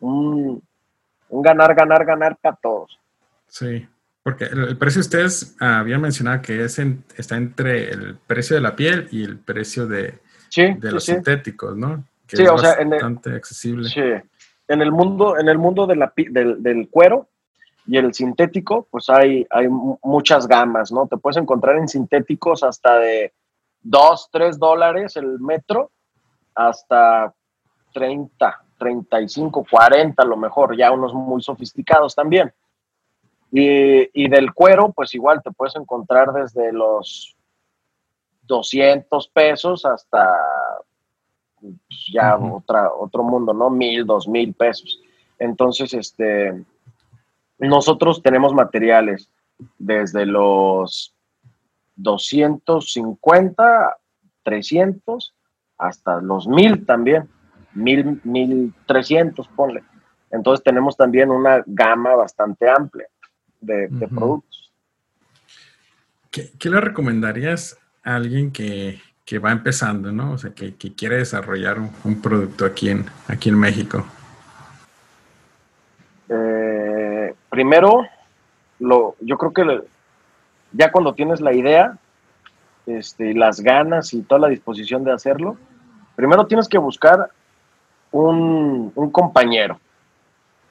un, 0.01 0.62
ganar, 1.28 1.74
ganar, 1.74 2.05
ganar 2.05 2.36
para 2.36 2.57
todos. 2.57 2.99
Sí, 3.49 3.86
porque 4.22 4.44
el, 4.44 4.76
precio 4.76 5.01
ustedes 5.01 5.57
habían 5.59 6.01
mencionado 6.01 6.42
que 6.42 6.64
es 6.64 6.78
está 6.78 7.36
entre 7.36 7.90
el 7.90 8.16
precio 8.26 8.55
de 8.55 8.62
la 8.62 8.76
piel 8.76 9.09
y 9.11 9.24
el 9.24 9.38
precio 9.38 9.86
de, 9.86 10.18
de 10.55 10.92
los 10.92 11.05
sintéticos, 11.05 11.76
¿no? 11.76 12.05
Que 12.26 12.36
sí, 12.36 12.46
o 12.46 12.59
sea, 12.59 12.76
bastante 12.84 13.34
accesible. 13.34 13.88
Sí, 13.88 14.01
en 14.68 14.82
el 14.82 14.92
mundo, 14.92 15.38
en 15.38 15.49
el 15.49 15.59
mundo 15.59 15.86
de 15.86 15.96
la, 15.96 16.12
del, 16.16 16.62
del, 16.62 16.88
cuero 16.88 17.28
y 17.86 17.96
el 17.96 18.12
sintético, 18.12 18.86
pues 18.90 19.09
hay, 19.09 19.46
hay 19.51 19.66
muchas 19.68 20.46
gamas, 20.46 20.92
¿no? 20.92 21.07
Te 21.07 21.16
puedes 21.16 21.38
encontrar 21.38 21.76
en 21.76 21.88
sintéticos 21.88 22.62
hasta 22.62 22.99
de 22.99 23.32
2, 23.82 24.28
3 24.30 24.59
dólares 24.59 25.16
el 25.16 25.40
metro, 25.40 25.90
hasta 26.55 27.32
30, 27.94 28.64
35, 28.78 29.66
40 29.70 30.22
a 30.22 30.26
lo 30.26 30.36
mejor, 30.36 30.76
ya 30.76 30.92
unos 30.92 31.14
muy 31.14 31.42
sofisticados 31.42 32.14
también. 32.14 32.53
Y, 33.51 34.11
y, 34.12 34.28
del 34.28 34.53
cuero, 34.53 34.92
pues 34.92 35.14
igual 35.14 35.42
te 35.42 35.51
puedes 35.51 35.74
encontrar 35.76 36.32
desde 36.34 36.70
los 36.70 37.38
200 38.49 39.28
pesos 39.28 39.84
hasta 39.84 40.28
pues, 41.61 41.76
ya 42.12 42.36
otra, 42.36 42.92
otro 42.92 43.22
mundo, 43.22 43.53
¿no? 43.53 43.70
Mil, 43.70 44.05
dos 44.05 44.26
mil 44.26 44.53
pesos. 44.55 45.01
Entonces, 45.38 45.94
este, 45.94 46.64
nosotros 47.59 48.20
tenemos 48.22 48.53
materiales 48.53 49.30
desde 49.78 50.26
los 50.26 51.14
250, 51.96 53.96
300, 54.42 55.34
hasta 55.76 56.20
los 56.20 56.49
mil 56.49 56.86
también, 56.86 57.28
mil, 57.74 58.20
mil 58.24 58.74
trescientos, 58.86 59.49
ponle. 59.49 59.82
Entonces 60.30 60.64
tenemos 60.64 60.96
también 60.96 61.30
una 61.30 61.62
gama 61.66 62.14
bastante 62.14 62.68
amplia 62.68 63.07
de, 63.61 63.88
productos. 64.09 64.72
¿Qué, 66.30 66.53
¿Qué, 66.59 66.70
le 66.70 66.80
recomendarías 66.80 67.78
alguien 68.15 68.53
que, 68.53 69.01
que 69.25 69.39
va 69.39 69.53
empezando, 69.53 70.11
¿no? 70.11 70.33
O 70.33 70.39
sea, 70.39 70.51
que, 70.55 70.75
quiere 70.75 71.17
desarrollar 71.17 71.79
un, 71.79 72.23
producto 72.23 72.65
aquí 72.65 72.89
en, 72.89 73.05
aquí 73.27 73.51
en 73.51 73.59
México? 73.59 74.07
Eh, 76.29 77.35
primero, 77.51 78.07
lo, 78.79 79.17
yo 79.21 79.37
creo 79.37 79.53
que 79.53 79.83
ya 80.73 80.91
cuando 80.91 81.15
tienes 81.15 81.41
la 81.41 81.53
idea, 81.53 81.99
este, 82.87 83.35
las 83.35 83.61
ganas 83.61 84.15
y 84.15 84.23
toda 84.23 84.41
la 84.41 84.49
disposición 84.49 85.05
de 85.05 85.13
hacerlo, 85.13 85.59
primero 86.17 86.47
tienes 86.47 86.69
que 86.69 86.79
buscar 86.79 87.31
un, 88.13 88.91
compañero. 89.13 89.79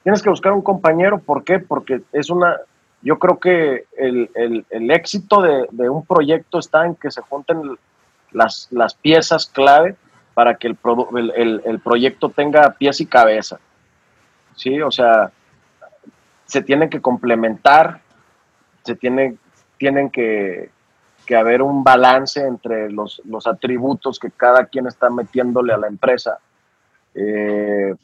Tienes 0.04 0.22
que 0.22 0.30
buscar 0.30 0.54
un 0.54 0.62
compañero, 0.62 1.20
¿por 1.20 1.44
qué? 1.44 1.60
Porque 1.60 2.02
es 2.12 2.30
una, 2.30 2.56
yo 3.08 3.18
creo 3.20 3.40
que 3.40 3.86
el, 3.96 4.92
éxito 4.92 5.42
de, 5.42 5.66
de, 5.72 5.90
un 5.90 6.06
proyecto 6.06 6.60
está 6.60 6.86
en 6.86 6.94
que 6.94 7.10
se 7.10 7.22
junten 7.22 7.78
las, 8.34 8.68
las 8.70 8.96
piezas 8.96 9.46
clave 9.46 9.96
para 10.34 10.56
que 10.58 10.68
el, 10.68 10.78
el, 11.38 11.62
el, 11.64 11.80
proyecto 11.80 12.28
tenga 12.28 12.76
pies 12.78 13.00
y 13.00 13.06
cabeza. 13.06 13.62
¿Sí? 14.58 14.82
O 14.82 14.92
sea, 14.92 15.32
se 16.48 16.62
tienen 16.62 16.90
que 16.90 17.00
complementar, 17.00 18.02
se 18.84 18.94
tiene, 18.94 19.38
tienen 19.78 20.10
que, 20.10 20.70
que 21.26 21.38
haber 21.38 21.62
un 21.62 21.86
balance 21.86 22.46
entre 22.46 22.92
los, 22.92 23.22
los, 23.24 23.48
atributos 23.48 24.20
que 24.20 24.32
cada 24.32 24.66
quien 24.66 24.86
está 24.86 25.10
metiéndole 25.10 25.72
a 25.72 25.78
la 25.78 25.88
empresa. 25.88 26.40
Eh, 27.16 27.96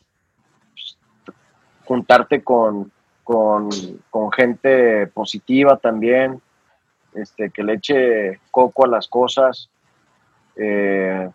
juntarte 1.84 2.42
con, 2.42 2.90
con, 3.24 3.70
con, 4.10 4.32
gente 4.32 5.08
positiva 5.08 5.78
también, 5.78 6.42
este, 7.14 7.50
que 7.50 7.64
le 7.64 7.74
eche 7.74 8.40
coco 8.52 8.86
a 8.86 8.90
las 8.90 9.08
cosas, 9.08 9.70
eh, 10.56 11.30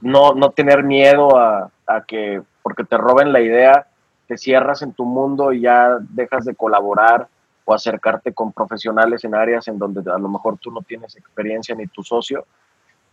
no, 0.00 0.34
no 0.34 0.50
tener 0.50 0.82
miedo 0.84 1.36
a, 1.36 1.70
que 2.06 2.42
porque 2.62 2.84
te 2.84 2.96
roben 2.96 3.32
la 3.32 3.40
idea, 3.40 3.86
te 4.26 4.36
cierras 4.36 4.82
en 4.82 4.92
tu 4.92 5.04
mundo 5.04 5.52
y 5.52 5.62
ya 5.62 5.98
dejas 6.00 6.44
de 6.44 6.54
colaborar 6.54 7.28
o 7.64 7.74
acercarte 7.74 8.32
con 8.32 8.52
profesionales 8.52 9.24
en 9.24 9.34
áreas 9.34 9.68
en 9.68 9.78
donde 9.78 10.00
a 10.10 10.18
lo 10.18 10.28
mejor 10.28 10.58
tú 10.58 10.70
no 10.70 10.82
tienes 10.82 11.16
experiencia 11.16 11.74
ni 11.74 11.86
tu 11.86 12.02
socio, 12.02 12.44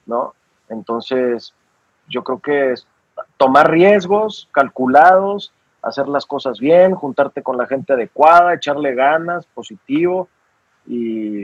¿no? 0.06 0.34
Entonces, 0.70 1.54
yo 2.08 2.24
creo 2.24 2.40
que 2.40 2.72
es 2.72 2.88
tomar 3.38 3.70
riesgos 3.70 4.50
calculados, 4.52 5.54
hacer 5.84 6.08
las 6.08 6.26
cosas 6.26 6.60
bien, 6.60 6.96
juntarte 6.96 7.44
con 7.44 7.58
la 7.58 7.68
gente 7.68 7.94
adecuada, 7.94 8.54
echarle 8.54 8.96
ganas, 8.96 9.46
positivo 9.46 10.30
y 10.88 11.44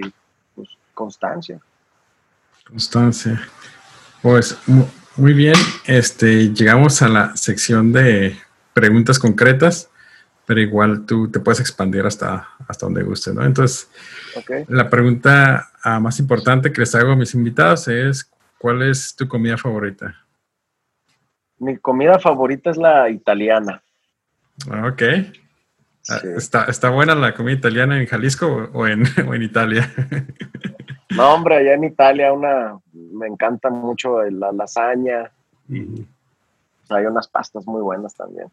pues 0.56 0.70
constancia. 0.94 1.60
Constancia. 2.68 3.40
Pues 4.22 4.58
muy 5.18 5.34
bien, 5.34 5.56
este, 5.86 6.54
llegamos 6.54 7.02
a 7.02 7.10
la 7.10 7.36
sección 7.36 7.92
de 7.92 8.38
preguntas 8.74 9.20
concretas, 9.20 9.90
pero 10.46 10.62
igual 10.62 11.06
tú 11.06 11.30
te 11.30 11.40
puedes 11.40 11.60
expandir 11.60 12.06
hasta, 12.06 12.48
hasta 12.68 12.86
donde 12.86 13.04
guste, 13.04 13.34
¿no? 13.34 13.44
Entonces, 13.44 13.90
la 14.68 14.90
pregunta 14.90 15.70
ah, 15.84 16.00
más 16.00 16.20
importante 16.20 16.72
que 16.72 16.82
les 16.82 16.96
hago 16.96 17.12
a 17.12 17.16
mis 17.16 17.34
invitados 17.34 17.88
es, 17.88 18.32
¿cuál 18.58 18.82
es 18.84 19.16
tu 19.16 19.28
comida 19.28 19.58
favorita? 19.58 20.16
Mi 21.58 21.78
comida 21.78 22.18
favorita 22.20 22.70
es 22.70 22.78
la 22.78 23.10
italiana. 23.10 23.84
Ok. 24.68 25.04
Ah, 26.10 26.20
¿Está, 26.36 26.64
¿Está, 26.66 26.90
buena 26.90 27.14
la 27.16 27.34
comida 27.34 27.56
italiana 27.56 28.00
en 28.00 28.08
Jalisco 28.08 28.70
o 28.74 28.88
en, 28.88 29.04
o 29.28 29.34
en 29.34 29.44
Italia? 29.44 29.92
No, 31.12 31.34
hombre, 31.34 31.56
allá 31.56 31.74
en 31.74 31.84
Italia 31.84 32.32
una, 32.32 32.78
me 32.94 33.26
encanta 33.26 33.72
mucho 33.72 34.22
la 34.24 34.52
lasaña 34.52 35.32
y 35.68 36.06
hay 36.88 37.06
unas 37.08 37.28
pastas 37.28 37.66
muy 37.66 37.82
buenas 37.82 38.14
también. 38.16 38.48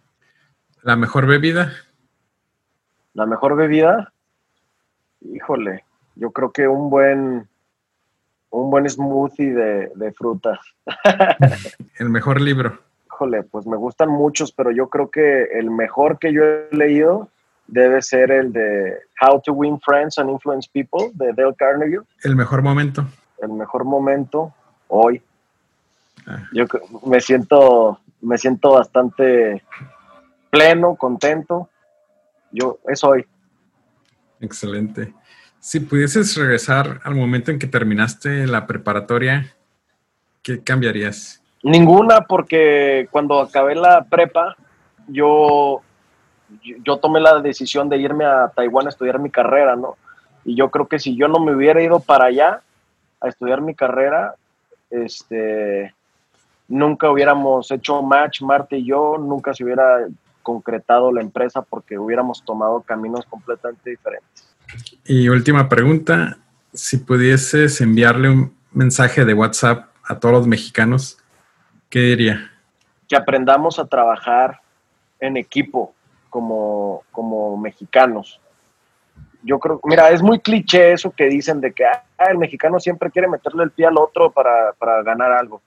¿La 0.82 0.96
mejor 0.96 1.26
bebida? 1.26 1.72
La 3.12 3.26
mejor 3.26 3.57
bebida, 3.57 4.11
híjole, 5.20 5.84
yo 6.14 6.30
creo 6.30 6.50
que 6.50 6.66
un 6.66 6.88
buen, 6.88 7.46
un 8.50 8.70
buen 8.70 8.88
smoothie 8.88 9.52
de, 9.52 9.92
de 9.94 10.12
fruta. 10.12 10.59
¿El 11.98 12.09
mejor 12.09 12.40
libro? 12.40 12.86
Híjole, 13.17 13.45
pues 13.45 13.67
me 13.67 13.79
gustan 13.79 14.11
muchos, 14.11 14.53
pero 14.53 14.71
yo 14.71 14.91
creo 14.91 15.11
que 15.11 15.45
el 15.45 15.71
mejor 15.71 16.19
que 16.19 16.35
yo 16.35 16.43
he 16.45 16.69
leído 16.71 17.31
debe 17.67 18.03
ser 18.03 18.31
el 18.31 18.53
de 18.53 18.95
How 19.23 19.41
to 19.41 19.55
Win 19.55 19.81
Friends 19.81 20.19
and 20.19 20.29
Influence 20.29 20.69
People 20.71 21.12
de 21.14 21.33
Dale 21.33 21.55
Carnegie. 21.57 22.01
El 22.25 22.37
mejor 22.37 22.61
momento. 22.61 23.07
El 23.41 23.53
mejor 23.53 23.87
momento 23.87 24.53
hoy. 24.89 25.23
Ah. 26.27 26.47
Yo 26.53 26.67
me 27.07 27.19
siento, 27.23 27.99
me 28.21 28.37
siento 28.37 28.73
bastante 28.73 29.62
pleno, 30.51 30.95
contento. 30.95 31.71
Yo 32.53 32.81
es 32.87 33.03
hoy. 33.03 33.25
Excelente. 34.41 35.14
Si 35.59 35.81
pudieses 35.81 36.37
regresar 36.37 37.01
al 37.03 37.14
momento 37.14 37.51
en 37.51 37.59
que 37.59 37.67
terminaste 37.67 38.47
la 38.47 38.67
preparatoria, 38.67 39.57
¿qué 40.43 40.62
cambiarías? 40.62 41.43
Ninguna, 41.67 42.21
porque 42.21 43.09
cuando 43.11 43.41
acabé 43.41 43.75
la 43.75 44.05
prepa, 44.05 44.57
yo, 45.09 45.81
yo 46.85 46.99
tomé 46.99 47.19
la 47.19 47.41
decisión 47.41 47.89
de 47.89 47.97
irme 47.97 48.25
a 48.25 48.53
Taiwán 48.55 48.87
a 48.87 48.91
estudiar 48.91 49.19
mi 49.19 49.31
carrera, 49.31 49.75
¿no? 49.75 49.97
Y 50.45 50.55
yo 50.55 50.71
creo 50.71 50.87
que 50.87 51.01
si 51.01 51.17
yo 51.17 51.27
no 51.27 51.41
me 51.41 51.53
hubiera 51.53 51.83
ido 51.83 51.99
para 51.99 52.27
allá 52.27 52.62
a 53.21 53.27
estudiar 53.27 53.62
mi 53.62 53.75
carrera, 53.75 54.37
este, 54.91 55.93
nunca 56.69 57.11
hubiéramos 57.11 57.69
hecho 57.73 58.01
match, 58.01 58.43
Marte 58.43 58.79
y 58.79 58.85
yo, 58.85 59.19
nunca 59.19 59.53
se 59.53 59.64
hubiera 59.64 60.07
concretado 60.45 61.11
la 61.11 61.21
empresa 61.21 61.62
porque 61.62 61.99
hubiéramos 61.99 62.45
tomado 62.45 62.81
caminos 62.83 63.27
completamente 63.27 63.91
diferentes. 63.91 64.55
Y 65.05 65.29
última 65.29 65.69
pregunta, 65.69 66.39
si 66.73 66.99
pudieses 66.99 67.81
enviarle 67.81 68.31
un 68.31 68.55
mensaje 68.71 69.25
de 69.25 69.35
WhatsApp 69.35 69.89
a 70.05 70.21
todos 70.21 70.33
los 70.33 70.47
mexicanos, 70.47 71.19
¿qué 71.91 72.01
diría? 72.01 72.51
Que 73.09 73.16
aprendamos 73.16 73.78
a 73.78 73.87
trabajar 73.87 74.61
en 75.20 75.37
equipo 75.37 75.95
como, 76.30 77.03
como 77.12 77.57
mexicanos. 77.57 78.41
Yo 79.43 79.59
creo, 79.59 79.80
mira, 79.84 80.11
es 80.11 80.22
muy 80.22 80.41
cliché 80.41 80.93
eso 80.93 81.11
que 81.11 81.28
dicen 81.28 81.61
de 81.61 81.72
que 81.72 81.84
ah, 81.84 82.03
el 82.30 82.39
mexicano 82.39 82.80
siempre 82.80 83.11
quiere 83.11 83.28
meterle 83.28 83.64
el 83.64 83.70
pie 83.70 83.87
al 83.87 83.97
otro 83.97 84.30
para, 84.30 84.72
para 84.72 85.03
ganar 85.03 85.32
algo. 85.32 85.62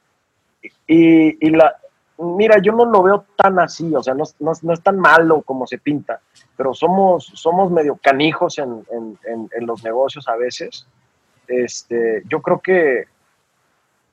Y, 0.86 1.46
y, 1.46 1.50
la, 1.52 1.76
mira, 2.18 2.60
yo 2.62 2.74
no 2.74 2.86
lo 2.86 3.02
veo 3.02 3.26
tan 3.36 3.60
así, 3.60 3.94
o 3.96 4.04
sea, 4.04 4.14
no, 4.14 4.26
no, 4.40 4.74
es 4.74 4.82
tan 4.82 5.00
malo 5.00 5.42
como 5.42 5.66
se 5.66 5.78
pinta, 5.78 6.20
pero 6.58 6.74
somos, 6.74 7.32
somos 7.34 7.72
medio 7.72 7.96
canijos 7.96 8.60
en, 8.60 8.86
en, 8.92 9.50
en, 9.56 9.66
los 9.66 9.84
negocios 9.84 10.28
a 10.28 10.36
veces. 10.36 10.86
Este, 11.48 12.24
yo 12.28 12.42
creo 12.42 12.60
que, 12.60 13.06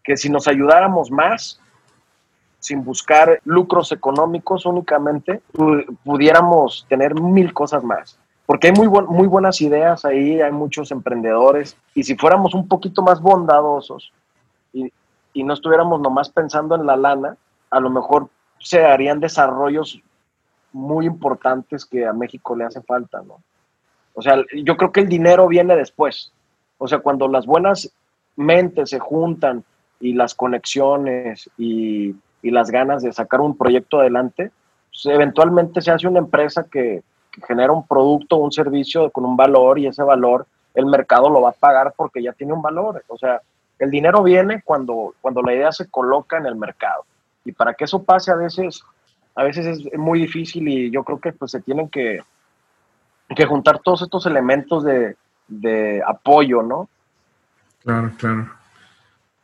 que 0.05 0.17
si 0.17 0.31
nos 0.31 0.47
ayudáramos 0.47 1.11
más, 1.11 1.61
sin 2.67 2.85
buscar 2.85 3.41
lucros 3.45 3.93
económicos 3.93 4.67
únicamente, 4.67 5.41
pudiéramos 6.03 6.85
tener 6.89 7.15
mil 7.15 7.53
cosas 7.53 7.85
más. 7.85 8.19
Porque 8.45 8.67
hay 8.67 8.73
muy, 8.73 8.89
muy 8.89 9.29
buenas 9.29 9.61
ideas 9.61 10.05
ahí, 10.05 10.41
hay 10.41 10.51
muchos 10.51 10.91
emprendedores, 10.91 11.77
y 11.95 12.03
si 12.03 12.17
fuéramos 12.17 12.55
un 12.55 12.67
poquito 12.67 13.03
más 13.03 13.21
bondadosos 13.21 14.13
y, 14.73 14.93
y 15.33 15.45
no 15.45 15.55
estuviéramos 15.55 16.01
nomás 16.01 16.29
pensando 16.29 16.75
en 16.75 16.87
la 16.87 16.97
lana, 16.97 17.37
a 17.71 17.79
lo 17.79 17.89
mejor 17.89 18.29
se 18.59 18.85
harían 18.85 19.21
desarrollos 19.21 20.01
muy 20.73 21.07
importantes 21.07 21.85
que 21.85 22.05
a 22.05 22.13
México 22.13 22.57
le 22.57 22.65
hace 22.65 22.83
falta, 22.83 23.23
¿no? 23.23 23.39
O 24.15 24.23
sea, 24.23 24.43
yo 24.65 24.77
creo 24.77 24.91
que 24.91 25.01
el 25.01 25.09
dinero 25.09 25.47
viene 25.47 25.77
después. 25.77 26.33
O 26.79 26.89
sea, 26.89 26.99
cuando 26.99 27.29
las 27.29 27.47
buenas 27.47 27.93
mentes 28.35 28.91
se 28.91 28.99
juntan 28.99 29.63
y 30.01 30.15
las 30.15 30.35
conexiones 30.35 31.49
y, 31.57 32.17
las 32.43 32.71
ganas 32.71 33.03
de 33.03 33.13
sacar 33.13 33.41
un 33.41 33.57
proyecto 33.57 34.01
adelante, 34.01 34.51
pues, 34.91 35.07
eventualmente 35.07 35.81
se 35.81 35.91
hace 35.91 36.07
una 36.07 36.21
empresa 36.21 36.65
que, 36.65 37.03
que 37.31 37.41
genera 37.47 37.73
un 37.73 37.87
producto, 37.87 38.37
un 38.37 38.53
servicio 38.53 39.11
con 39.11 39.25
un 39.25 39.37
valor 39.37 39.79
y 39.79 39.87
ese 39.87 40.03
valor 40.03 40.47
el 40.75 40.87
mercado 40.87 41.31
lo 41.31 41.41
va 41.41 41.51
a 41.51 41.53
pagar 41.53 41.95
porque 41.97 42.23
ya 42.23 42.33
tiene 42.33 42.53
un 42.53 42.63
valor. 42.63 43.03
O 43.09 43.17
sea, 43.17 43.41
el 43.79 43.91
dinero 43.91 44.23
viene 44.23 44.63
cuando, 44.63 45.15
cuando 45.21 45.43
la 45.43 45.55
idea 45.55 45.73
se 45.73 45.89
coloca 45.89 46.37
en 46.37 46.47
el 46.47 46.55
mercado. 46.55 47.05
Y 47.45 47.53
para 47.53 47.75
que 47.75 47.85
eso 47.85 48.03
pase 48.03 48.31
a 48.31 48.37
veces, 48.37 48.83
a 49.35 49.43
veces 49.43 49.67
es 49.91 49.99
muy 49.99 50.21
difícil 50.21 50.69
y 50.69 50.91
yo 50.91 51.03
creo 51.03 51.19
que 51.19 51.33
pues 51.33 51.51
se 51.51 51.61
tienen 51.61 51.89
que, 51.89 52.21
que 53.35 53.47
juntar 53.47 53.79
todos 53.81 54.03
estos 54.03 54.27
elementos 54.27 54.85
de, 54.85 55.17
de 55.49 56.03
apoyo, 56.07 56.63
¿no? 56.63 56.89
Claro, 57.83 58.11
claro. 58.19 58.51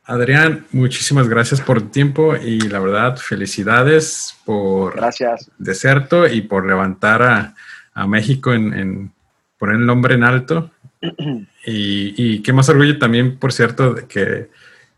Adrián, 0.05 0.67
muchísimas 0.73 1.29
gracias 1.29 1.61
por 1.61 1.81
tu 1.81 1.89
tiempo 1.89 2.35
y 2.35 2.61
la 2.61 2.81
verdad, 2.81 3.17
felicidades 3.17 4.37
por 4.45 4.97
gracias. 4.97 5.51
Deserto 5.59 6.27
y 6.27 6.41
por 6.41 6.67
levantar 6.67 7.23
a, 7.23 7.55
a 7.95 8.07
México 8.07 8.53
en, 8.53 8.75
en, 8.75 9.13
poner 9.59 9.77
el 9.77 9.87
nombre 9.87 10.15
en 10.15 10.25
alto. 10.25 10.71
y, 11.01 12.15
y, 12.17 12.43
qué 12.43 12.53
más 12.53 12.69
orgullo 12.69 12.99
también, 12.99 13.39
por 13.39 13.53
cierto, 13.53 13.95
de 13.95 14.07
que 14.07 14.51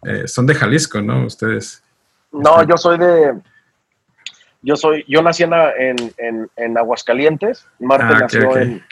eh, 0.04 0.26
son 0.26 0.46
de 0.46 0.54
Jalisco, 0.54 1.02
¿no? 1.02 1.26
Ustedes. 1.26 1.82
No, 2.32 2.62
yo 2.62 2.76
soy 2.78 2.98
de. 2.98 3.40
Yo 4.62 4.76
soy, 4.76 5.04
yo 5.06 5.20
nací 5.20 5.42
en, 5.42 6.50
en, 6.56 6.78
Aguascalientes, 6.78 7.66
Marte 7.78 8.06
ah, 8.08 8.18
nació 8.20 8.56
En, 8.56 8.82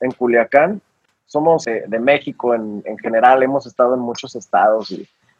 en 0.00 0.10
Culiacán. 0.12 0.80
Somos 1.26 1.64
de, 1.64 1.98
México 2.00 2.54
en, 2.54 2.82
en, 2.86 2.98
general, 2.98 3.42
hemos 3.42 3.66
estado 3.66 3.94
en 3.94 4.00
muchos 4.00 4.34
estados 4.34 4.90
y, 4.90 5.06